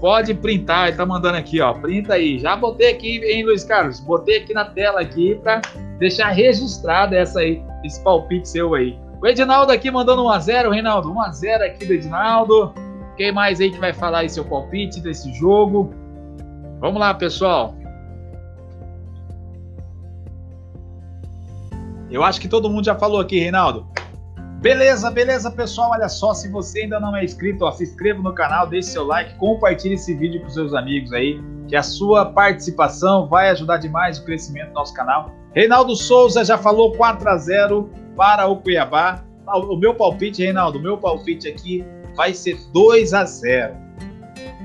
Pode 0.01 0.35
printar, 0.35 0.89
ele 0.89 0.97
tá 0.97 1.07
mandando 1.07 1.39
aqui, 1.39 1.61
ó. 1.61 1.73
Printa 1.73 2.15
aí. 2.15 2.39
Já 2.39 2.57
botei 2.57 2.91
aqui, 2.91 3.19
hein, 3.25 3.45
Luiz 3.45 3.65
Carlos? 3.65 4.01
Botei 4.01 4.39
aqui 4.39 4.53
na 4.53 4.65
tela 4.65 5.01
aqui 5.01 5.37
pra 5.37 5.63
deixar 5.99 6.29
registrado 6.31 7.15
essa 7.15 7.41
aí, 7.41 7.63
esse 7.85 8.03
palpite 8.03 8.49
seu 8.49 8.75
aí. 8.75 8.99
O 9.23 9.27
Edinaldo 9.27 9.73
aqui 9.73 9.91
mandando 9.91 10.23
1x0, 10.25 10.71
Reinaldo. 10.71 11.11
1x0 11.11 11.63
aqui 11.63 11.87
do 11.87 11.93
Edinaldo. 11.95 12.75
Quem 13.17 13.33
mais 13.33 13.61
aí 13.61 13.71
que 13.71 13.79
vai 13.79 13.93
falar 13.93 14.19
aí 14.19 14.29
seu 14.29 14.45
palpite 14.45 15.01
desse 15.01 15.33
jogo? 15.33 15.95
Vamos 16.81 17.01
lá, 17.01 17.15
pessoal. 17.15 17.75
Eu 22.11 22.23
acho 22.23 22.41
que 22.41 22.49
todo 22.49 22.71
mundo 22.71 22.85
já 22.85 22.95
falou 22.95 23.21
aqui, 23.21 23.39
Reinaldo. 23.39 23.87
Beleza, 24.61 25.11
beleza, 25.11 25.51
pessoal. 25.51 25.91
Olha 25.91 26.09
só, 26.09 26.33
se 26.33 26.49
você 26.49 26.81
ainda 26.81 26.99
não 26.99 27.15
é 27.15 27.23
inscrito, 27.23 27.65
ó, 27.65 27.71
se 27.71 27.83
inscreva 27.83 28.23
no 28.23 28.33
canal, 28.33 28.67
deixe 28.67 28.89
seu 28.89 29.05
like, 29.05 29.35
compartilhe 29.37 29.95
esse 29.95 30.15
vídeo 30.15 30.41
com 30.41 30.49
seus 30.49 30.73
amigos 30.73 31.13
aí, 31.13 31.39
que 31.69 31.77
a 31.77 31.83
sua 31.83 32.27
participação 32.27 33.29
vai 33.29 33.51
ajudar 33.51 33.77
demais 33.77 34.19
o 34.19 34.25
crescimento 34.25 34.69
do 34.69 34.75
nosso 34.75 34.95
canal. 34.95 35.31
Reinaldo 35.55 35.95
Souza 35.95 36.45
já 36.45 36.57
falou 36.57 36.93
4 36.93 37.29
a 37.29 37.37
0 37.37 37.91
para 38.17 38.47
o 38.47 38.57
Cuiabá. 38.57 39.23
O 39.47 39.77
meu 39.77 39.95
palpite, 39.95 40.43
Reinaldo, 40.43 40.79
o 40.79 40.83
meu 40.83 40.97
palpite 40.97 41.47
aqui 41.47 41.85
vai 42.17 42.33
ser 42.33 42.59
2 42.73 43.13
a 43.13 43.25
0. 43.25 43.75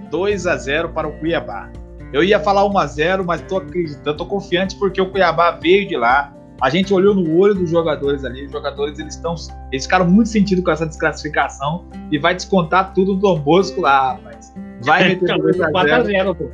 2 0.10 0.48
a 0.48 0.56
0 0.56 0.90
para 0.90 1.08
o 1.08 1.20
Cuiabá. 1.20 1.70
Eu 2.14 2.24
ia 2.24 2.40
falar 2.40 2.66
1 2.66 2.78
a 2.78 2.86
0, 2.88 3.26
mas 3.26 3.42
tô 3.42 3.58
acreditando, 3.58 4.18
tô 4.18 4.26
confiante 4.26 4.78
porque 4.78 5.02
o 5.02 5.12
Cuiabá 5.12 5.52
veio 5.52 5.88
de 5.88 5.98
lá. 5.98 6.34
A 6.62 6.70
gente 6.70 6.94
olhou 6.94 7.16
no 7.16 7.38
olho 7.38 7.56
dos 7.56 7.70
jogadores 7.70 8.26
ali, 8.26 8.46
os 8.46 8.52
jogadores 8.52 9.00
eles 9.00 9.16
estão, 9.16 9.36
eles 9.72 9.86
ficaram 9.86 10.06
muito 10.06 10.30
sentidos 10.30 10.64
com 10.64 10.72
essa 10.72 10.86
desclassificação 10.86 11.86
e 12.12 12.20
vai 12.20 12.36
descontar 12.36 12.94
tudo 12.94 13.14
do 13.14 13.22
Dom 13.22 13.40
Bosco 13.40 13.82
lá, 13.82 14.14
rapaz. 14.14 14.54
Vai 14.84 15.10
meter 15.10 15.38
2 15.40 15.62
a 15.62 15.72
4 15.72 15.94
a 15.94 16.04
0, 16.04 16.36
pô. 16.36 16.50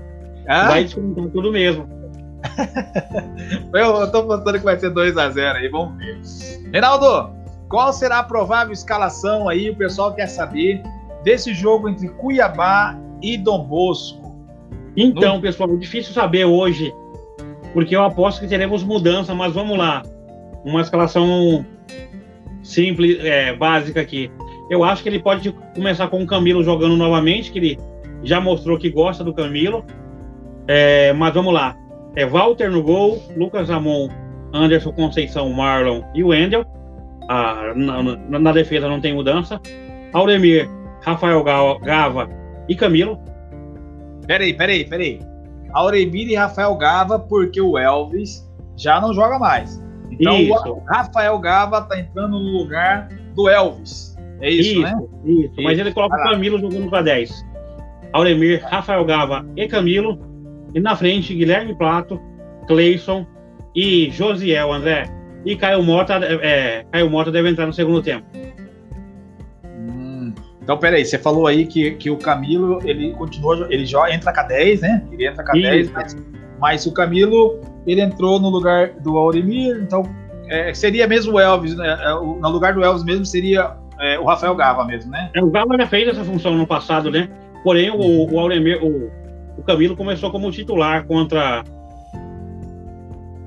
Vai 0.47 0.83
descontar 0.83 1.27
tudo 1.29 1.51
mesmo. 1.51 1.87
eu, 3.73 3.95
eu 4.01 4.11
tô 4.11 4.23
pensando 4.23 4.59
que 4.59 4.65
vai 4.65 4.79
ser 4.79 4.91
2 4.91 5.17
a 5.17 5.29
0 5.29 5.57
aí, 5.57 5.67
vamos 5.69 5.97
ver. 5.97 6.21
Reinaldo, 6.71 7.33
qual 7.69 7.91
será 7.91 8.19
a 8.19 8.23
provável 8.23 8.73
escalação 8.73 9.49
aí? 9.49 9.69
O 9.71 9.75
pessoal 9.75 10.13
quer 10.13 10.27
saber 10.27 10.83
desse 11.23 11.53
jogo 11.53 11.89
entre 11.89 12.09
Cuiabá 12.09 12.95
e 13.21 13.37
Dom 13.37 13.65
Bosco. 13.65 14.35
Então, 14.95 15.37
no... 15.37 15.41
pessoal, 15.41 15.71
é 15.71 15.75
difícil 15.75 16.13
saber 16.13 16.45
hoje, 16.45 16.93
porque 17.75 17.93
eu 17.93 18.03
aposto 18.03 18.39
que 18.39 18.47
teremos 18.47 18.85
mudança, 18.85 19.35
mas 19.35 19.53
vamos 19.53 19.77
lá. 19.77 20.01
Uma 20.63 20.79
escalação 20.79 21.65
simples, 22.63 23.17
é, 23.19 23.53
básica 23.53 23.99
aqui. 23.99 24.31
Eu 24.69 24.81
acho 24.81 25.03
que 25.03 25.09
ele 25.09 25.19
pode 25.19 25.51
começar 25.75 26.07
com 26.07 26.23
o 26.23 26.25
Camilo 26.25 26.63
jogando 26.63 26.95
novamente, 26.95 27.51
que 27.51 27.59
ele 27.59 27.79
já 28.23 28.39
mostrou 28.39 28.77
que 28.77 28.89
gosta 28.89 29.25
do 29.25 29.33
Camilo. 29.33 29.83
É, 30.69 31.11
mas 31.11 31.33
vamos 31.33 31.53
lá. 31.53 31.75
É 32.15 32.25
Walter 32.25 32.71
no 32.71 32.81
gol, 32.81 33.21
Lucas 33.35 33.67
Ramon 33.67 34.07
Anderson 34.53 34.93
Conceição, 34.93 35.49
Marlon 35.49 36.01
e 36.15 36.23
Wendel. 36.23 36.65
Ah, 37.27 37.73
na, 37.75 38.01
na, 38.01 38.39
na, 38.39 38.51
defesa 38.53 38.87
não 38.87 39.01
tem 39.01 39.13
mudança. 39.13 39.59
Auremir, 40.13 40.69
Rafael 41.01 41.43
Gava 41.43 42.29
e 42.69 42.75
Camilo. 42.75 43.19
Peraí, 44.25 44.53
peraí, 44.53 44.85
peraí. 44.85 45.34
Auremir 45.75 46.29
e 46.29 46.35
Rafael 46.35 46.73
Gava, 46.75 47.19
porque 47.19 47.59
o 47.59 47.77
Elvis 47.77 48.49
já 48.77 48.99
não 49.01 49.13
joga 49.13 49.37
mais. 49.37 49.83
Então 50.09 50.37
isso. 50.37 50.69
o 50.69 50.79
Rafael 50.85 51.37
Gava 51.39 51.81
tá 51.81 51.99
entrando 51.99 52.39
no 52.39 52.57
lugar 52.59 53.09
do 53.35 53.49
Elvis. 53.49 54.15
É 54.39 54.49
isso, 54.49 54.71
isso 54.71 54.81
né? 54.81 54.97
Isso, 55.25 55.61
mas 55.61 55.77
ele 55.77 55.93
coloca 55.93 56.15
o 56.15 56.23
Camilo 56.23 56.59
jogando 56.59 56.89
para 56.89 57.01
10. 57.01 57.45
Auremir, 58.13 58.63
Rafael 58.65 59.03
Gava 59.03 59.45
e 59.57 59.67
Camilo. 59.67 60.17
E 60.73 60.79
na 60.79 60.95
frente, 60.95 61.33
Guilherme 61.33 61.75
Plato, 61.75 62.19
Cleison 62.67 63.25
e 63.75 64.09
Josiel, 64.11 64.71
André. 64.71 65.03
E 65.45 65.55
Caio 65.57 65.83
Mota, 65.83 66.15
é, 66.15 66.85
Caio 66.91 67.09
Mota 67.09 67.31
deve 67.31 67.49
entrar 67.49 67.65
no 67.65 67.73
segundo 67.73 68.01
tempo. 68.01 68.25
Então, 70.65 70.77
peraí, 70.79 71.05
você 71.05 71.19
falou 71.19 71.45
aí 71.45 71.67
que, 71.67 71.91
que 71.91 72.09
o 72.09 72.17
Camilo, 72.17 72.79
ele 72.83 73.11
continua, 73.13 73.67
ele 73.69 73.85
já 73.85 74.11
entra 74.11 74.33
com 74.33 74.39
a 74.39 74.43
10, 74.43 74.81
né? 74.81 75.05
Ele 75.11 75.27
entra 75.27 75.45
com 75.45 75.51
a 75.51 75.53
10, 75.53 75.91
mas, 75.91 76.17
mas, 76.59 76.85
o 76.87 76.91
Camilo, 76.91 77.61
ele 77.85 78.01
entrou 78.01 78.39
no 78.39 78.49
lugar 78.49 78.89
do 79.01 79.15
Auremir, 79.15 79.77
então 79.79 80.01
é, 80.49 80.73
seria 80.73 81.07
mesmo 81.07 81.33
o 81.33 81.39
Elvis, 81.39 81.77
né? 81.77 81.97
É, 82.01 82.09
no 82.15 82.49
lugar 82.49 82.73
do 82.73 82.83
Elvis 82.83 83.03
mesmo 83.03 83.23
seria 83.23 83.75
é, 83.99 84.17
o 84.17 84.25
Rafael 84.25 84.55
Gava 84.55 84.83
mesmo, 84.83 85.11
né? 85.11 85.29
É, 85.35 85.43
o 85.43 85.51
Gava 85.51 85.77
já 85.77 85.85
fez 85.85 86.07
essa 86.07 86.23
função 86.23 86.55
no 86.55 86.65
passado, 86.65 87.11
né? 87.11 87.29
Porém, 87.63 87.91
o, 87.91 88.33
o 88.33 88.39
Auremir, 88.39 88.83
o, 88.83 89.11
o 89.57 89.63
Camilo 89.63 89.95
começou 89.95 90.31
como 90.31 90.51
titular 90.51 91.05
contra 91.05 91.63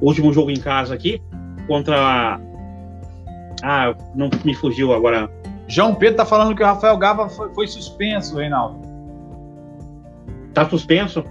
último 0.00 0.33
jogo 0.33 0.50
em 0.50 0.61
casa 0.61 0.94
aqui, 0.94 1.20
contra. 1.66 2.40
Ah, 3.62 3.94
não 4.14 4.31
me 4.44 4.54
fugiu 4.54 4.92
agora. 4.92 5.28
João 5.68 5.94
Pedro 5.94 6.16
tá 6.16 6.24
falando 6.24 6.57
que 6.57 6.62
o 6.62 6.66
Rafael 6.66 6.96
Gava 6.96 7.28
foi, 7.28 7.52
foi 7.54 7.66
suspenso, 7.66 8.37
Reinaldo. 8.37 8.81
Tá 10.54 10.68
suspenso? 10.68 11.22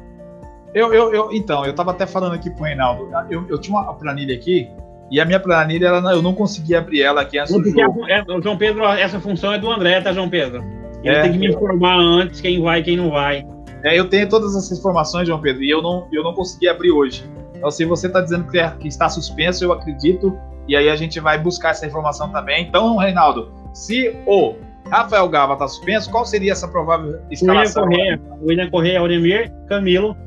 Eu, 0.73 0.93
eu, 0.93 1.13
eu, 1.13 1.30
então, 1.34 1.65
eu 1.65 1.73
tava 1.73 1.91
até 1.91 2.06
falando 2.06 2.34
aqui 2.34 2.52
pro 2.52 2.63
Reinaldo. 2.63 3.10
Eu, 3.30 3.45
eu 3.50 3.58
tinha 3.58 3.78
uma 3.78 3.93
planilha 3.95 4.36
aqui 4.36 4.69
e 5.10 5.19
a 5.19 5.26
minha 5.26 5.39
planilha 5.39 5.88
ela, 5.88 6.12
eu 6.12 6.21
não 6.21 6.34
conseguia 6.34 6.80
abrir 6.80 7.02
ela 7.02 7.21
aqui 7.21 7.39
antes 7.39 7.54
do 7.54 7.69
jogo. 7.69 8.06
É, 8.08 8.23
João 8.41 8.58
Pedro, 8.58 8.86
essa 8.86 9.19
função 9.19 9.54
é 9.54 9.58
do 9.58 9.71
André, 9.71 10.02
tá, 10.02 10.13
João 10.13 10.30
Pedro? 10.30 10.63
Ele 11.04 11.15
é, 11.15 11.21
tem 11.21 11.32
que 11.32 11.38
me 11.38 11.47
informar 11.47 11.97
antes 11.97 12.41
quem 12.41 12.62
vai 12.62 12.82
e 12.82 12.84
quem 12.84 12.97
não 12.97 13.10
vai. 13.10 13.45
É, 13.84 13.97
eu 13.97 14.10
tenho 14.10 14.28
todas 14.28 14.56
essas 14.56 14.78
informações, 14.78 15.28
João 15.28 15.39
Pedro, 15.39 15.63
e 15.63 15.69
eu 15.69 15.82
não, 15.82 16.08
eu 16.12 16.23
não 16.23 16.34
consegui 16.34 16.67
abrir 16.67 16.91
hoje. 16.91 17.23
Então, 17.56 17.71
se 17.71 17.86
você 17.86 18.08
está 18.08 18.21
dizendo 18.21 18.45
que, 18.50 18.60
é, 18.60 18.69
que, 18.69 18.88
está 18.88 19.08
suspenso, 19.08 19.63
eu 19.63 19.71
acredito, 19.71 20.38
e 20.67 20.76
aí 20.76 20.89
a 20.89 20.95
gente 20.95 21.19
vai 21.19 21.39
buscar 21.39 21.71
essa 21.71 21.88
informação 21.88 22.30
também. 22.30 22.67
Então, 22.67 22.97
Reinaldo, 22.97 23.52
se 23.78 24.18
o 24.26 24.56
Rafael 24.90 25.30
Gava 25.30 25.54
está 25.54 25.68
suspenso, 25.68 26.10
qual 26.10 26.26
seria 26.26 26.52
essa 26.52 26.68
provável 26.68 27.20
escalação? 27.30 27.84
William 27.84 28.18
Correia, 28.18 28.22
William 28.42 28.70
Correia, 28.72 29.00
Auremir, 29.00 29.54
Camilo, 29.70 30.18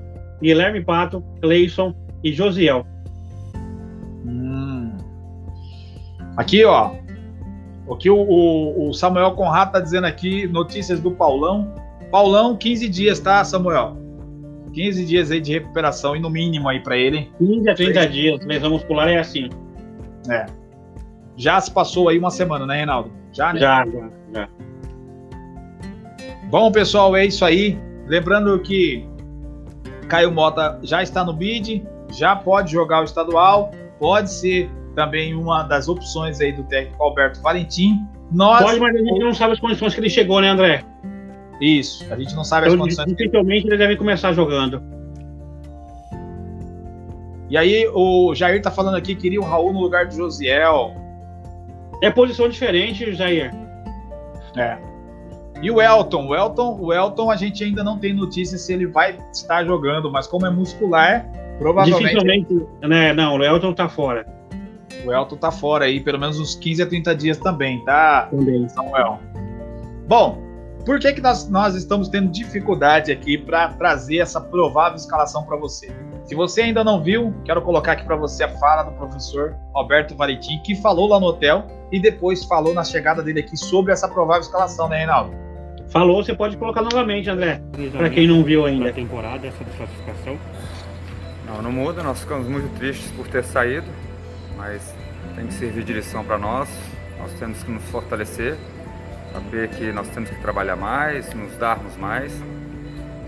Guilherme 0.40 0.84
Pato, 0.84 1.22
Cleison 1.40 1.92
e 2.22 2.32
Josiel. 2.32 2.86
Hum. 4.24 4.96
Aqui, 6.36 6.64
ó. 6.64 6.92
O 7.88 7.96
que 7.96 8.08
o, 8.08 8.16
o, 8.16 8.88
o 8.88 8.94
Samuel 8.94 9.32
Conrado 9.32 9.68
está 9.68 9.80
dizendo 9.80 10.06
aqui, 10.06 10.46
notícias 10.46 11.00
do 11.00 11.10
Paulão. 11.10 11.74
Paulão, 12.08 12.56
15 12.56 12.88
dias, 12.88 13.18
tá, 13.18 13.42
Samuel? 13.44 13.96
15 14.72 15.04
dias 15.04 15.32
aí 15.32 15.40
de 15.40 15.54
recuperação 15.54 16.14
e 16.14 16.20
no 16.20 16.30
mínimo 16.30 16.68
aí 16.68 16.78
para 16.78 16.96
ele. 16.96 17.32
15 17.38 17.68
a 17.68 17.74
30 17.74 18.06
dias, 18.06 18.46
lesão 18.46 18.70
muscular 18.70 19.08
é 19.08 19.18
assim. 19.18 19.48
É. 20.28 20.46
Já 21.36 21.60
se 21.60 21.72
passou 21.72 22.08
aí 22.08 22.16
uma 22.16 22.30
semana, 22.30 22.64
né, 22.64 22.76
Reinaldo? 22.76 23.19
Já, 23.40 23.52
né? 23.54 23.60
Já, 23.60 23.86
já, 23.86 24.10
já. 24.34 24.48
Bom, 26.50 26.70
pessoal, 26.70 27.16
é 27.16 27.24
isso 27.24 27.42
aí. 27.42 27.80
Lembrando 28.06 28.58
que 28.58 29.08
Caio 30.08 30.30
Mota 30.30 30.78
já 30.82 31.02
está 31.02 31.24
no 31.24 31.32
bid, 31.32 31.82
já 32.12 32.36
pode 32.36 32.70
jogar 32.70 33.00
o 33.00 33.04
estadual, 33.04 33.70
pode 33.98 34.30
ser 34.30 34.70
também 34.94 35.34
uma 35.34 35.62
das 35.62 35.88
opções 35.88 36.38
aí 36.40 36.52
do 36.52 36.64
técnico 36.64 37.02
Alberto 37.02 37.40
Valentim. 37.40 38.06
Nós... 38.30 38.62
Pode, 38.62 38.78
mas 38.78 38.94
a 38.94 38.98
gente 38.98 39.20
não 39.20 39.32
sabe 39.32 39.54
as 39.54 39.60
condições 39.60 39.94
que 39.94 40.00
ele 40.00 40.10
chegou, 40.10 40.40
né, 40.42 40.50
André? 40.50 40.84
Isso, 41.62 42.04
a 42.12 42.16
gente 42.18 42.34
não 42.34 42.44
sabe 42.44 42.66
então, 42.66 42.74
as 42.74 42.80
condições. 42.80 43.08
Dificilmente 43.08 43.66
ele 43.66 43.78
deve 43.78 43.96
começar 43.96 44.34
jogando. 44.34 44.82
E 47.48 47.56
aí 47.56 47.88
o 47.94 48.34
Jair 48.34 48.60
tá 48.60 48.70
falando 48.70 48.96
aqui 48.96 49.14
que 49.14 49.22
queria 49.22 49.40
o 49.40 49.44
Raul 49.44 49.72
no 49.72 49.80
lugar 49.80 50.06
do 50.06 50.14
Josiel. 50.14 50.94
É 52.02 52.10
posição 52.10 52.48
diferente, 52.48 53.12
Jair. 53.12 53.52
É. 54.56 54.78
E 55.62 55.70
o 55.70 55.80
Elton, 55.80 56.26
o 56.26 56.34
Elton, 56.34 56.78
o 56.80 56.92
Elton, 56.92 57.30
a 57.30 57.36
gente 57.36 57.62
ainda 57.62 57.84
não 57.84 57.98
tem 57.98 58.14
notícia 58.14 58.56
se 58.56 58.72
ele 58.72 58.86
vai 58.86 59.18
estar 59.30 59.64
jogando, 59.64 60.10
mas 60.10 60.26
como 60.26 60.46
é 60.46 60.50
muscular, 60.50 61.26
provavelmente. 61.58 62.14
Dificilmente, 62.14 62.66
né? 62.82 63.12
Não, 63.12 63.36
o 63.36 63.44
Elton 63.44 63.74
tá 63.74 63.88
fora. 63.88 64.26
O 65.04 65.12
Elton 65.12 65.36
tá 65.36 65.50
fora 65.50 65.84
aí, 65.84 66.00
pelo 66.00 66.18
menos 66.18 66.40
uns 66.40 66.54
15 66.54 66.82
a 66.82 66.86
30 66.86 67.14
dias 67.14 67.38
também, 67.38 67.84
tá? 67.84 68.28
Também. 68.30 68.66
Samuel. 68.70 69.18
Bom, 70.08 70.49
por 70.84 70.98
que, 70.98 71.12
que 71.12 71.20
nós, 71.20 71.48
nós 71.48 71.74
estamos 71.74 72.08
tendo 72.08 72.30
dificuldade 72.30 73.12
aqui 73.12 73.36
para 73.36 73.68
trazer 73.74 74.18
essa 74.18 74.40
provável 74.40 74.96
escalação 74.96 75.44
para 75.44 75.56
você? 75.56 75.92
Se 76.24 76.34
você 76.34 76.62
ainda 76.62 76.84
não 76.84 77.02
viu, 77.02 77.34
quero 77.44 77.60
colocar 77.62 77.92
aqui 77.92 78.04
para 78.04 78.16
você 78.16 78.44
a 78.44 78.48
fala 78.58 78.84
do 78.84 78.92
professor 78.92 79.56
Alberto 79.74 80.14
Valentim, 80.14 80.60
que 80.64 80.74
falou 80.76 81.08
lá 81.08 81.18
no 81.18 81.26
hotel 81.26 81.66
e 81.90 82.00
depois 82.00 82.44
falou 82.44 82.72
na 82.72 82.84
chegada 82.84 83.22
dele 83.22 83.40
aqui 83.40 83.56
sobre 83.56 83.92
essa 83.92 84.08
provável 84.08 84.42
escalação, 84.42 84.88
né, 84.88 84.98
Reinaldo? 84.98 85.34
Falou, 85.88 86.22
você 86.22 86.32
pode 86.32 86.56
colocar 86.56 86.82
novamente, 86.82 87.28
André, 87.28 87.60
para 87.96 88.08
quem 88.08 88.28
não 88.28 88.44
viu 88.44 88.64
ainda. 88.64 88.92
temporada, 88.92 89.46
essa 89.46 89.64
desclassificação. 89.64 90.38
Não, 91.46 91.62
não 91.62 91.72
muda, 91.72 92.00
nós 92.02 92.20
ficamos 92.20 92.46
muito 92.46 92.72
tristes 92.78 93.10
por 93.10 93.26
ter 93.26 93.42
saído, 93.42 93.88
mas 94.56 94.94
tem 95.34 95.48
que 95.48 95.54
servir 95.54 95.82
de 95.82 95.92
lição 95.92 96.24
para 96.24 96.38
nós, 96.38 96.68
nós 97.18 97.32
temos 97.32 97.62
que 97.64 97.72
nos 97.72 97.82
fortalecer, 97.86 98.56
saber 99.32 99.68
que 99.68 99.92
nós 99.92 100.08
temos 100.08 100.30
que 100.30 100.40
trabalhar 100.40 100.76
mais, 100.76 101.32
nos 101.34 101.56
darmos 101.56 101.96
mais. 101.96 102.32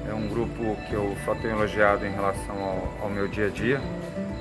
É 0.09 0.15
um 0.15 0.29
grupo 0.29 0.77
que 0.89 0.93
eu 0.93 1.17
só 1.25 1.35
tenho 1.35 1.55
elogiado 1.55 2.05
em 2.05 2.13
relação 2.13 2.57
ao, 2.57 3.05
ao 3.05 3.11
meu 3.11 3.29
dia 3.29 3.47
a 3.47 3.51
dia, 3.51 3.81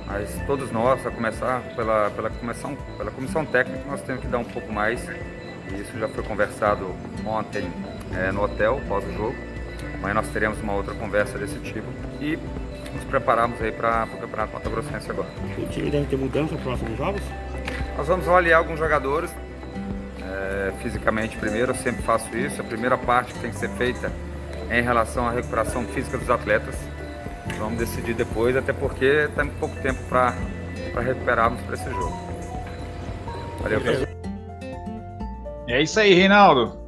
mas 0.07 0.29
todos 0.45 0.71
nós, 0.71 1.05
a 1.05 1.11
começar 1.11 1.61
pela, 1.75 2.09
pela, 2.09 2.29
comissão, 2.29 2.75
pela 2.97 3.11
comissão 3.11 3.45
técnica, 3.45 3.83
nós 3.87 4.01
temos 4.01 4.21
que 4.21 4.27
dar 4.27 4.39
um 4.39 4.43
pouco 4.43 4.71
mais, 4.71 5.07
e 5.07 5.81
isso 5.81 5.97
já 5.97 6.07
foi 6.09 6.23
conversado 6.23 6.93
ontem 7.25 7.71
é, 8.17 8.31
no 8.31 8.43
hotel, 8.43 8.81
pós 8.87 9.05
o 9.05 9.13
jogo. 9.13 9.35
Amanhã 9.95 10.15
nós 10.15 10.27
teremos 10.29 10.59
uma 10.59 10.73
outra 10.73 10.93
conversa 10.95 11.37
desse 11.37 11.59
tipo 11.59 11.87
e 12.19 12.37
nos 12.93 13.03
preparamos 13.05 13.61
aí 13.61 13.71
para 13.71 14.07
o 14.11 14.17
Campeonato 14.17 14.53
Mato 14.53 14.69
Grossense 14.69 15.09
agora. 15.09 15.29
O 15.57 15.67
time 15.69 15.89
deve 15.91 16.05
ter 16.07 16.17
mudança 16.17 16.53
nos 16.53 16.63
próximos 16.63 16.97
jogos? 16.97 17.21
Nós 17.95 18.07
vamos 18.07 18.27
avaliar 18.27 18.59
alguns 18.59 18.79
jogadores 18.79 19.31
é, 20.31 20.71
fisicamente 20.81 21.37
primeiro, 21.37 21.71
eu 21.71 21.75
sempre 21.75 22.01
faço 22.03 22.35
isso. 22.37 22.61
A 22.61 22.63
primeira 22.63 22.97
parte 22.97 23.33
que 23.33 23.39
tem 23.39 23.51
que 23.51 23.57
ser 23.57 23.69
feita 23.71 24.11
é 24.69 24.79
em 24.79 24.83
relação 24.83 25.27
à 25.27 25.31
recuperação 25.31 25.83
física 25.85 26.17
dos 26.17 26.29
atletas. 26.29 26.75
Vamos 27.57 27.77
decidir 27.77 28.13
depois, 28.13 28.55
até 28.55 28.71
porque 28.71 29.29
temos 29.35 29.53
pouco 29.55 29.75
tempo 29.81 29.99
para 30.07 30.33
recuperarmos 31.01 31.61
para 31.63 31.75
esse 31.75 31.89
jogo. 31.89 32.17
Valeu, 33.61 33.81
pessoal. 33.81 34.07
É 35.67 35.81
isso 35.81 35.99
aí, 35.99 36.13
Reinaldo. 36.13 36.79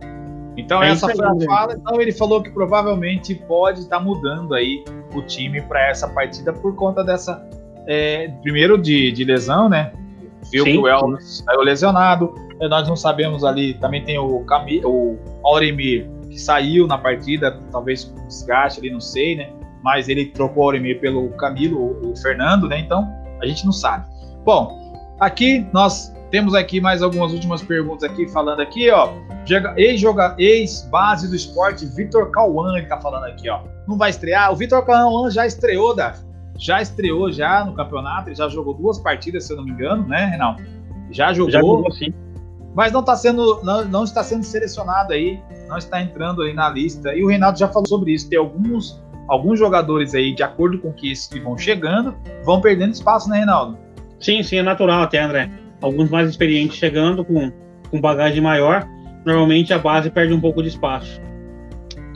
Então 0.57 0.83
É 0.83 0.91
essa 0.91 1.07
foi 1.09 1.25
a 1.25 1.45
fala. 1.45 1.73
Então 1.73 1.99
ele 1.99 2.11
falou 2.11 2.41
que 2.41 2.49
provavelmente 2.49 3.35
pode 3.35 3.81
estar 3.81 3.99
mudando 3.99 4.53
aí 4.53 4.83
o 5.13 5.21
time 5.21 5.61
para 5.61 5.89
essa 5.89 6.07
partida 6.07 6.53
por 6.53 6.75
conta 6.75 7.03
dessa 7.03 7.43
é, 7.87 8.27
primeiro 8.41 8.77
de, 8.77 9.11
de 9.11 9.23
lesão, 9.23 9.67
né? 9.67 9.91
Viu 10.51 10.63
Sim, 10.63 10.71
que 10.73 10.77
o 10.77 10.87
Elton 10.87 11.17
saiu 11.19 11.61
lesionado. 11.61 12.35
E 12.59 12.67
Nós 12.67 12.87
não 12.87 12.95
sabemos 12.95 13.43
ali. 13.43 13.73
Também 13.75 14.03
tem 14.03 14.17
o 14.17 14.39
Cami, 14.45 14.81
o 14.85 15.17
Auremir 15.43 16.09
que 16.33 16.39
saiu 16.39 16.87
na 16.87 16.97
partida, 16.97 17.59
talvez 17.71 18.05
com 18.05 18.27
desgaste 18.27 18.79
ali, 18.79 18.89
não 18.89 18.99
sei, 18.99 19.35
né? 19.35 19.51
Mas 19.83 20.09
ele 20.09 20.25
trocou 20.27 20.63
o 20.63 20.65
Auremir 20.65 20.99
pelo 20.99 21.29
Camilo, 21.33 21.99
o, 22.03 22.15
Fernando, 22.17 22.67
né? 22.67 22.79
Então 22.79 23.07
a 23.39 23.45
gente 23.45 23.63
não 23.65 23.71
sabe. 23.71 24.05
Bom, 24.43 25.15
aqui 25.19 25.65
nós 25.71 26.11
temos 26.31 26.55
aqui 26.55 26.81
mais 26.81 27.03
algumas 27.03 27.31
últimas 27.31 27.61
perguntas 27.61 28.09
aqui 28.09 28.27
falando 28.29 28.61
aqui, 28.61 28.89
ó. 28.89 29.13
Ex-base 30.37 31.29
do 31.29 31.35
esporte, 31.35 31.85
Vitor 31.85 32.31
Cauã, 32.31 32.77
ele 32.77 32.87
tá 32.87 32.99
falando 32.99 33.25
aqui, 33.25 33.49
ó. 33.49 33.61
Não 33.87 33.97
vai 33.97 34.09
estrear. 34.09 34.51
O 34.51 34.55
Vitor 34.55 34.83
Cauã 34.83 35.29
já 35.29 35.45
estreou, 35.45 35.95
Davi. 35.95 36.25
Já 36.57 36.81
estreou 36.81 37.31
já 37.31 37.63
no 37.65 37.73
campeonato, 37.73 38.29
ele 38.29 38.35
já 38.35 38.47
jogou 38.47 38.73
duas 38.73 38.99
partidas, 38.99 39.45
se 39.45 39.53
eu 39.53 39.57
não 39.57 39.65
me 39.65 39.71
engano, 39.71 40.07
né, 40.07 40.25
Reinaldo? 40.25 40.63
Já 41.11 41.33
jogou, 41.33 41.51
Já 41.51 41.59
jogou 41.59 41.91
sim. 41.91 42.13
Mas 42.75 42.91
não 42.91 43.01
está 43.01 43.15
sendo, 43.15 43.61
não, 43.63 43.85
não 43.85 44.03
está 44.03 44.23
sendo 44.23 44.43
selecionado 44.43 45.13
aí, 45.13 45.39
não 45.67 45.77
está 45.77 46.01
entrando 46.01 46.41
aí 46.41 46.53
na 46.53 46.69
lista. 46.69 47.13
E 47.15 47.23
o 47.23 47.27
Reinaldo 47.27 47.59
já 47.59 47.67
falou 47.67 47.87
sobre 47.87 48.13
isso. 48.13 48.29
Tem 48.29 48.39
alguns, 48.39 49.01
alguns 49.27 49.59
jogadores 49.59 50.15
aí, 50.15 50.33
de 50.33 50.43
acordo 50.43 50.79
com 50.79 50.91
que 50.91 51.11
esses 51.11 51.27
que 51.27 51.39
vão 51.39 51.57
chegando, 51.57 52.15
vão 52.43 52.61
perdendo 52.61 52.93
espaço, 52.93 53.29
né, 53.29 53.37
Reinaldo? 53.37 53.77
Sim, 54.19 54.41
sim, 54.41 54.57
é 54.57 54.63
natural 54.63 55.03
até, 55.03 55.19
André. 55.19 55.51
Alguns 55.81 56.09
mais 56.09 56.29
experientes 56.29 56.77
chegando 56.77 57.23
com, 57.23 57.51
com 57.91 58.01
bagagem 58.01 58.41
maior, 58.41 58.87
normalmente 59.25 59.73
a 59.73 59.77
base 59.77 60.09
perde 60.09 60.33
um 60.33 60.41
pouco 60.41 60.63
de 60.63 60.69
espaço. 60.69 61.21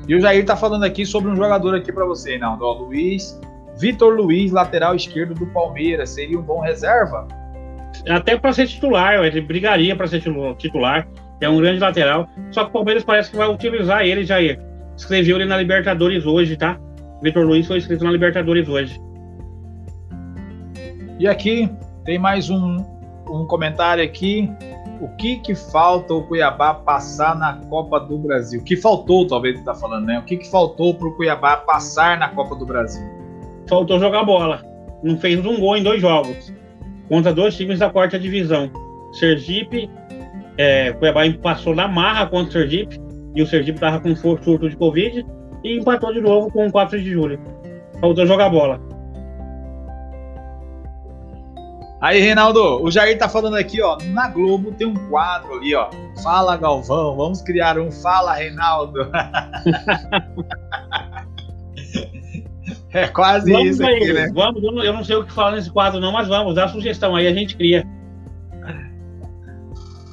E 0.07 0.15
o 0.15 0.21
Jair 0.21 0.45
tá 0.45 0.55
falando 0.55 0.85
aqui 0.85 1.05
sobre 1.05 1.29
um 1.29 1.35
jogador 1.35 1.75
aqui 1.75 1.91
para 1.91 2.05
você, 2.05 2.31
Reinaldo. 2.31 2.63
Ó, 2.65 2.73
Luiz, 2.73 3.39
Vitor 3.77 4.15
Luiz, 4.15 4.51
lateral 4.51 4.95
esquerdo 4.95 5.33
do 5.33 5.45
Palmeiras, 5.47 6.11
seria 6.11 6.39
um 6.39 6.41
bom 6.41 6.61
reserva? 6.61 7.27
Até 8.09 8.37
para 8.37 8.53
ser 8.53 8.67
titular, 8.67 9.23
ele 9.23 9.41
brigaria 9.41 9.95
para 9.95 10.07
ser 10.07 10.19
titu- 10.19 10.55
titular. 10.55 11.07
É 11.39 11.47
um 11.47 11.57
grande 11.57 11.79
lateral. 11.79 12.27
Só 12.51 12.63
que 12.63 12.69
o 12.69 12.73
Palmeiras 12.73 13.03
parece 13.03 13.29
que 13.31 13.37
vai 13.37 13.47
utilizar 13.47 14.05
ele, 14.05 14.23
Jair. 14.23 14.59
Escreveu 14.95 15.37
ele 15.37 15.45
na 15.45 15.57
Libertadores 15.57 16.25
hoje, 16.25 16.57
tá? 16.57 16.79
Vitor 17.21 17.45
Luiz 17.45 17.67
foi 17.67 17.77
escrito 17.77 18.03
na 18.03 18.11
Libertadores 18.11 18.67
hoje. 18.67 18.99
E 21.19 21.27
aqui 21.27 21.69
tem 22.05 22.17
mais 22.17 22.49
um, 22.49 22.77
um 23.29 23.45
comentário 23.45 24.03
aqui. 24.03 24.49
O 24.99 25.07
que 25.09 25.37
que 25.37 25.53
falta 25.53 26.13
o 26.13 26.23
Cuiabá 26.23 26.73
passar 26.73 27.35
na 27.35 27.53
Copa 27.69 27.99
do 27.99 28.17
Brasil? 28.17 28.61
O 28.61 28.63
que 28.63 28.75
faltou, 28.75 29.27
talvez 29.27 29.55
ele 29.55 29.63
tá 29.63 29.75
falando, 29.75 30.05
né? 30.05 30.17
O 30.17 30.23
que 30.23 30.37
que 30.37 30.49
faltou 30.49 30.95
pro 30.95 31.15
Cuiabá 31.15 31.57
passar 31.57 32.17
na 32.17 32.29
Copa 32.29 32.55
do 32.55 32.65
Brasil? 32.65 33.03
Faltou 33.67 33.99
jogar 33.99 34.23
bola. 34.23 34.63
Não 35.03 35.17
fez 35.17 35.45
um 35.45 35.59
gol 35.59 35.77
em 35.77 35.83
dois 35.83 36.01
jogos. 36.01 36.51
Contra 37.07 37.33
dois 37.33 37.55
times 37.55 37.79
da 37.79 37.89
quarta 37.89 38.19
divisão. 38.19 38.69
Sergipe, 39.13 39.89
é, 40.57 40.91
Cuiabá 40.93 41.21
passou 41.41 41.73
na 41.73 41.87
marra 41.87 42.27
contra 42.27 42.49
o 42.49 42.51
Sergipe. 42.51 42.99
E 43.35 43.41
o 43.41 43.47
Sergipe 43.47 43.79
tava 43.79 43.99
com 43.99 44.15
surto 44.15 44.69
de 44.69 44.75
Covid. 44.75 45.25
E 45.63 45.77
empatou 45.77 46.13
de 46.13 46.21
novo 46.21 46.51
com 46.51 46.67
o 46.67 46.71
4 46.71 47.01
de 47.01 47.11
julho. 47.11 47.39
Faltou 47.99 48.25
jogar 48.25 48.49
bola. 48.49 48.79
Aí, 51.99 52.19
Reinaldo, 52.19 52.83
o 52.83 52.91
Jair 52.91 53.17
tá 53.17 53.27
falando 53.27 53.55
aqui, 53.55 53.81
ó, 53.81 53.97
na 54.11 54.27
Globo 54.27 54.71
tem 54.71 54.85
um 54.85 54.93
quadro 55.09 55.55
ali, 55.55 55.73
ó. 55.73 55.89
Fala, 56.21 56.55
Galvão, 56.55 57.17
vamos 57.17 57.41
criar 57.41 57.79
um 57.79 57.91
Fala, 57.91 58.35
Reinaldo. 58.35 59.09
é 62.97 63.07
quase 63.07 63.51
Vamos 63.51 63.69
isso 63.69 63.85
aí, 63.85 63.95
aqui, 63.95 64.13
né? 64.13 64.31
vamos. 64.33 64.63
Eu 64.63 64.71
não, 64.71 64.83
eu 64.83 64.93
não 64.93 65.03
sei 65.03 65.15
o 65.15 65.23
que 65.23 65.31
falar 65.31 65.51
nesse 65.51 65.69
quadro, 65.69 65.99
não, 65.99 66.11
mas 66.11 66.27
vamos, 66.27 66.55
dá 66.55 66.67
sugestão 66.67 67.15
aí, 67.15 67.27
a 67.27 67.33
gente 67.33 67.55
cria. 67.55 67.85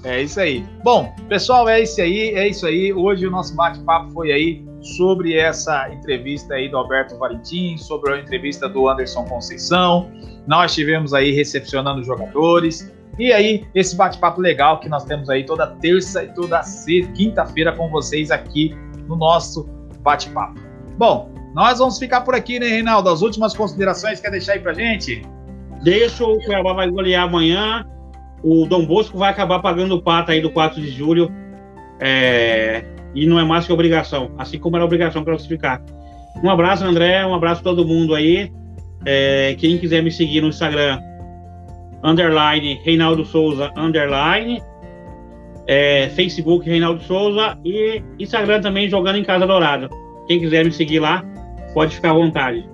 É 0.05 0.21
isso 0.21 0.39
aí. 0.39 0.65
Bom, 0.83 1.15
pessoal, 1.29 1.67
é 1.67 1.81
isso 1.83 2.01
aí, 2.01 2.35
é 2.35 2.49
isso 2.49 2.67
aí. 2.67 2.93
Hoje 2.93 3.27
o 3.27 3.31
nosso 3.31 3.57
bate-papo 3.57 4.11
foi 4.13 4.33
aí 4.33 4.63
sobre 4.83 5.35
essa 5.35 5.91
entrevista 5.91 6.55
aí 6.55 6.69
do 6.69 6.77
Alberto 6.77 7.17
Valentim, 7.17 7.79
sobre 7.79 8.13
a 8.13 8.21
entrevista 8.21 8.69
do 8.69 8.87
Anderson 8.87 9.25
Conceição. 9.25 10.11
Nós 10.47 10.73
estivemos 10.73 11.15
aí 11.15 11.33
recepcionando 11.33 12.05
jogadores. 12.05 12.93
E 13.19 13.33
aí, 13.33 13.65
esse 13.75 13.97
bate-papo 13.97 14.43
legal 14.43 14.79
que 14.79 14.91
nós 14.91 15.05
temos 15.05 15.31
aí 15.31 15.47
toda 15.47 15.69
terça 15.69 16.23
e 16.23 16.35
toda 16.35 16.61
quinta-feira 17.17 17.73
com 17.73 17.89
vocês 17.89 18.31
aqui 18.31 18.77
no 19.09 19.17
nosso 19.17 19.67
bate-papo. 20.03 20.61
Bom, 20.99 21.34
nós 21.55 21.79
vamos 21.79 21.99
ficar 21.99 22.23
por 22.23 22.35
aqui, 22.35 22.59
né, 22.59 22.67
Reinaldo? 22.67 23.09
As 23.09 23.23
últimas 23.23 23.55
considerações 23.55 24.21
quer 24.21 24.31
deixar 24.31 24.55
aí 24.55 24.59
pra 24.59 24.73
gente? 24.73 25.23
Deixa 25.83 26.25
o 26.25 26.39
Cuiabá 26.41 26.73
vai 26.73 26.91
golear 26.91 27.25
amanhã. 27.25 27.87
O 28.43 28.67
Dom 28.67 28.85
Bosco 28.85 29.17
vai 29.17 29.31
acabar 29.31 29.61
pagando 29.61 29.95
o 29.95 30.03
pato 30.03 30.33
aí 30.33 30.41
do 30.41 30.51
4 30.51 30.81
de 30.81 30.91
julho. 30.91 31.31
É, 32.01 32.85
E 33.15 33.27
não 33.27 33.39
é 33.39 33.45
mais 33.45 33.67
que 33.67 33.73
obrigação, 33.73 34.33
assim 34.37 34.59
como 34.59 34.77
era 34.77 34.85
obrigação 34.85 35.25
classificar. 35.25 35.81
Um 36.43 36.51
abraço, 36.51 36.85
André. 36.85 37.25
Um 37.25 37.35
abraço 37.35 37.61
a 37.61 37.65
todo 37.65 37.87
mundo 37.87 38.15
aí. 38.15 38.53
É, 39.07 39.55
Quem 39.59 39.79
quiser 39.79 40.03
me 40.03 40.11
seguir 40.11 40.41
no 40.41 40.49
Instagram, 40.49 40.99
underline 42.03 42.81
Reinaldo 42.83 43.25
Souza, 43.25 43.71
underline. 43.77 44.61
É, 45.67 46.11
Facebook 46.11 46.69
Reinaldo 46.69 47.03
Souza 47.05 47.57
e 47.65 48.03
Instagram 48.19 48.61
também 48.61 48.89
Jogando 48.89 49.17
em 49.17 49.25
Casa 49.25 49.47
Dourado. 49.47 49.89
Quem 50.27 50.41
quiser 50.41 50.65
me 50.65 50.73
seguir 50.73 51.01
lá, 51.01 51.25
pode 51.75 51.97
ficar 51.97 52.11
à 52.11 52.15
vontade. 52.15 52.69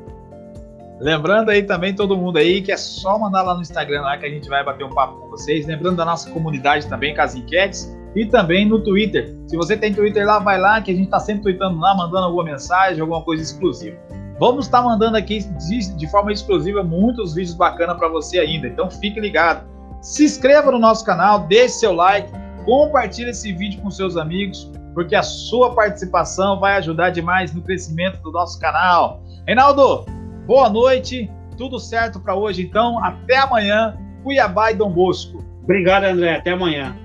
Lembrando 1.01 1.49
aí 1.49 1.63
também 1.63 1.95
todo 1.95 2.15
mundo 2.15 2.37
aí 2.37 2.61
que 2.61 2.71
é 2.71 2.77
só 2.77 3.19
mandar 3.19 3.41
lá 3.41 3.55
no 3.55 3.63
Instagram 3.63 4.03
lá 4.03 4.19
que 4.19 4.27
a 4.27 4.29
gente 4.29 4.49
vai 4.51 4.63
bater 4.63 4.85
um 4.85 4.91
papo 4.91 5.19
com 5.19 5.31
vocês. 5.31 5.67
Lembrando 5.67 5.97
da 5.97 6.05
nossa 6.05 6.31
comunidade 6.31 6.87
também 6.87 7.15
com 7.15 7.23
as 7.23 7.35
enquetes 7.35 7.97
e 8.15 8.27
também 8.27 8.67
no 8.67 8.79
Twitter. 8.81 9.35
Se 9.47 9.57
você 9.57 9.79
tem 9.79 9.95
Twitter 9.95 10.27
lá, 10.27 10.39
vai 10.39 10.61
lá 10.61 10.81
que 10.83 10.91
a 10.91 10.95
gente 10.95 11.09
tá 11.09 11.19
sempre 11.19 11.43
tweetando 11.43 11.81
lá, 11.81 11.97
mandando 11.97 12.27
alguma 12.27 12.45
mensagem, 12.45 13.01
alguma 13.01 13.23
coisa 13.23 13.43
exclusiva. 13.43 13.97
Vamos 14.39 14.67
estar 14.67 14.83
mandando 14.83 15.17
aqui 15.17 15.39
de, 15.39 15.97
de 15.97 16.11
forma 16.11 16.33
exclusiva 16.33 16.83
muitos 16.83 17.35
vídeos 17.35 17.55
bacanas 17.55 17.97
para 17.97 18.09
você 18.09 18.39
ainda. 18.39 18.67
Então 18.67 18.91
fique 18.91 19.19
ligado. 19.19 19.67
Se 20.03 20.25
inscreva 20.25 20.71
no 20.71 20.79
nosso 20.79 21.05
canal, 21.05 21.41
deixe 21.47 21.77
seu 21.77 21.93
like, 21.93 22.31
compartilhe 22.65 23.31
esse 23.31 23.53
vídeo 23.53 23.81
com 23.81 23.91
seus 23.91 24.17
amigos, 24.17 24.71
porque 24.95 25.14
a 25.14 25.22
sua 25.22 25.74
participação 25.74 26.59
vai 26.59 26.76
ajudar 26.76 27.11
demais 27.11 27.53
no 27.55 27.62
crescimento 27.62 28.20
do 28.22 28.30
nosso 28.30 28.59
canal. 28.61 29.22
Reinaldo, 29.47 30.05
boa 30.47 30.68
noite, 30.68 31.30
tudo 31.57 31.78
certo 31.78 32.20
para 32.20 32.34
hoje 32.34 32.62
então, 32.62 33.03
até 33.05 33.38
amanhã, 33.38 33.97
Cuiabá 34.22 34.72
e 34.72 34.74
Dom 34.74 34.91
Bosco. 34.91 35.45
Obrigado, 35.62 36.05
André, 36.05 36.36
até 36.36 36.53
amanhã. 36.53 36.97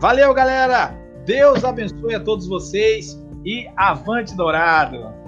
Valeu, 0.00 0.32
galera! 0.34 0.94
Deus 1.24 1.64
abençoe 1.64 2.14
a 2.14 2.20
todos 2.20 2.48
vocês 2.48 3.20
e 3.44 3.68
avante 3.76 4.36
dourado! 4.36 5.21